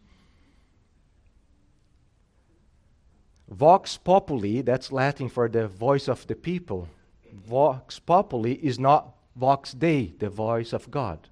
Vox 3.49 3.99
populi, 3.99 4.63
that's 4.63 4.91
Latin 4.91 5.29
for 5.29 5.49
the 5.49 5.69
voice 5.69 6.09
of 6.09 6.27
the 6.27 6.35
people. 6.35 6.89
Vox 7.33 7.99
populi 7.99 8.57
is 8.63 8.79
not 8.79 9.15
vox 9.37 9.73
dei, 9.73 10.15
the 10.19 10.31
voice 10.31 10.73
of 10.73 10.91
God. 10.91 11.29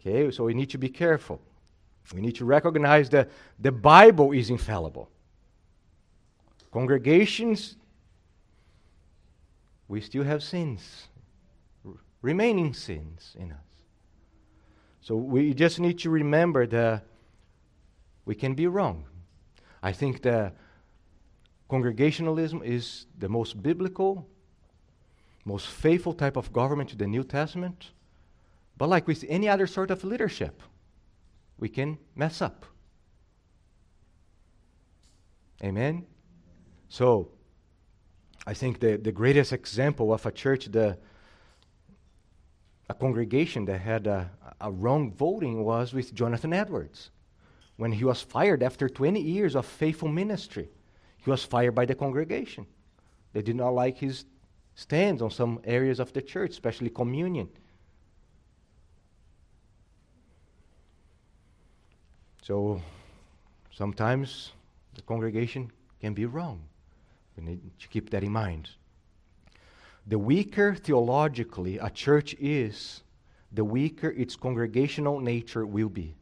Okay, 0.00 0.30
so 0.30 0.44
we 0.44 0.54
need 0.54 0.70
to 0.70 0.78
be 0.78 0.88
careful. 0.88 1.40
We 2.14 2.20
need 2.20 2.34
to 2.36 2.44
recognize 2.44 3.08
that 3.10 3.30
the 3.58 3.72
Bible 3.72 4.32
is 4.32 4.50
infallible. 4.50 5.08
Congregations, 6.72 7.76
we 9.88 10.00
still 10.00 10.24
have 10.24 10.42
sins, 10.42 11.08
remaining 12.22 12.74
sins 12.74 13.36
in 13.38 13.52
us. 13.52 13.58
So 15.00 15.16
we 15.16 15.52
just 15.52 15.80
need 15.80 15.98
to 16.00 16.10
remember 16.10 16.66
that 16.66 17.04
we 18.24 18.34
can 18.34 18.54
be 18.54 18.66
wrong. 18.66 19.04
I 19.82 19.92
think 19.92 20.22
that 20.22 20.54
Congregationalism 21.68 22.62
is 22.62 23.06
the 23.18 23.28
most 23.28 23.62
biblical, 23.62 24.26
most 25.44 25.66
faithful 25.66 26.12
type 26.12 26.36
of 26.36 26.52
government 26.52 26.90
to 26.90 26.96
the 26.96 27.06
New 27.06 27.24
Testament. 27.24 27.90
But 28.76 28.88
like 28.88 29.06
with 29.06 29.24
any 29.28 29.48
other 29.48 29.66
sort 29.66 29.90
of 29.90 30.04
leadership, 30.04 30.62
we 31.62 31.68
can 31.68 31.96
mess 32.16 32.42
up. 32.42 32.66
Amen? 35.62 36.04
So, 36.88 37.28
I 38.44 38.52
think 38.52 38.80
the, 38.80 38.96
the 38.96 39.12
greatest 39.12 39.52
example 39.52 40.12
of 40.12 40.26
a 40.26 40.32
church, 40.32 40.64
the, 40.66 40.98
a 42.88 42.94
congregation 42.94 43.64
that 43.66 43.78
had 43.78 44.08
a, 44.08 44.28
a 44.60 44.72
wrong 44.72 45.12
voting 45.12 45.62
was 45.62 45.94
with 45.94 46.12
Jonathan 46.12 46.52
Edwards 46.52 47.12
when 47.76 47.92
he 47.92 48.02
was 48.02 48.20
fired 48.20 48.64
after 48.64 48.88
20 48.88 49.20
years 49.20 49.54
of 49.54 49.64
faithful 49.64 50.08
ministry. 50.08 50.68
He 51.18 51.30
was 51.30 51.44
fired 51.44 51.76
by 51.76 51.84
the 51.84 51.94
congregation. 51.94 52.66
They 53.34 53.42
did 53.42 53.54
not 53.54 53.68
like 53.68 53.98
his 53.98 54.24
stands 54.74 55.22
on 55.22 55.30
some 55.30 55.60
areas 55.62 56.00
of 56.00 56.12
the 56.12 56.22
church, 56.22 56.50
especially 56.50 56.90
communion. 56.90 57.48
So 62.42 62.82
sometimes 63.70 64.52
the 64.94 65.02
congregation 65.02 65.70
can 66.00 66.12
be 66.12 66.26
wrong. 66.26 66.60
We 67.36 67.44
need 67.44 67.60
to 67.80 67.88
keep 67.88 68.10
that 68.10 68.24
in 68.24 68.32
mind. 68.32 68.68
The 70.08 70.18
weaker 70.18 70.74
theologically 70.74 71.78
a 71.78 71.88
church 71.88 72.34
is, 72.40 73.02
the 73.52 73.64
weaker 73.64 74.10
its 74.10 74.34
congregational 74.34 75.20
nature 75.20 75.64
will 75.64 75.88
be. 75.88 76.16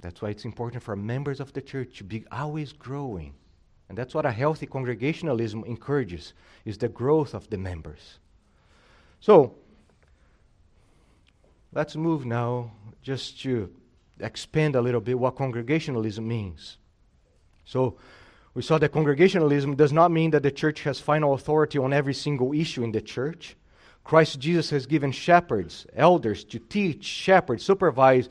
That's 0.00 0.20
why 0.20 0.28
it's 0.28 0.44
important 0.44 0.82
for 0.82 0.94
members 0.94 1.40
of 1.40 1.54
the 1.54 1.62
church 1.62 1.96
to 1.98 2.04
be 2.04 2.26
always 2.30 2.72
growing. 2.72 3.32
And 3.88 3.96
that's 3.96 4.14
what 4.14 4.26
a 4.26 4.30
healthy 4.30 4.66
congregationalism 4.66 5.64
encourages 5.64 6.34
is 6.66 6.76
the 6.76 6.88
growth 6.88 7.32
of 7.32 7.48
the 7.48 7.56
members. 7.56 8.18
So, 9.20 9.54
let's 11.72 11.96
move 11.96 12.26
now 12.26 12.72
just 13.02 13.40
to 13.42 13.72
expand 14.20 14.76
a 14.76 14.80
little 14.80 15.00
bit 15.00 15.18
what 15.18 15.36
congregationalism 15.36 16.26
means. 16.26 16.78
So, 17.64 17.96
we 18.54 18.62
saw 18.62 18.78
that 18.78 18.92
congregationalism 18.92 19.74
does 19.76 19.92
not 19.92 20.10
mean 20.10 20.30
that 20.30 20.42
the 20.42 20.50
church 20.50 20.82
has 20.84 20.98
final 20.98 21.34
authority 21.34 21.78
on 21.78 21.92
every 21.92 22.14
single 22.14 22.54
issue 22.54 22.82
in 22.82 22.92
the 22.92 23.02
church. 23.02 23.54
Christ 24.02 24.40
Jesus 24.40 24.70
has 24.70 24.86
given 24.86 25.12
shepherds, 25.12 25.86
elders 25.94 26.42
to 26.44 26.58
teach, 26.58 27.04
shepherd, 27.04 27.60
supervise, 27.60 28.30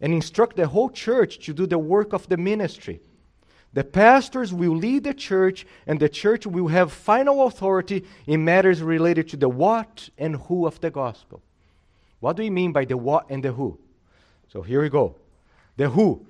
and 0.00 0.12
instruct 0.12 0.56
the 0.56 0.68
whole 0.68 0.90
church 0.90 1.44
to 1.46 1.52
do 1.52 1.66
the 1.66 1.78
work 1.78 2.12
of 2.12 2.28
the 2.28 2.36
ministry. 2.36 3.00
The 3.72 3.82
pastors 3.82 4.54
will 4.54 4.76
lead 4.76 5.02
the 5.02 5.14
church, 5.14 5.66
and 5.88 5.98
the 5.98 6.08
church 6.08 6.46
will 6.46 6.68
have 6.68 6.92
final 6.92 7.46
authority 7.46 8.04
in 8.26 8.44
matters 8.44 8.80
related 8.80 9.28
to 9.30 9.36
the 9.36 9.48
what 9.48 10.08
and 10.16 10.36
who 10.36 10.66
of 10.66 10.80
the 10.80 10.90
gospel. 10.90 11.42
What 12.20 12.36
do 12.36 12.44
we 12.44 12.50
mean 12.50 12.70
by 12.70 12.84
the 12.84 12.96
what 12.96 13.26
and 13.28 13.42
the 13.42 13.50
who? 13.50 13.76
So 14.52 14.62
here 14.62 14.80
we 14.80 14.88
go. 14.88 15.16
The 15.76 15.88
who. 15.90 16.26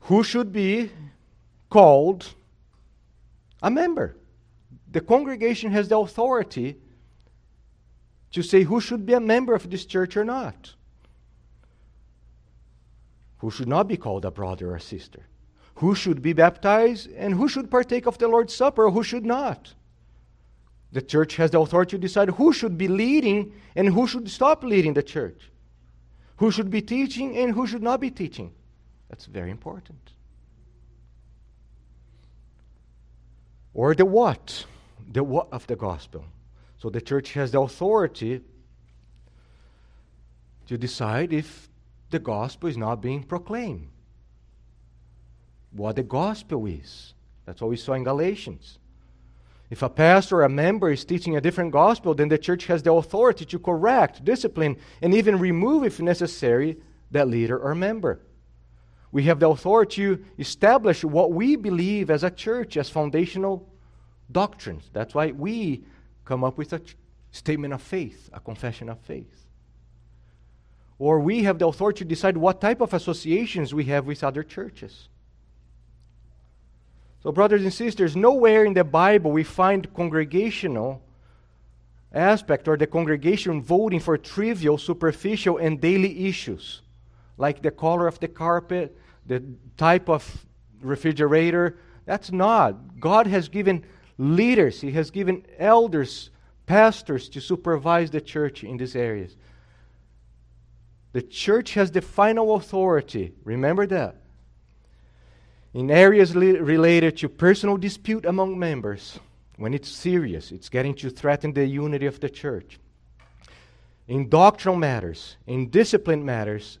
Who 0.00 0.22
should 0.22 0.52
be 0.52 0.90
called 1.70 2.34
a 3.62 3.70
member? 3.70 4.16
The 4.92 5.00
congregation 5.00 5.72
has 5.72 5.88
the 5.88 5.98
authority 5.98 6.76
to 8.32 8.42
say 8.42 8.62
who 8.62 8.80
should 8.80 9.06
be 9.06 9.14
a 9.14 9.20
member 9.20 9.54
of 9.54 9.68
this 9.70 9.84
church 9.84 10.16
or 10.16 10.24
not. 10.24 10.74
Who 13.38 13.50
should 13.50 13.68
not 13.68 13.88
be 13.88 13.96
called 13.96 14.24
a 14.24 14.30
brother 14.30 14.74
or 14.74 14.78
sister. 14.78 15.26
Who 15.76 15.94
should 15.94 16.22
be 16.22 16.32
baptized 16.32 17.10
and 17.12 17.34
who 17.34 17.48
should 17.48 17.70
partake 17.70 18.06
of 18.06 18.18
the 18.18 18.28
Lord's 18.28 18.54
Supper 18.54 18.84
or 18.84 18.90
who 18.90 19.02
should 19.02 19.24
not. 19.24 19.74
The 20.92 21.02
church 21.02 21.36
has 21.36 21.50
the 21.50 21.60
authority 21.60 21.90
to 21.92 21.98
decide 21.98 22.30
who 22.30 22.52
should 22.52 22.78
be 22.78 22.88
leading 22.88 23.52
and 23.74 23.88
who 23.88 24.06
should 24.06 24.30
stop 24.30 24.62
leading 24.64 24.94
the 24.94 25.02
church. 25.02 25.50
Who 26.36 26.50
should 26.50 26.70
be 26.70 26.82
teaching 26.82 27.36
and 27.36 27.54
who 27.54 27.66
should 27.66 27.82
not 27.82 28.00
be 28.00 28.10
teaching. 28.10 28.52
That's 29.08 29.26
very 29.26 29.50
important. 29.50 30.12
Or 33.72 33.94
the 33.94 34.04
what, 34.04 34.64
the 35.12 35.22
what 35.22 35.48
of 35.52 35.66
the 35.66 35.76
gospel. 35.76 36.24
So 36.78 36.90
the 36.90 37.00
church 37.00 37.32
has 37.32 37.52
the 37.52 37.60
authority 37.60 38.40
to 40.66 40.78
decide 40.78 41.32
if 41.32 41.68
the 42.10 42.18
gospel 42.18 42.68
is 42.68 42.76
not 42.76 43.00
being 43.00 43.22
proclaimed. 43.22 43.88
What 45.72 45.96
the 45.96 46.02
gospel 46.02 46.66
is. 46.66 47.14
That's 47.44 47.60
what 47.60 47.70
we 47.70 47.76
saw 47.76 47.92
in 47.94 48.04
Galatians. 48.04 48.78
If 49.68 49.82
a 49.82 49.88
pastor 49.88 50.38
or 50.38 50.44
a 50.44 50.48
member 50.48 50.90
is 50.90 51.04
teaching 51.04 51.36
a 51.36 51.40
different 51.40 51.72
gospel, 51.72 52.14
then 52.14 52.28
the 52.28 52.38
church 52.38 52.66
has 52.66 52.82
the 52.82 52.92
authority 52.92 53.44
to 53.46 53.58
correct, 53.58 54.24
discipline, 54.24 54.76
and 55.02 55.12
even 55.12 55.38
remove, 55.38 55.84
if 55.84 56.00
necessary, 56.00 56.76
that 57.10 57.28
leader 57.28 57.58
or 57.58 57.74
member. 57.74 58.20
We 59.10 59.24
have 59.24 59.40
the 59.40 59.48
authority 59.48 59.96
to 59.96 60.24
establish 60.38 61.02
what 61.02 61.32
we 61.32 61.56
believe 61.56 62.10
as 62.10 62.22
a 62.22 62.30
church 62.30 62.76
as 62.76 62.90
foundational 62.90 63.68
doctrines. 64.30 64.88
That's 64.92 65.14
why 65.14 65.32
we 65.32 65.84
come 66.24 66.44
up 66.44 66.58
with 66.58 66.72
a 66.72 66.82
statement 67.32 67.74
of 67.74 67.82
faith, 67.82 68.30
a 68.32 68.40
confession 68.40 68.88
of 68.88 69.00
faith. 69.00 69.46
Or 70.98 71.20
we 71.20 71.42
have 71.42 71.58
the 71.58 71.66
authority 71.66 71.98
to 71.98 72.04
decide 72.04 72.36
what 72.36 72.60
type 72.60 72.80
of 72.80 72.94
associations 72.94 73.74
we 73.74 73.84
have 73.84 74.06
with 74.06 74.24
other 74.24 74.42
churches. 74.42 75.08
So, 77.26 77.32
brothers 77.32 77.64
and 77.64 77.74
sisters, 77.74 78.14
nowhere 78.14 78.64
in 78.64 78.72
the 78.72 78.84
Bible 78.84 79.32
we 79.32 79.42
find 79.42 79.92
congregational 79.94 81.02
aspect 82.12 82.68
or 82.68 82.76
the 82.76 82.86
congregation 82.86 83.60
voting 83.64 83.98
for 83.98 84.16
trivial, 84.16 84.78
superficial, 84.78 85.58
and 85.58 85.80
daily 85.80 86.28
issues 86.28 86.82
like 87.36 87.62
the 87.62 87.72
color 87.72 88.06
of 88.06 88.20
the 88.20 88.28
carpet, 88.28 88.96
the 89.26 89.42
type 89.76 90.08
of 90.08 90.46
refrigerator. 90.80 91.78
That's 92.04 92.30
not. 92.30 93.00
God 93.00 93.26
has 93.26 93.48
given 93.48 93.84
leaders, 94.18 94.80
He 94.80 94.92
has 94.92 95.10
given 95.10 95.44
elders, 95.58 96.30
pastors 96.66 97.28
to 97.30 97.40
supervise 97.40 98.12
the 98.12 98.20
church 98.20 98.62
in 98.62 98.76
these 98.76 98.94
areas. 98.94 99.36
The 101.12 101.22
church 101.22 101.74
has 101.74 101.90
the 101.90 102.02
final 102.02 102.54
authority. 102.54 103.34
Remember 103.42 103.84
that. 103.88 104.22
In 105.74 105.90
areas 105.90 106.34
li- 106.34 106.58
related 106.58 107.16
to 107.18 107.28
personal 107.28 107.76
dispute 107.76 108.24
among 108.24 108.58
members, 108.58 109.18
when 109.56 109.74
it's 109.74 109.90
serious, 109.90 110.52
it's 110.52 110.68
getting 110.68 110.94
to 110.96 111.10
threaten 111.10 111.52
the 111.52 111.66
unity 111.66 112.06
of 112.06 112.20
the 112.20 112.28
church. 112.30 112.78
In 114.08 114.28
doctrinal 114.28 114.76
matters, 114.76 115.36
in 115.46 115.68
discipline 115.68 116.24
matters, 116.24 116.78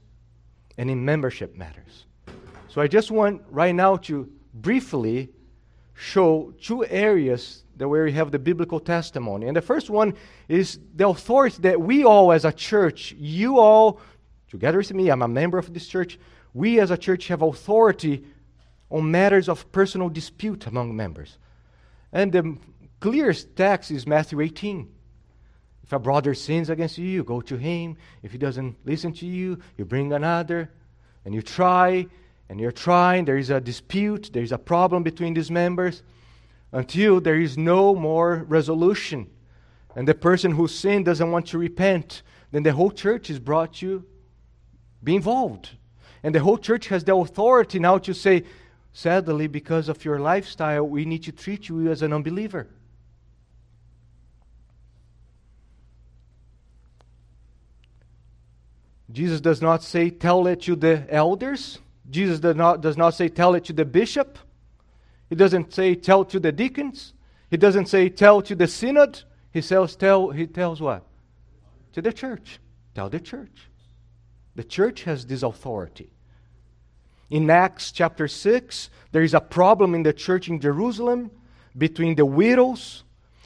and 0.78 0.90
in 0.90 1.04
membership 1.04 1.56
matters. 1.56 2.06
So 2.68 2.80
I 2.80 2.86
just 2.86 3.10
want 3.10 3.42
right 3.50 3.74
now 3.74 3.96
to 3.96 4.30
briefly 4.54 5.30
show 5.94 6.52
two 6.60 6.84
areas 6.84 7.64
that 7.76 7.88
where 7.88 8.04
we 8.04 8.12
have 8.12 8.30
the 8.30 8.38
biblical 8.38 8.80
testimony. 8.80 9.46
And 9.46 9.56
the 9.56 9.62
first 9.62 9.90
one 9.90 10.14
is 10.48 10.78
the 10.94 11.08
authority 11.08 11.56
that 11.62 11.80
we 11.80 12.04
all 12.04 12.32
as 12.32 12.44
a 12.44 12.52
church, 12.52 13.12
you 13.18 13.58
all, 13.58 14.00
together 14.48 14.78
with 14.78 14.92
me, 14.92 15.10
I'm 15.10 15.22
a 15.22 15.28
member 15.28 15.58
of 15.58 15.72
this 15.72 15.86
church, 15.86 16.18
we 16.54 16.80
as 16.80 16.90
a 16.90 16.96
church 16.96 17.28
have 17.28 17.42
authority 17.42 18.24
on 18.90 19.10
matters 19.10 19.48
of 19.48 19.70
personal 19.72 20.08
dispute 20.08 20.66
among 20.66 20.94
members. 20.94 21.38
And 22.12 22.32
the 22.32 22.56
clearest 23.00 23.56
text 23.56 23.90
is 23.90 24.06
Matthew 24.06 24.40
18. 24.40 24.92
If 25.82 25.92
a 25.92 25.98
brother 25.98 26.34
sins 26.34 26.70
against 26.70 26.98
you, 26.98 27.06
you 27.06 27.24
go 27.24 27.40
to 27.40 27.56
him. 27.56 27.96
If 28.22 28.32
he 28.32 28.38
doesn't 28.38 28.76
listen 28.84 29.12
to 29.14 29.26
you, 29.26 29.58
you 29.76 29.84
bring 29.84 30.12
another. 30.12 30.70
And 31.24 31.34
you 31.34 31.42
try 31.42 32.06
and 32.48 32.60
you're 32.60 32.72
trying, 32.72 33.24
there 33.24 33.38
is 33.38 33.50
a 33.50 33.60
dispute, 33.60 34.30
there 34.32 34.42
is 34.42 34.52
a 34.52 34.58
problem 34.58 35.02
between 35.02 35.34
these 35.34 35.50
members, 35.50 36.02
until 36.72 37.20
there 37.20 37.40
is 37.40 37.58
no 37.58 37.94
more 37.94 38.44
resolution, 38.48 39.28
and 39.94 40.06
the 40.06 40.14
person 40.14 40.52
who 40.52 40.68
sinned 40.68 41.06
doesn't 41.06 41.30
want 41.30 41.46
to 41.46 41.58
repent, 41.58 42.22
then 42.52 42.62
the 42.62 42.72
whole 42.72 42.90
church 42.90 43.30
is 43.30 43.38
brought 43.38 43.72
to 43.74 44.04
be 45.02 45.16
involved. 45.16 45.70
And 46.22 46.34
the 46.34 46.40
whole 46.40 46.58
church 46.58 46.88
has 46.88 47.02
the 47.04 47.16
authority 47.16 47.78
now 47.78 47.98
to 47.98 48.12
say, 48.12 48.44
sadly, 48.96 49.46
because 49.46 49.88
of 49.88 50.04
your 50.04 50.18
lifestyle, 50.18 50.88
we 50.88 51.04
need 51.04 51.22
to 51.24 51.32
treat 51.32 51.68
you 51.68 51.90
as 51.90 52.00
an 52.02 52.12
unbeliever. 52.12 52.66
Jesus 59.12 59.40
does 59.40 59.60
not 59.60 59.82
say, 59.82 60.10
tell 60.10 60.46
it 60.46 60.62
to 60.62 60.76
the 60.76 61.06
elders 61.08 61.78
Jesus 62.10 62.40
does 62.40 62.56
not, 62.56 62.80
does 62.80 62.96
not 62.96 63.14
say, 63.14 63.28
tell 63.28 63.54
it 63.54 63.64
to 63.64 63.72
the 63.72 63.84
bishop. 63.84 64.38
He 65.28 65.34
doesn't 65.34 65.72
say, 65.72 65.94
tell 65.94 66.24
to 66.26 66.38
the 66.38 66.52
deacons. 66.52 67.14
He 67.50 67.56
doesn't 67.56 67.86
say, 67.86 68.08
tell 68.08 68.42
to 68.42 68.54
the 68.54 68.68
synod. 68.68 69.22
He 69.52 69.60
says, 69.60 69.96
tell, 69.96 70.30
he 70.30 70.46
tells 70.46 70.80
what? 70.80 71.04
To 71.94 72.02
the 72.02 72.12
church. 72.12 72.60
Tell 72.94 73.08
the 73.08 73.20
church. 73.20 73.70
The 74.54 74.64
church 74.64 75.02
has 75.02 75.26
this 75.26 75.42
authority. 75.42 76.10
In 77.30 77.50
Acts 77.50 77.90
chapter 77.90 78.28
6, 78.28 78.90
there 79.12 79.22
is 79.22 79.34
a 79.34 79.40
problem 79.40 79.94
in 79.94 80.02
the 80.02 80.12
church 80.12 80.48
in 80.48 80.60
Jerusalem 80.60 81.30
between 81.76 82.14
the 82.14 82.26
widows, 82.26 83.04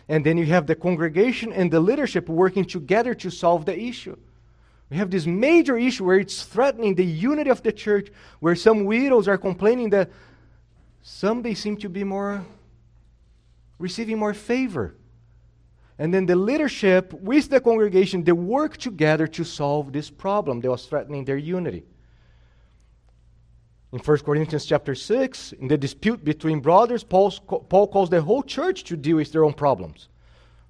and 0.08 0.24
then 0.24 0.36
you 0.36 0.46
have 0.46 0.66
the 0.66 0.74
congregation 0.74 1.52
and 1.52 1.70
the 1.70 1.80
leadership 1.80 2.28
working 2.28 2.64
together 2.64 3.14
to 3.14 3.30
solve 3.30 3.64
the 3.64 3.78
issue. 3.78 4.16
We 4.90 4.96
have 4.96 5.10
this 5.10 5.26
major 5.26 5.76
issue 5.76 6.04
where 6.04 6.18
it's 6.18 6.42
threatening 6.42 6.96
the 6.96 7.04
unity 7.04 7.48
of 7.48 7.62
the 7.62 7.72
church, 7.72 8.10
where 8.40 8.56
some 8.56 8.84
widows 8.84 9.28
are 9.28 9.38
complaining 9.38 9.90
that 9.90 10.10
some 11.02 11.42
they 11.42 11.54
seem 11.54 11.76
to 11.78 11.88
be 11.88 12.04
more 12.04 12.44
receiving 13.78 14.18
more 14.18 14.34
favor. 14.34 14.94
And 15.98 16.12
then 16.12 16.26
the 16.26 16.36
leadership 16.36 17.12
with 17.12 17.48
the 17.50 17.60
congregation, 17.60 18.24
they 18.24 18.32
work 18.32 18.76
together 18.76 19.26
to 19.28 19.44
solve 19.44 19.92
this 19.92 20.10
problem 20.10 20.60
that 20.60 20.70
was 20.70 20.86
threatening 20.86 21.24
their 21.24 21.36
unity. 21.36 21.84
In 23.92 23.98
1 23.98 24.18
Corinthians 24.18 24.66
chapter 24.66 24.94
6, 24.94 25.52
in 25.52 25.66
the 25.66 25.76
dispute 25.76 26.24
between 26.24 26.60
brothers, 26.60 27.02
Paul, 27.02 27.32
Paul 27.32 27.88
calls 27.88 28.08
the 28.08 28.22
whole 28.22 28.42
church 28.42 28.84
to 28.84 28.96
deal 28.96 29.16
with 29.16 29.32
their 29.32 29.44
own 29.44 29.52
problems. 29.52 30.08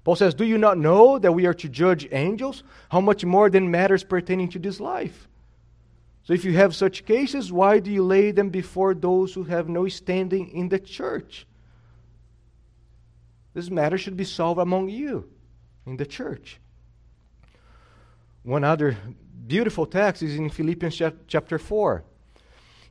Paul 0.03 0.15
says, 0.15 0.33
Do 0.33 0.43
you 0.43 0.57
not 0.57 0.79
know 0.79 1.19
that 1.19 1.31
we 1.31 1.45
are 1.45 1.53
to 1.53 1.69
judge 1.69 2.07
angels? 2.11 2.63
How 2.89 2.99
much 2.99 3.23
more 3.23 3.49
than 3.49 3.69
matters 3.69 4.03
pertaining 4.03 4.49
to 4.49 4.59
this 4.59 4.79
life? 4.79 5.27
So, 6.23 6.33
if 6.33 6.43
you 6.43 6.53
have 6.53 6.75
such 6.75 7.05
cases, 7.05 7.51
why 7.51 7.79
do 7.79 7.91
you 7.91 8.03
lay 8.03 8.31
them 8.31 8.49
before 8.49 8.95
those 8.95 9.33
who 9.33 9.43
have 9.43 9.69
no 9.69 9.87
standing 9.87 10.49
in 10.51 10.69
the 10.69 10.79
church? 10.79 11.45
This 13.53 13.69
matter 13.69 13.97
should 13.97 14.17
be 14.17 14.23
solved 14.23 14.59
among 14.59 14.89
you 14.89 15.29
in 15.85 15.97
the 15.97 16.05
church. 16.05 16.59
One 18.43 18.63
other 18.63 18.97
beautiful 19.45 19.85
text 19.85 20.23
is 20.23 20.35
in 20.35 20.49
Philippians 20.49 21.01
chapter 21.27 21.59
4. 21.59 22.03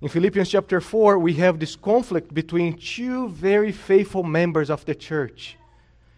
In 0.03 0.09
Philippians 0.09 0.49
chapter 0.49 0.81
4, 0.81 1.19
we 1.19 1.35
have 1.35 1.61
this 1.61 1.77
conflict 1.77 2.33
between 2.33 2.79
two 2.79 3.29
very 3.29 3.71
faithful 3.71 4.23
members 4.23 4.71
of 4.71 4.85
the 4.87 4.95
church, 4.95 5.59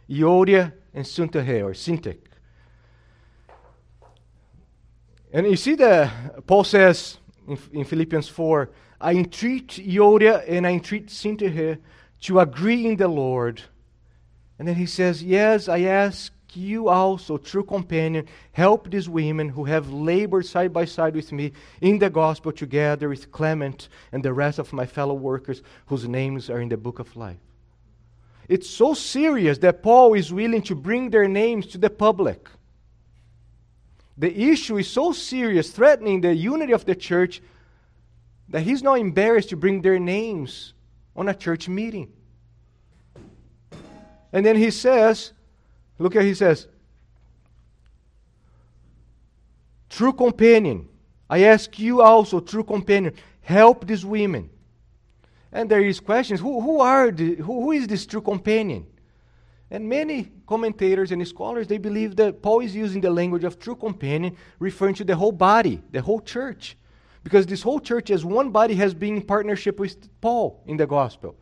Euodia 0.09 0.73
and 0.95 1.05
Syntyche 1.05 1.65
or 1.65 1.73
Syntyche. 1.73 2.19
And 5.33 5.47
you 5.47 5.57
see 5.57 5.75
that 5.77 6.47
Paul 6.47 6.63
says 6.63 7.19
in, 7.49 7.59
in 7.73 7.85
Philippians 7.85 8.29
4, 8.29 8.71
I 9.01 9.15
entreat 9.15 9.69
Euodia 9.71 10.45
and 10.47 10.65
I 10.65 10.71
entreat 10.71 11.09
Syntyche 11.09 11.79
to 12.21 12.39
agree 12.39 12.87
in 12.87 12.97
the 12.97 13.09
Lord. 13.09 13.63
And 14.61 14.69
then 14.69 14.77
he 14.77 14.87
says, 14.87 15.25
Yes, 15.25 15.69
I 15.69 15.81
ask 15.81 16.33
you 16.57 16.89
also, 16.89 17.37
true 17.37 17.65
companion, 17.65 18.27
help 18.53 18.91
these 18.91 19.09
women 19.09 19.49
who 19.49 19.65
have 19.65 19.91
labored 19.91 20.47
side 20.47 20.73
by 20.73 20.85
side 20.85 21.15
with 21.15 21.33
me 21.33 21.53
in 21.81 21.99
the 21.99 22.11
gospel 22.11 22.53
together 22.53 23.09
with 23.09 23.31
Clement 23.33 23.89
and 24.13 24.23
the 24.23 24.33
rest 24.33 24.59
of 24.59 24.73
my 24.73 24.87
fellow 24.87 25.15
workers 25.15 25.63
whose 25.87 26.07
names 26.09 26.51
are 26.51 26.61
in 26.61 26.69
the 26.69 26.77
book 26.77 26.99
of 26.99 27.17
life. 27.17 27.39
It's 28.49 28.69
so 28.69 28.95
serious 28.95 29.59
that 29.59 29.83
Paul 29.83 30.15
is 30.15 30.33
willing 30.33 30.63
to 30.63 30.75
bring 30.75 31.11
their 31.11 31.29
names 31.29 31.67
to 31.69 31.79
the 31.79 31.91
public. 31.91 32.49
The 34.19 34.51
issue 34.51 34.77
is 34.77 34.89
so 34.89 35.13
serious, 35.13 35.71
threatening 35.71 36.21
the 36.21 36.35
unity 36.35 36.73
of 36.73 36.85
the 36.85 36.95
church, 36.95 37.41
that 38.49 38.63
he's 38.63 38.83
not 38.83 38.99
embarrassed 38.99 39.49
to 39.51 39.57
bring 39.57 39.81
their 39.81 39.99
names 39.99 40.75
on 41.17 41.29
a 41.29 41.35
church 41.35 41.69
meeting. 41.69 42.13
And 44.33 44.45
then 44.45 44.57
he 44.57 44.71
says, 44.71 45.33
look 46.03 46.17
at 46.17 46.25
he 46.25 46.35
says, 46.35 46.67
true 49.89 50.13
companion. 50.13 50.89
I 51.31 51.45
ask 51.45 51.79
you 51.79 52.03
also, 52.03 52.41
true 52.41 52.65
companion, 52.65 53.15
help 53.41 53.87
these 53.87 54.05
women. 54.05 54.51
And 55.53 55.71
there 55.71 55.81
is 55.81 56.01
questions, 56.01 56.41
who, 56.41 56.61
who 56.61 56.81
are 56.81 57.11
the, 57.11 57.37
who, 57.37 57.63
who 57.63 57.73
is 57.73 57.87
this 57.87 58.07
true 58.07 58.23
companion? 58.23 58.87
And 59.71 59.89
many 59.89 60.31
commentators 60.47 61.13
and 61.13 61.27
scholars, 61.27 61.67
they 61.67 61.79
believe 61.79 62.17
that 62.17 62.43
Paul 62.43 62.61
is 62.61 62.75
using 62.75 63.01
the 63.01 63.11
language 63.11 63.45
of 63.45 63.59
true 63.59 63.77
companion, 63.77 64.37
referring 64.59 64.95
to 64.97 65.05
the 65.05 65.17
whole 65.17 65.33
body, 65.33 65.83
the 65.91 66.03
whole 66.03 66.21
church. 66.21 66.77
Because 67.25 67.47
this 67.47 67.63
whole 67.63 67.81
church 67.81 68.11
as 68.11 68.25
one 68.25 68.51
body 68.51 68.75
has 68.75 68.93
been 68.93 69.17
in 69.17 69.23
partnership 69.23 69.79
with 69.79 70.09
Paul 70.21 70.63
in 70.67 70.77
the 70.77 70.87
gospel. 70.87 71.37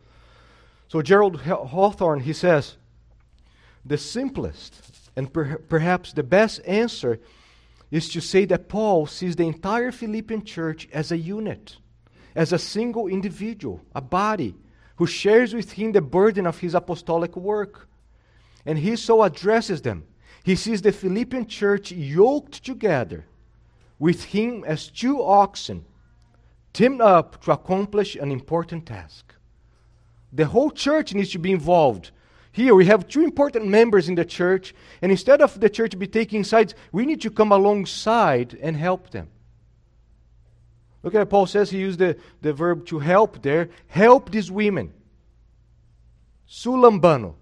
So 0.87 1.01
Gerald 1.01 1.41
Hawthorne, 1.41 2.19
he 2.19 2.33
says, 2.33 2.77
the 3.85 3.97
simplest 3.97 5.09
and 5.15 5.31
per- 5.31 5.57
perhaps 5.57 6.13
the 6.13 6.23
best 6.23 6.61
answer 6.65 7.19
is 7.89 8.09
to 8.09 8.21
say 8.21 8.45
that 8.45 8.69
Paul 8.69 9.05
sees 9.05 9.35
the 9.35 9.47
entire 9.47 9.91
Philippian 9.91 10.45
church 10.45 10.87
as 10.93 11.11
a 11.11 11.17
unit, 11.17 11.77
as 12.35 12.53
a 12.53 12.59
single 12.59 13.07
individual, 13.07 13.81
a 13.93 14.01
body, 14.01 14.55
who 14.95 15.05
shares 15.07 15.53
with 15.53 15.73
him 15.73 15.91
the 15.91 16.01
burden 16.01 16.45
of 16.45 16.59
his 16.59 16.73
apostolic 16.73 17.35
work. 17.35 17.89
And 18.65 18.77
he 18.77 18.95
so 18.95 19.23
addresses 19.23 19.81
them. 19.81 20.05
He 20.43 20.55
sees 20.55 20.81
the 20.81 20.91
Philippian 20.91 21.47
church 21.47 21.91
yoked 21.91 22.63
together 22.63 23.25
with 23.99 24.25
him 24.25 24.63
as 24.65 24.87
two 24.87 25.21
oxen, 25.21 25.85
teamed 26.73 27.01
up 27.01 27.43
to 27.43 27.51
accomplish 27.51 28.15
an 28.15 28.31
important 28.31 28.85
task. 28.85 29.35
The 30.31 30.45
whole 30.45 30.71
church 30.71 31.13
needs 31.13 31.31
to 31.31 31.39
be 31.39 31.51
involved. 31.51 32.11
Here 32.53 32.75
we 32.75 32.85
have 32.85 33.07
two 33.07 33.23
important 33.23 33.67
members 33.67 34.09
in 34.09 34.15
the 34.15 34.25
church, 34.25 34.75
and 35.01 35.11
instead 35.11 35.41
of 35.41 35.59
the 35.59 35.69
church 35.69 35.97
be 35.97 36.07
taking 36.07 36.43
sides, 36.43 36.75
we 36.91 37.05
need 37.05 37.21
to 37.21 37.31
come 37.31 37.51
alongside 37.51 38.57
and 38.61 38.75
help 38.75 39.11
them. 39.11 39.29
Look 41.03 41.15
at 41.15 41.29
Paul 41.29 41.47
says 41.47 41.69
he 41.69 41.79
used 41.79 41.99
the, 41.99 42.17
the 42.41 42.53
verb 42.53 42.85
to 42.87 42.99
help 42.99 43.41
there. 43.41 43.69
Help 43.87 44.31
these 44.31 44.51
women. 44.51 44.93
Su 46.45 46.71
Sulambano. 46.71 47.35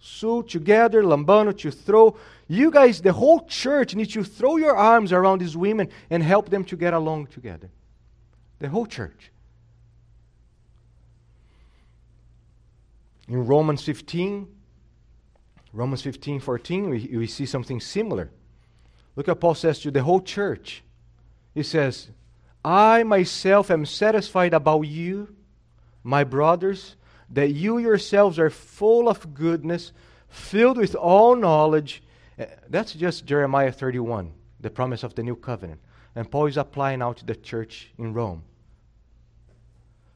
Su 0.00 0.42
together, 0.42 1.02
lambano 1.02 1.56
to 1.58 1.70
throw. 1.70 2.16
You 2.48 2.70
guys, 2.70 3.00
the 3.00 3.12
whole 3.12 3.46
church 3.46 3.94
needs 3.94 4.12
to 4.14 4.24
throw 4.24 4.56
your 4.56 4.76
arms 4.76 5.12
around 5.12 5.40
these 5.40 5.56
women 5.56 5.88
and 6.10 6.22
help 6.22 6.50
them 6.50 6.64
to 6.64 6.76
get 6.76 6.92
along 6.92 7.28
together. 7.28 7.70
The 8.58 8.68
whole 8.68 8.86
church. 8.86 9.30
In 13.28 13.46
Romans 13.46 13.82
15, 13.82 14.53
Romans 15.74 16.02
15, 16.02 16.38
14, 16.38 16.88
we, 16.88 17.10
we 17.16 17.26
see 17.26 17.44
something 17.44 17.80
similar. 17.80 18.30
Look 19.16 19.28
at 19.28 19.40
Paul 19.40 19.56
says 19.56 19.80
to 19.80 19.90
the 19.90 20.04
whole 20.04 20.20
church. 20.20 20.84
He 21.52 21.64
says, 21.64 22.08
I 22.64 23.02
myself 23.02 23.72
am 23.72 23.84
satisfied 23.84 24.54
about 24.54 24.82
you, 24.82 25.34
my 26.04 26.22
brothers, 26.22 26.94
that 27.28 27.50
you 27.50 27.78
yourselves 27.78 28.38
are 28.38 28.50
full 28.50 29.08
of 29.08 29.34
goodness, 29.34 29.92
filled 30.28 30.78
with 30.78 30.94
all 30.94 31.34
knowledge. 31.34 32.04
Eh, 32.38 32.46
that's 32.68 32.92
just 32.92 33.26
Jeremiah 33.26 33.72
31, 33.72 34.32
the 34.60 34.70
promise 34.70 35.02
of 35.02 35.16
the 35.16 35.24
new 35.24 35.34
covenant. 35.34 35.80
And 36.14 36.30
Paul 36.30 36.46
is 36.46 36.56
applying 36.56 37.02
out 37.02 37.16
to 37.16 37.26
the 37.26 37.34
church 37.34 37.90
in 37.98 38.14
Rome. 38.14 38.44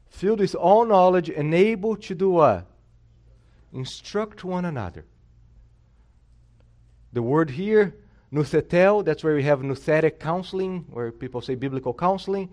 Filled 0.09 0.39
with 0.39 0.55
all 0.55 0.85
knowledge 0.85 1.29
and 1.29 1.53
able 1.53 1.97
to 1.97 2.15
do 2.15 2.31
what? 2.31 2.65
Instruct 3.73 4.45
one 4.45 4.65
another. 4.65 5.05
The 7.13 7.23
word 7.23 7.51
here, 7.51 7.95
nuthetel, 8.33 9.05
that's 9.05 9.25
where 9.25 9.35
we 9.35 9.43
have 9.45 9.61
nouthetic 9.61 10.19
counseling, 10.19 10.85
where 10.91 11.11
people 11.11 11.41
say 11.41 11.55
biblical 11.55 11.95
counseling 11.95 12.51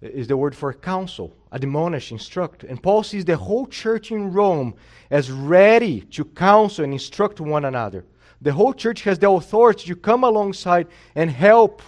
is 0.00 0.26
the 0.26 0.36
word 0.36 0.54
for 0.54 0.72
counsel, 0.72 1.36
admonish, 1.52 2.10
instruct. 2.10 2.64
And 2.64 2.82
Paul 2.82 3.02
sees 3.02 3.24
the 3.24 3.36
whole 3.36 3.66
church 3.66 4.10
in 4.10 4.32
Rome 4.32 4.74
as 5.10 5.30
ready 5.30 6.00
to 6.12 6.24
counsel 6.24 6.84
and 6.84 6.92
instruct 6.92 7.40
one 7.40 7.66
another. 7.66 8.04
The 8.40 8.52
whole 8.52 8.72
church 8.72 9.02
has 9.02 9.18
the 9.18 9.30
authority 9.30 9.86
to 9.88 9.96
come 9.96 10.24
alongside 10.24 10.86
and 11.14 11.30
help 11.30 11.82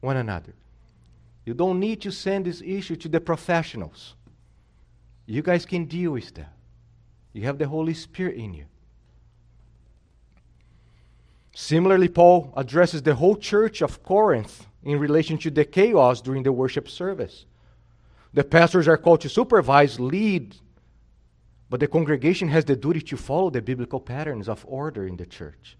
one 0.00 0.18
another. 0.18 0.52
You 1.46 1.54
don't 1.54 1.80
need 1.80 2.02
to 2.02 2.12
send 2.12 2.44
this 2.44 2.60
issue 2.60 2.96
to 2.96 3.08
the 3.08 3.20
professionals. 3.20 4.14
You 5.24 5.42
guys 5.42 5.64
can 5.64 5.86
deal 5.86 6.12
with 6.12 6.34
that. 6.34 6.52
You 7.32 7.44
have 7.44 7.58
the 7.58 7.68
Holy 7.68 7.94
Spirit 7.94 8.36
in 8.36 8.52
you. 8.52 8.66
Similarly, 11.60 12.08
Paul 12.08 12.54
addresses 12.56 13.02
the 13.02 13.14
whole 13.14 13.36
church 13.36 13.82
of 13.82 14.02
Corinth 14.02 14.66
in 14.82 14.98
relation 14.98 15.36
to 15.36 15.50
the 15.50 15.66
chaos 15.66 16.22
during 16.22 16.42
the 16.42 16.52
worship 16.52 16.88
service. 16.88 17.44
The 18.32 18.44
pastors 18.44 18.88
are 18.88 18.96
called 18.96 19.20
to 19.20 19.28
supervise, 19.28 20.00
lead, 20.00 20.56
but 21.68 21.78
the 21.78 21.86
congregation 21.86 22.48
has 22.48 22.64
the 22.64 22.76
duty 22.76 23.02
to 23.02 23.16
follow 23.18 23.50
the 23.50 23.60
biblical 23.60 24.00
patterns 24.00 24.48
of 24.48 24.64
order 24.66 25.06
in 25.06 25.18
the 25.18 25.26
church. 25.26 25.76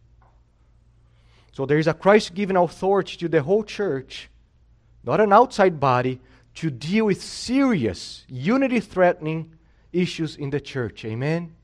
So 1.52 1.64
there 1.64 1.78
is 1.78 1.86
a 1.86 1.94
Christ 1.94 2.34
given 2.34 2.56
authority 2.56 3.16
to 3.16 3.28
the 3.30 3.42
whole 3.42 3.64
church, 3.64 4.28
not 5.02 5.18
an 5.18 5.32
outside 5.32 5.80
body, 5.80 6.20
to 6.56 6.68
deal 6.70 7.06
with 7.06 7.22
serious, 7.22 8.26
unity 8.28 8.80
threatening 8.80 9.54
issues 9.94 10.36
in 10.36 10.50
the 10.50 10.60
church. 10.60 11.06
Amen? 11.06 11.54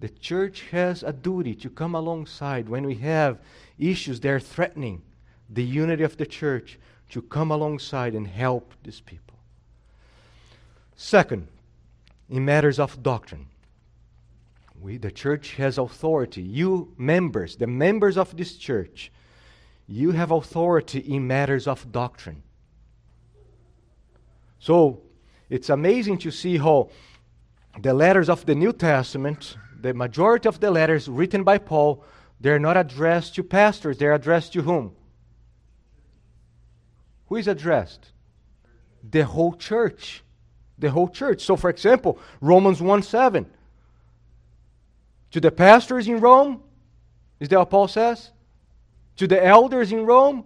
The 0.00 0.08
church 0.08 0.64
has 0.70 1.02
a 1.02 1.12
duty 1.12 1.54
to 1.56 1.70
come 1.70 1.94
alongside 1.94 2.68
when 2.68 2.86
we 2.86 2.94
have 2.96 3.38
issues 3.78 4.18
that 4.20 4.30
are 4.30 4.40
threatening 4.40 5.02
the 5.48 5.64
unity 5.64 6.02
of 6.02 6.16
the 6.16 6.26
church 6.26 6.78
to 7.10 7.20
come 7.20 7.50
alongside 7.50 8.14
and 8.14 8.26
help 8.26 8.72
these 8.82 9.00
people. 9.00 9.36
Second, 10.96 11.48
in 12.28 12.44
matters 12.44 12.78
of 12.78 13.02
doctrine, 13.02 13.46
we, 14.80 14.96
the 14.96 15.10
church 15.10 15.56
has 15.56 15.76
authority. 15.76 16.40
You, 16.40 16.94
members, 16.96 17.56
the 17.56 17.66
members 17.66 18.16
of 18.16 18.34
this 18.36 18.56
church, 18.56 19.12
you 19.86 20.12
have 20.12 20.30
authority 20.30 21.00
in 21.00 21.26
matters 21.26 21.66
of 21.66 21.90
doctrine. 21.92 22.42
So, 24.58 25.02
it's 25.50 25.68
amazing 25.68 26.18
to 26.18 26.30
see 26.30 26.56
how 26.58 26.90
the 27.80 27.92
letters 27.92 28.28
of 28.28 28.46
the 28.46 28.54
New 28.54 28.72
Testament, 28.72 29.56
the 29.80 29.94
majority 29.94 30.48
of 30.48 30.60
the 30.60 30.70
letters 30.70 31.08
written 31.08 31.44
by 31.44 31.58
Paul, 31.58 32.04
they're 32.40 32.58
not 32.58 32.76
addressed 32.76 33.34
to 33.36 33.42
pastors, 33.42 33.98
they're 33.98 34.14
addressed 34.14 34.52
to 34.54 34.62
whom? 34.62 34.92
Who 37.26 37.36
is 37.36 37.48
addressed? 37.48 38.10
The 39.08 39.24
whole 39.24 39.54
church. 39.54 40.22
The 40.78 40.90
whole 40.90 41.08
church. 41.08 41.42
So, 41.42 41.56
for 41.56 41.70
example, 41.70 42.18
Romans 42.40 42.82
1 42.82 43.02
7. 43.02 43.46
To 45.30 45.40
the 45.40 45.52
pastors 45.52 46.08
in 46.08 46.18
Rome, 46.18 46.62
is 47.38 47.48
that 47.48 47.58
what 47.58 47.70
Paul 47.70 47.88
says? 47.88 48.30
To 49.16 49.26
the 49.26 49.44
elders 49.44 49.92
in 49.92 50.04
Rome? 50.04 50.44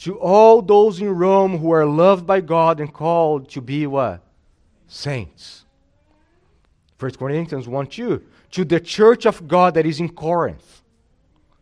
To 0.00 0.18
all 0.20 0.62
those 0.62 1.00
in 1.00 1.10
Rome 1.10 1.58
who 1.58 1.70
are 1.72 1.86
loved 1.86 2.26
by 2.26 2.40
God 2.40 2.80
and 2.80 2.92
called 2.92 3.48
to 3.50 3.60
be 3.60 3.86
what? 3.86 4.22
Saints. 4.86 5.65
1 6.98 7.10
Corinthians 7.12 7.68
1 7.68 7.86
2. 7.86 8.22
To 8.52 8.64
the 8.64 8.80
church 8.80 9.26
of 9.26 9.46
God 9.46 9.74
that 9.74 9.86
is 9.86 10.00
in 10.00 10.08
Corinth. 10.08 10.82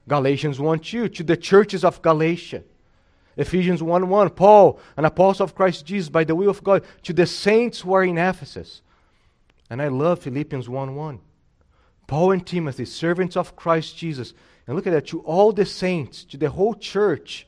Galatians 0.08 0.60
1 0.60 0.78
2. 0.78 1.08
To 1.08 1.22
the 1.22 1.36
churches 1.36 1.84
of 1.84 2.02
Galatia. 2.02 2.62
Ephesians 3.36 3.82
1 3.82 4.08
1, 4.08 4.30
Paul, 4.30 4.78
an 4.96 5.04
apostle 5.04 5.44
of 5.44 5.54
Christ 5.54 5.84
Jesus 5.84 6.08
by 6.08 6.24
the 6.24 6.34
will 6.34 6.50
of 6.50 6.62
God, 6.62 6.84
to 7.02 7.12
the 7.12 7.26
saints 7.26 7.80
who 7.80 7.92
are 7.92 8.04
in 8.04 8.18
Ephesus. 8.18 8.82
And 9.68 9.82
I 9.82 9.88
love 9.88 10.20
Philippians 10.20 10.68
1 10.68 10.94
1. 10.94 11.20
Paul 12.06 12.32
and 12.32 12.46
Timothy, 12.46 12.84
servants 12.84 13.36
of 13.36 13.56
Christ 13.56 13.96
Jesus. 13.96 14.34
And 14.66 14.76
look 14.76 14.86
at 14.86 14.92
that, 14.92 15.06
to 15.08 15.20
all 15.20 15.52
the 15.52 15.66
saints, 15.66 16.24
to 16.24 16.36
the 16.36 16.50
whole 16.50 16.74
church 16.74 17.46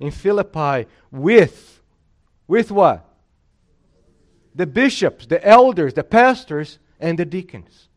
in 0.00 0.10
Philippi, 0.10 0.88
with, 1.10 1.82
with 2.46 2.70
what? 2.70 3.04
The 4.54 4.66
bishops, 4.66 5.26
the 5.26 5.46
elders, 5.46 5.94
the 5.94 6.04
pastors, 6.04 6.78
and 7.00 7.18
the 7.18 7.24
deacons. 7.24 7.88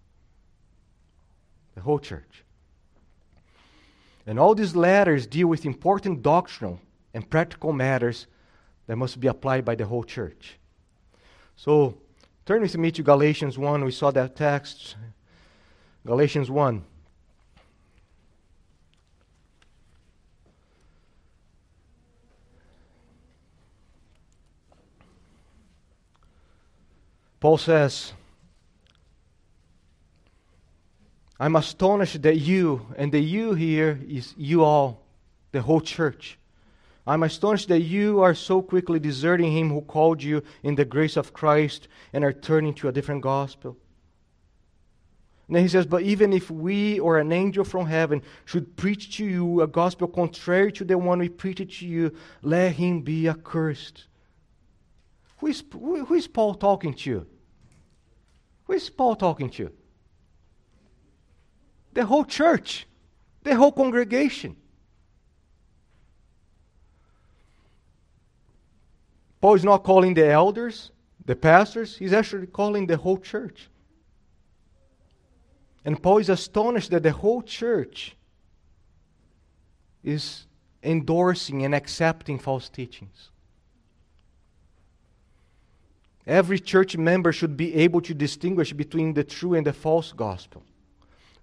the 1.76 1.82
whole 1.82 2.00
church. 2.00 2.44
And 4.28 4.38
all 4.38 4.54
these 4.54 4.76
letters 4.76 5.26
deal 5.26 5.48
with 5.48 5.66
important 5.66 6.22
doctrinal 6.22 6.80
and 7.14 7.30
practical 7.30 7.72
matters 7.74 8.28
that 8.88 8.98
must 8.98 9.20
be 9.20 9.28
applied 9.28 9.66
by 9.66 9.76
the 9.76 9.86
whole 9.86 10.04
church. 10.04 10.60
So, 11.56 11.98
turn 12.46 12.62
with 12.62 12.78
me 12.78 12.92
to 12.92 13.04
Galatians 13.04 13.58
1. 13.58 13.84
We 13.84 13.92
saw 13.92 14.12
that 14.12 14.36
text. 14.36 14.96
Galatians 16.06 16.52
1. 16.52 16.84
Paul 27.40 27.58
says, 27.58 28.14
I'm 31.42 31.56
astonished 31.56 32.22
that 32.22 32.38
you, 32.38 32.86
and 32.98 33.12
the 33.12 33.20
you 33.20 33.56
here 33.56 34.00
is 34.08 34.36
you 34.38 34.64
all, 34.64 35.08
the 35.52 35.64
whole 35.64 35.82
church. 35.82 36.38
I'm 37.08 37.24
astonished 37.24 37.68
that 37.70 37.82
you 37.82 38.22
are 38.22 38.36
so 38.36 38.62
quickly 38.62 39.00
deserting 39.00 39.52
him 39.52 39.72
who 39.72 39.82
called 39.82 40.22
you 40.22 40.44
in 40.62 40.76
the 40.76 40.86
grace 40.86 41.18
of 41.18 41.34
Christ 41.34 41.88
and 42.14 42.24
are 42.24 42.32
turning 42.32 42.76
to 42.76 42.90
a 42.90 42.92
different 42.92 43.24
gospel. 43.24 43.76
And 45.48 45.56
then 45.56 45.64
he 45.64 45.68
says, 45.68 45.88
But 45.88 46.04
even 46.04 46.32
if 46.32 46.52
we 46.52 47.00
or 47.00 47.18
an 47.18 47.32
angel 47.32 47.64
from 47.64 47.88
heaven 47.88 48.22
should 48.46 48.78
preach 48.78 49.18
to 49.18 49.26
you 49.26 49.62
a 49.62 49.68
gospel 49.68 50.08
contrary 50.08 50.72
to 50.74 50.84
the 50.84 50.96
one 50.96 51.18
we 51.18 51.30
preached 51.30 51.80
to 51.80 51.88
you, 51.88 52.16
let 52.44 52.74
him 52.74 53.02
be 53.02 53.28
accursed. 53.28 54.06
Who 55.40 55.48
is, 55.48 55.64
who 55.72 56.14
is 56.14 56.28
Paul 56.28 56.54
talking 56.54 56.94
to? 56.94 57.26
Who 58.66 58.74
is 58.74 58.92
Paul 58.92 59.16
talking 59.16 59.50
to? 59.50 59.72
The 61.94 62.06
whole 62.06 62.26
church, 62.26 62.88
the 63.44 63.56
whole 63.56 63.72
congregation. 63.72 64.56
Paul 69.42 69.56
is 69.56 69.64
not 69.64 69.84
calling 69.84 70.14
the 70.14 70.28
elders, 70.28 70.92
the 71.26 71.36
pastors, 71.36 71.98
he's 71.98 72.14
actually 72.14 72.48
calling 72.48 72.86
the 72.88 72.98
whole 72.98 73.18
church. 73.18 73.70
And 75.84 76.02
Paul 76.02 76.20
is 76.20 76.30
astonished 76.30 76.92
that 76.92 77.04
the 77.04 77.12
whole 77.12 77.42
church 77.42 78.16
is 80.04 80.46
endorsing 80.84 81.66
and 81.66 81.74
accepting 81.74 82.38
false 82.38 82.70
teachings. 82.70 83.30
Every 86.28 86.60
church 86.60 86.96
member 86.96 87.32
should 87.32 87.58
be 87.58 87.74
able 87.76 88.02
to 88.02 88.14
distinguish 88.14 88.74
between 88.74 89.14
the 89.14 89.24
true 89.24 89.56
and 89.56 89.66
the 89.66 89.74
false 89.74 90.14
gospel. 90.14 90.64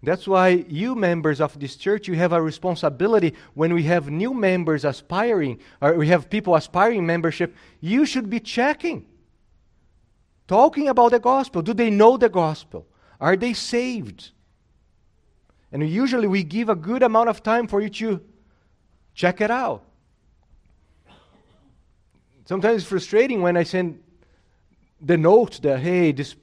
That's 0.03 0.29
why 0.29 0.65
you 0.69 0.95
members 0.95 1.41
of 1.41 1.59
this 1.59 1.75
church, 1.75 2.07
you 2.07 2.15
have 2.15 2.33
a 2.33 2.41
responsibility 2.41 3.35
when 3.55 3.75
we 3.75 3.83
have 3.85 4.09
new 4.11 4.33
members 4.33 4.85
aspiring, 4.85 5.59
or 5.81 5.95
we 5.95 6.07
have 6.09 6.31
people 6.31 6.55
aspiring 6.55 7.05
membership, 7.05 7.57
you 7.81 8.07
should 8.07 8.31
be 8.31 8.39
checking. 8.39 9.07
Talking 10.47 10.89
about 10.89 11.11
the 11.11 11.19
gospel. 11.19 11.63
Do 11.63 11.75
they 11.75 11.91
know 11.91 12.17
the 12.17 12.29
gospel? 12.29 12.87
Are 13.21 13.37
they 13.37 13.53
saved? 13.53 14.31
And 15.73 15.87
usually 15.87 16.29
we 16.29 16.45
give 16.45 16.69
a 16.69 16.77
good 16.77 17.03
amount 17.03 17.29
of 17.29 17.43
time 17.43 17.67
for 17.67 17.81
you 17.81 17.91
to 17.91 18.21
check 19.15 19.41
it 19.41 19.51
out. 19.51 19.83
Sometimes 22.45 22.83
it's 22.83 22.89
frustrating 22.89 23.43
when 23.43 23.57
I 23.57 23.65
send 23.65 24.01
the 25.01 25.19
note 25.19 25.61
that, 25.63 25.81
hey, 25.81 26.13
this, 26.13 26.35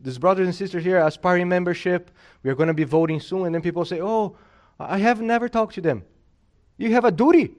this 0.00 0.18
brothers 0.18 0.46
and 0.46 0.54
sisters 0.54 0.84
here 0.84 0.98
aspiring 0.98 1.48
membership, 1.48 2.10
we 2.42 2.50
are 2.50 2.54
going 2.54 2.68
to 2.68 2.74
be 2.74 2.84
voting 2.84 3.20
soon. 3.20 3.46
And 3.46 3.54
then 3.54 3.62
people 3.62 3.84
say, 3.84 4.00
oh, 4.00 4.36
I 4.78 4.98
have 4.98 5.20
never 5.20 5.48
talked 5.48 5.74
to 5.74 5.80
them. 5.80 6.04
You 6.76 6.92
have 6.92 7.04
a 7.04 7.10
duty 7.10 7.54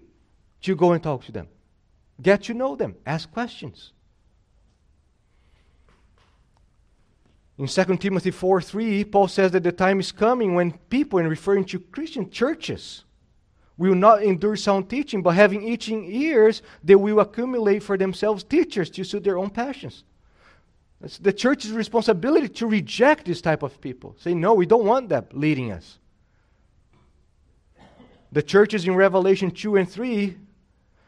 to 0.61 0.75
go 0.75 0.93
and 0.93 1.03
talk 1.03 1.25
to 1.25 1.31
them. 1.31 1.47
Get 2.21 2.43
to 2.43 2.53
know 2.53 2.75
them. 2.75 2.95
Ask 3.05 3.31
questions. 3.31 3.93
In 7.57 7.67
2 7.67 7.97
Timothy 7.97 8.31
4 8.31 8.61
3, 8.61 9.03
Paul 9.03 9.27
says 9.27 9.51
that 9.51 9.63
the 9.63 9.71
time 9.73 9.99
is 9.99 10.13
coming 10.13 10.55
when 10.55 10.71
people, 10.89 11.19
in 11.19 11.27
referring 11.27 11.65
to 11.65 11.79
Christian 11.79 12.29
churches, 12.29 13.03
will 13.77 13.95
not 13.95 14.23
endure 14.23 14.55
sound 14.55 14.89
teaching, 14.89 15.21
but 15.21 15.31
having 15.31 15.67
itching 15.67 16.05
ears, 16.05 16.61
they 16.83 16.95
will 16.95 17.19
accumulate 17.19 17.83
for 17.83 17.97
themselves 17.97 18.43
teachers 18.43 18.89
to 18.91 19.03
suit 19.03 19.25
their 19.25 19.37
own 19.37 19.49
passions. 19.49 20.03
It's 21.01 21.17
the 21.17 21.31
church's 21.31 21.71
responsibility 21.71 22.49
to 22.49 22.67
reject 22.67 23.25
this 23.25 23.41
type 23.41 23.63
of 23.63 23.79
people. 23.79 24.15
Say, 24.19 24.33
no, 24.33 24.53
we 24.53 24.65
don't 24.65 24.85
want 24.85 25.09
them 25.09 25.25
leading 25.31 25.71
us. 25.71 25.97
The 28.31 28.43
churches 28.43 28.85
in 28.85 28.95
Revelation 28.95 29.49
2 29.49 29.77
and 29.77 29.89
3, 29.89 30.37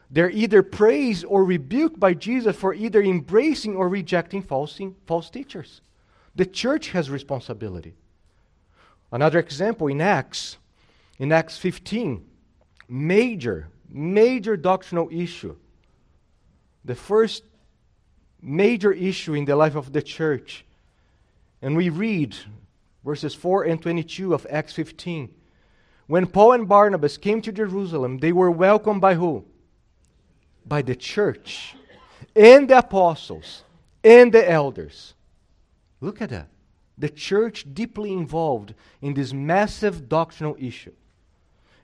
they're 0.10 0.30
either 0.30 0.64
praised 0.64 1.26
or 1.26 1.44
rebuked 1.44 2.00
by 2.00 2.14
Jesus 2.14 2.56
for 2.56 2.74
either 2.74 3.02
embracing 3.02 3.76
or 3.76 3.90
rejecting 3.90 4.42
false, 4.42 4.80
false 5.06 5.30
teachers. 5.30 5.82
The 6.36 6.46
church 6.46 6.90
has 6.90 7.10
responsibility. 7.10 7.96
Another 9.12 9.40
example 9.40 9.88
in 9.88 10.00
Acts, 10.00 10.58
in 11.20 11.32
Acts 11.32 11.58
15, 11.58 12.26
major, 12.88 13.68
major 13.90 14.56
doctrinal 14.56 15.10
issue. 15.12 15.56
The 16.86 16.96
first 16.96 17.44
major 18.42 18.92
issue 18.92 19.34
in 19.34 19.46
the 19.46 19.56
life 19.56 19.76
of 19.76 19.94
the 19.94 20.02
church. 20.02 20.66
And 21.62 21.76
we 21.76 21.90
read 21.90 22.36
verses 23.04 23.36
4 23.36 23.64
and 23.64 23.82
22 23.82 24.34
of 24.34 24.48
Acts 24.50 24.74
15. 24.74 25.34
When 26.08 26.28
Paul 26.28 26.54
and 26.54 26.68
Barnabas 26.68 27.18
came 27.18 27.42
to 27.42 27.52
Jerusalem, 27.52 28.18
they 28.18 28.32
were 28.32 28.52
welcomed 28.52 29.02
by 29.02 29.16
who? 29.16 29.46
By 30.66 30.82
the 30.82 30.96
church 30.96 31.76
and 32.36 32.70
the 32.70 32.80
apostles 32.80 33.64
and 34.04 34.32
the 34.34 34.50
elders. 34.50 35.14
Look 36.00 36.22
at 36.22 36.30
that. 36.30 36.48
The 36.98 37.10
church 37.10 37.66
deeply 37.74 38.12
involved 38.12 38.74
in 39.02 39.14
this 39.14 39.34
massive 39.34 40.10
doctrinal 40.10 40.56
issue 40.60 40.94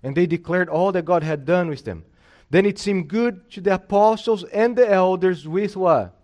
and 0.03 0.15
they 0.15 0.25
declared 0.25 0.69
all 0.69 0.91
that 0.91 1.05
God 1.05 1.23
had 1.23 1.45
done 1.45 1.69
with 1.69 1.83
them. 1.83 2.05
Then 2.49 2.65
it 2.65 2.79
seemed 2.79 3.09
good 3.09 3.51
to 3.51 3.61
the 3.61 3.75
apostles 3.75 4.43
and 4.45 4.75
the 4.75 4.89
elders 4.89 5.47
with 5.47 5.75
what? 5.75 6.16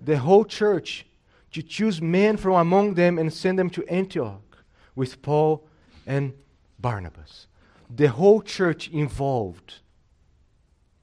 The 0.00 0.18
whole 0.18 0.44
church 0.44 1.06
to 1.52 1.62
choose 1.62 2.02
men 2.02 2.36
from 2.36 2.54
among 2.54 2.94
them 2.94 3.18
and 3.18 3.32
send 3.32 3.58
them 3.58 3.70
to 3.70 3.84
Antioch 3.88 4.64
with 4.94 5.22
Paul 5.22 5.66
and 6.06 6.32
Barnabas. 6.78 7.46
The 7.88 8.08
whole 8.08 8.42
church 8.42 8.88
involved 8.88 9.80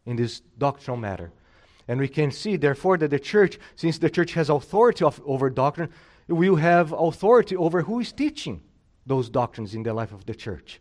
in 0.05 0.15
this 0.15 0.41
doctrinal 0.57 0.97
matter. 0.97 1.31
And 1.87 1.99
we 1.99 2.07
can 2.07 2.31
see, 2.31 2.55
therefore, 2.55 2.97
that 2.97 3.09
the 3.09 3.19
church, 3.19 3.57
since 3.75 3.97
the 3.97 4.09
church 4.09 4.33
has 4.33 4.49
authority 4.49 5.03
of, 5.03 5.21
over 5.25 5.49
doctrine, 5.49 5.89
will 6.27 6.55
have 6.55 6.93
authority 6.93 7.55
over 7.55 7.81
who 7.81 7.99
is 7.99 8.11
teaching 8.11 8.61
those 9.05 9.29
doctrines 9.29 9.75
in 9.75 9.83
the 9.83 9.93
life 9.93 10.13
of 10.13 10.25
the 10.25 10.35
church. 10.35 10.79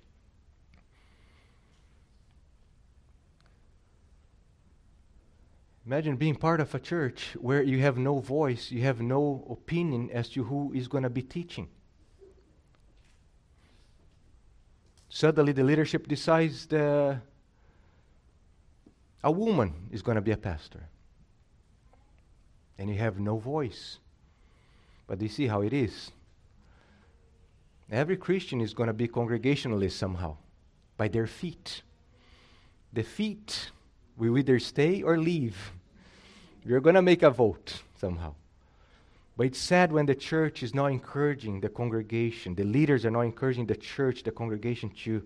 Imagine 5.84 6.16
being 6.16 6.36
part 6.36 6.60
of 6.60 6.74
a 6.74 6.78
church 6.78 7.36
where 7.40 7.62
you 7.62 7.80
have 7.80 7.98
no 7.98 8.18
voice, 8.18 8.70
you 8.70 8.82
have 8.82 9.00
no 9.00 9.44
opinion 9.50 10.10
as 10.12 10.28
to 10.30 10.44
who 10.44 10.72
is 10.72 10.86
going 10.86 11.02
to 11.02 11.10
be 11.10 11.22
teaching. 11.22 11.68
Suddenly, 15.08 15.52
the 15.52 15.64
leadership 15.64 16.06
decides 16.06 16.66
that 16.66 17.20
a 19.24 19.30
woman 19.30 19.88
is 19.90 20.02
going 20.02 20.14
to 20.14 20.22
be 20.22 20.30
a 20.30 20.36
pastor. 20.36 20.88
And 22.78 22.88
you 22.88 22.96
have 22.98 23.18
no 23.18 23.36
voice. 23.36 23.98
But 25.06 25.20
you 25.20 25.28
see 25.28 25.48
how 25.48 25.62
it 25.62 25.72
is. 25.72 26.12
Every 27.90 28.16
Christian 28.16 28.60
is 28.60 28.72
going 28.72 28.86
to 28.86 28.94
be 28.94 29.06
congregationalist 29.06 29.98
somehow, 29.98 30.38
by 30.96 31.08
their 31.08 31.26
feet. 31.26 31.82
The 32.92 33.02
feet 33.02 33.70
we 34.30 34.40
either 34.40 34.58
stay 34.58 35.02
or 35.02 35.18
leave. 35.18 35.72
You're 36.64 36.80
going 36.80 36.94
to 36.94 37.02
make 37.02 37.22
a 37.22 37.30
vote 37.30 37.82
somehow. 37.98 38.34
But 39.36 39.46
it's 39.46 39.58
sad 39.58 39.92
when 39.92 40.06
the 40.06 40.14
church 40.14 40.62
is 40.62 40.74
not 40.74 40.92
encouraging 40.92 41.60
the 41.60 41.68
congregation, 41.68 42.54
the 42.54 42.64
leaders 42.64 43.04
are 43.04 43.10
not 43.10 43.22
encouraging 43.22 43.66
the 43.66 43.76
church, 43.76 44.22
the 44.22 44.30
congregation 44.30 44.90
to 45.04 45.22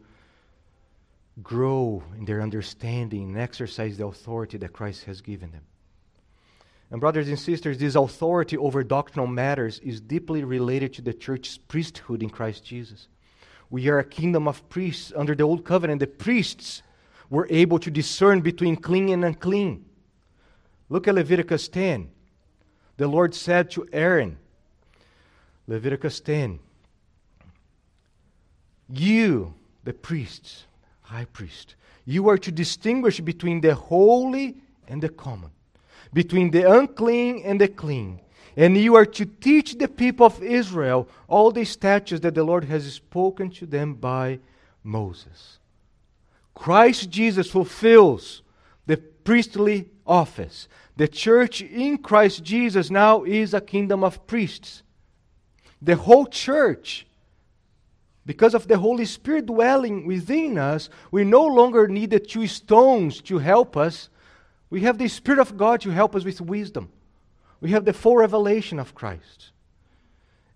grow 1.43 2.03
in 2.17 2.25
their 2.25 2.41
understanding 2.41 3.31
and 3.31 3.39
exercise 3.39 3.99
the 3.99 4.07
authority 4.07 4.57
that 4.59 4.73
Christ 4.73 5.05
has 5.05 5.21
given 5.21 5.51
them. 5.51 5.63
And, 6.91 7.01
brothers 7.01 7.29
and 7.29 7.39
sisters, 7.39 7.79
this 7.79 7.97
authority 7.97 8.57
over 8.57 8.85
doctrinal 8.85 9.27
matters 9.27 9.81
is 9.81 10.01
deeply 10.01 10.45
related 10.45 10.95
to 10.95 11.03
the 11.03 11.13
church's 11.13 11.59
priesthood 11.59 12.23
in 12.23 12.31
Christ 12.31 12.65
Jesus. 12.65 13.09
We 13.69 13.89
are 13.89 13.99
a 13.99 14.05
kingdom 14.05 14.47
of 14.47 14.67
priests 14.69 15.13
under 15.17 15.35
the 15.35 15.43
old 15.43 15.65
covenant. 15.65 15.99
The 15.99 16.07
priests 16.07 16.83
were 17.31 17.47
able 17.51 17.79
to 17.79 17.91
discern 17.91 18.41
between 18.41 18.77
clean 18.77 19.09
and 19.11 19.25
unclean. 19.25 19.85
Look 20.89 21.09
at 21.09 21.15
Leviticus 21.15 21.69
10. 21.69 22.11
The 22.97 23.09
Lord 23.09 23.35
said 23.35 23.71
to 23.73 23.87
Aaron, 23.93 24.39
Leviticus 25.67 26.21
10, 26.21 26.59
You, 28.89 29.55
the 29.85 29.93
priests, 29.93 30.65
high 31.03 31.27
priest, 31.27 31.75
you 32.05 32.29
are 32.29 32.39
to 32.39 32.53
distinguish 32.53 33.21
between 33.21 33.61
the 33.61 33.75
holy 33.75 34.57
and 34.87 35.03
the 35.03 35.09
common, 35.09 35.51
between 36.13 36.51
the 36.51 36.71
unclean 36.71 37.43
and 37.45 37.61
the 37.61 37.69
clean. 37.69 38.21
And 38.57 38.77
you 38.77 38.95
are 38.95 39.05
to 39.05 39.27
teach 39.27 39.77
the 39.77 39.89
people 39.89 40.25
of 40.25 40.43
Israel 40.43 41.09
all 41.29 41.51
the 41.51 41.65
statutes 41.65 42.23
that 42.23 42.35
the 42.35 42.45
Lord 42.45 42.65
has 42.65 42.91
spoken 42.91 43.51
to 43.51 43.67
them 43.67 43.95
by 43.95 44.39
Moses. 44.83 45.59
Christ 46.57 47.11
Jesus 47.11 47.51
fulfills 47.51 48.43
the 48.87 48.97
priestly 48.97 49.91
office. 50.07 50.69
The 50.97 51.07
church 51.07 51.61
in 51.61 51.99
Christ 51.99 52.43
Jesus 52.43 52.91
now 52.91 53.25
is 53.25 53.53
a 53.53 53.61
kingdom 53.61 54.03
of 54.03 54.27
priests. 54.27 54.83
The 55.83 55.97
whole 55.97 56.27
church, 56.27 57.07
because 58.25 58.55
of 58.55 58.67
the 58.67 58.79
Holy 58.79 59.05
Spirit 59.05 59.47
dwelling 59.47 60.07
within 60.07 60.57
us, 60.57 60.89
we 61.11 61.25
no 61.25 61.45
longer 61.45 61.87
need 61.89 62.11
the 62.11 62.19
two 62.19 62.47
stones 62.47 63.21
to 63.23 63.39
help 63.39 63.77
us. 63.77 64.09
We 64.71 64.81
have 64.81 64.97
the 64.97 65.09
Spirit 65.09 65.41
of 65.41 65.59
God 65.59 65.83
to 65.83 65.91
help 65.91 66.17
us 66.17 66.25
with 66.25 66.41
wisdom. 66.41 66.91
We 67.61 67.71
have 67.73 67.85
the 67.85 67.93
full 67.93 68.17
revelation 68.17 68.79
of 68.79 68.95
Christ. 68.95 69.51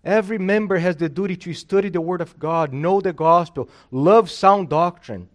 Every 0.03 0.39
member 0.39 0.79
has 0.79 0.95
the 0.95 1.09
duty 1.09 1.35
to 1.37 1.53
study 1.53 1.89
the 1.89 2.01
Word 2.01 2.21
of 2.21 2.39
God, 2.39 2.73
know 2.73 3.01
the 3.01 3.13
gospel, 3.13 3.69
love 3.91 4.31
sound 4.31 4.69
doctrine 4.69 5.29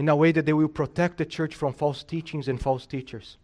in 0.00 0.08
a 0.08 0.16
way 0.16 0.32
that 0.32 0.46
they 0.46 0.54
will 0.54 0.66
protect 0.66 1.18
the 1.18 1.26
church 1.26 1.54
from 1.54 1.74
false 1.74 2.02
teachings 2.02 2.48
and 2.48 2.58
false 2.58 2.86
teachers. 2.86 3.36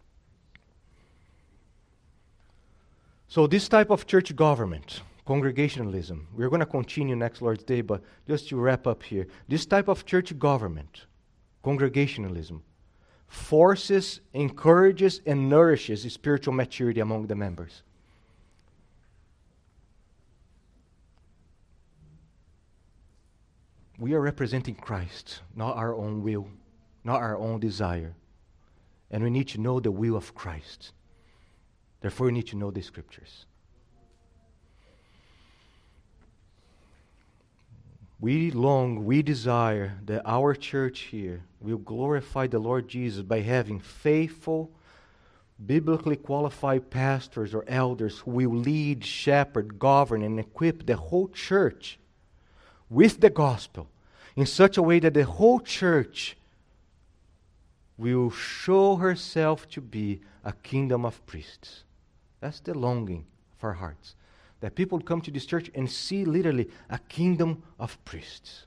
So, 3.28 3.46
this 3.46 3.68
type 3.68 3.90
of 3.90 4.06
church 4.06 4.34
government, 4.34 5.02
congregationalism, 5.26 6.28
we're 6.32 6.48
going 6.48 6.60
to 6.60 6.72
continue 6.78 7.14
next 7.14 7.42
Lord's 7.42 7.62
Day, 7.62 7.82
but 7.82 8.02
just 8.26 8.48
to 8.48 8.56
wrap 8.56 8.86
up 8.86 9.02
here, 9.02 9.26
this 9.46 9.66
type 9.66 9.86
of 9.86 10.06
church 10.06 10.38
government, 10.38 11.04
congregationalism, 11.62 12.62
forces, 13.26 14.22
encourages, 14.32 15.20
and 15.26 15.50
nourishes 15.50 16.10
spiritual 16.10 16.54
maturity 16.54 17.00
among 17.00 17.26
the 17.26 17.34
members. 17.34 17.82
We 23.98 24.12
are 24.12 24.20
representing 24.20 24.74
Christ, 24.74 25.40
not 25.54 25.76
our 25.76 25.94
own 25.94 26.22
will, 26.22 26.48
not 27.02 27.22
our 27.22 27.36
own 27.36 27.60
desire. 27.60 28.14
And 29.10 29.24
we 29.24 29.30
need 29.30 29.48
to 29.48 29.60
know 29.60 29.80
the 29.80 29.90
will 29.90 30.16
of 30.16 30.34
Christ. 30.34 30.92
Therefore, 32.00 32.26
we 32.26 32.32
need 32.32 32.48
to 32.48 32.56
know 32.56 32.70
the 32.70 32.82
scriptures. 32.82 33.46
We 38.18 38.50
long, 38.50 39.04
we 39.04 39.22
desire 39.22 39.98
that 40.06 40.22
our 40.24 40.54
church 40.54 41.00
here 41.00 41.42
will 41.60 41.78
glorify 41.78 42.46
the 42.46 42.58
Lord 42.58 42.88
Jesus 42.88 43.22
by 43.22 43.40
having 43.40 43.78
faithful, 43.78 44.70
biblically 45.64 46.16
qualified 46.16 46.90
pastors 46.90 47.54
or 47.54 47.64
elders 47.68 48.18
who 48.20 48.30
will 48.32 48.50
lead, 48.50 49.04
shepherd, 49.04 49.78
govern, 49.78 50.22
and 50.22 50.40
equip 50.40 50.86
the 50.86 50.96
whole 50.96 51.28
church 51.28 51.98
with 52.88 53.20
the 53.20 53.30
gospel 53.30 53.88
in 54.36 54.46
such 54.46 54.76
a 54.76 54.82
way 54.82 54.98
that 55.00 55.14
the 55.14 55.24
whole 55.24 55.60
church 55.60 56.36
will 57.98 58.30
show 58.30 58.96
herself 58.96 59.68
to 59.70 59.80
be 59.80 60.20
a 60.44 60.52
kingdom 60.52 61.04
of 61.04 61.24
priests. 61.26 61.84
That's 62.40 62.60
the 62.60 62.74
longing 62.74 63.24
of 63.58 63.64
our 63.64 63.72
hearts 63.72 64.14
that 64.60 64.74
people 64.74 65.00
come 65.00 65.20
to 65.20 65.30
this 65.30 65.46
church 65.46 65.70
and 65.74 65.90
see 65.90 66.24
literally 66.24 66.68
a 66.88 66.98
kingdom 66.98 67.62
of 67.78 68.02
priests. 68.04 68.66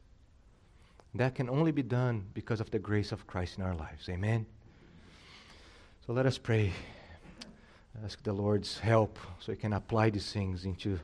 That 1.16 1.36
can 1.36 1.50
only 1.50 1.72
be 1.72 1.82
done 1.82 2.26
because 2.34 2.62
of 2.62 2.70
the 2.70 2.80
grace 2.80 3.12
of 3.12 3.26
Christ 3.26 3.58
in 3.58 3.64
our 3.64 3.74
lives. 3.74 4.08
Amen. 4.10 4.46
So 6.06 6.14
let 6.14 6.26
us 6.26 6.38
pray. 6.38 6.72
Ask 8.04 8.22
the 8.24 8.34
Lord's 8.34 8.80
help 8.80 9.18
so 9.40 9.52
we 9.52 9.58
can 9.58 9.74
apply 9.74 10.12
these 10.12 10.32
things 10.32 10.66
into 10.66 11.00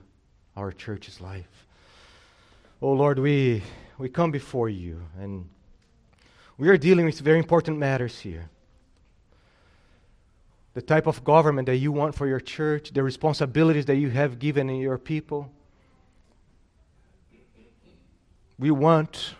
our 0.55 0.71
church's 0.71 1.19
life. 1.19 1.65
Oh 2.81 2.91
Lord, 2.91 3.19
we, 3.19 3.63
we 3.97 4.09
come 4.09 4.31
before 4.31 4.69
you 4.69 5.01
and 5.19 5.49
we 6.57 6.69
are 6.69 6.77
dealing 6.77 7.05
with 7.05 7.19
very 7.19 7.39
important 7.39 7.77
matters 7.77 8.19
here 8.19 8.49
the 10.75 10.81
type 10.81 11.07
of 11.07 11.23
government 11.23 11.67
that 11.67 11.77
you 11.77 11.89
want 11.89 12.13
for 12.13 12.27
your 12.27 12.41
church, 12.41 12.91
the 12.91 13.01
responsibilities 13.01 13.85
that 13.85 13.95
you 13.95 14.09
have 14.09 14.37
given 14.37 14.69
in 14.69 14.75
your 14.75 14.97
people. 14.97 15.49
We 18.59 18.71
want, 18.71 19.35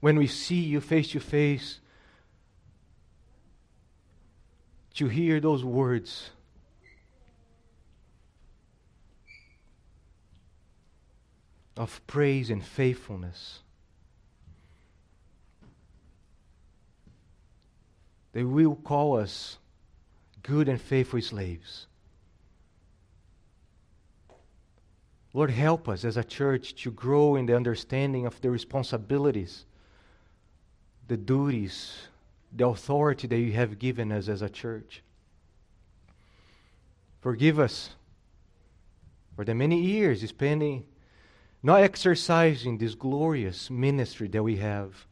when 0.00 0.18
we 0.18 0.26
see 0.26 0.58
you 0.58 0.80
face 0.80 1.12
to 1.12 1.20
face, 1.20 1.78
to 4.94 5.06
hear 5.06 5.38
those 5.38 5.64
words. 5.64 6.30
Of 11.76 12.04
praise 12.06 12.50
and 12.50 12.64
faithfulness. 12.64 13.60
They 18.32 18.44
will 18.44 18.76
call 18.76 19.18
us 19.18 19.58
good 20.42 20.68
and 20.68 20.80
faithful 20.80 21.20
slaves. 21.20 21.86
Lord, 25.32 25.50
help 25.50 25.86
us 25.88 26.04
as 26.04 26.16
a 26.16 26.24
church 26.24 26.74
to 26.82 26.90
grow 26.90 27.36
in 27.36 27.44
the 27.44 27.54
understanding 27.54 28.24
of 28.24 28.40
the 28.40 28.50
responsibilities, 28.50 29.66
the 31.08 31.16
duties, 31.18 32.08
the 32.52 32.66
authority 32.66 33.26
that 33.26 33.38
you 33.38 33.52
have 33.52 33.78
given 33.78 34.12
us 34.12 34.28
as 34.28 34.40
a 34.40 34.48
church. 34.48 35.02
Forgive 37.20 37.58
us 37.58 37.90
for 39.34 39.44
the 39.44 39.54
many 39.54 39.80
years 39.80 40.26
spending 40.26 40.84
not 41.62 41.80
exercising 41.80 42.78
this 42.78 42.94
glorious 42.94 43.70
ministry 43.70 44.28
that 44.28 44.42
we 44.42 44.56
have. 44.56 45.06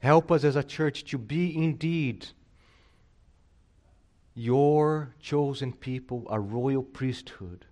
Help 0.00 0.32
us 0.32 0.42
as 0.42 0.56
a 0.56 0.64
church 0.64 1.04
to 1.04 1.18
be 1.18 1.56
indeed 1.56 2.26
your 4.34 5.14
chosen 5.20 5.72
people, 5.72 6.26
a 6.30 6.40
royal 6.40 6.82
priesthood. 6.82 7.66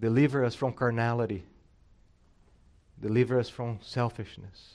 Deliver 0.00 0.44
us 0.44 0.54
from 0.54 0.72
carnality. 0.72 1.44
Deliver 3.00 3.38
us 3.38 3.48
from 3.48 3.78
selfishness. 3.82 4.74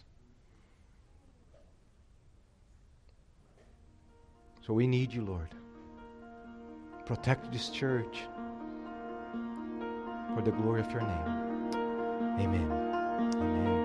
So 4.65 4.73
we 4.73 4.87
need 4.87 5.13
you, 5.13 5.23
Lord. 5.23 5.49
Protect 7.05 7.51
this 7.51 7.69
church 7.69 8.23
for 10.33 10.41
the 10.41 10.51
glory 10.51 10.79
of 10.79 10.91
your 10.91 11.01
name. 11.01 11.43
Amen. 12.39 12.71
Amen. 12.71 13.82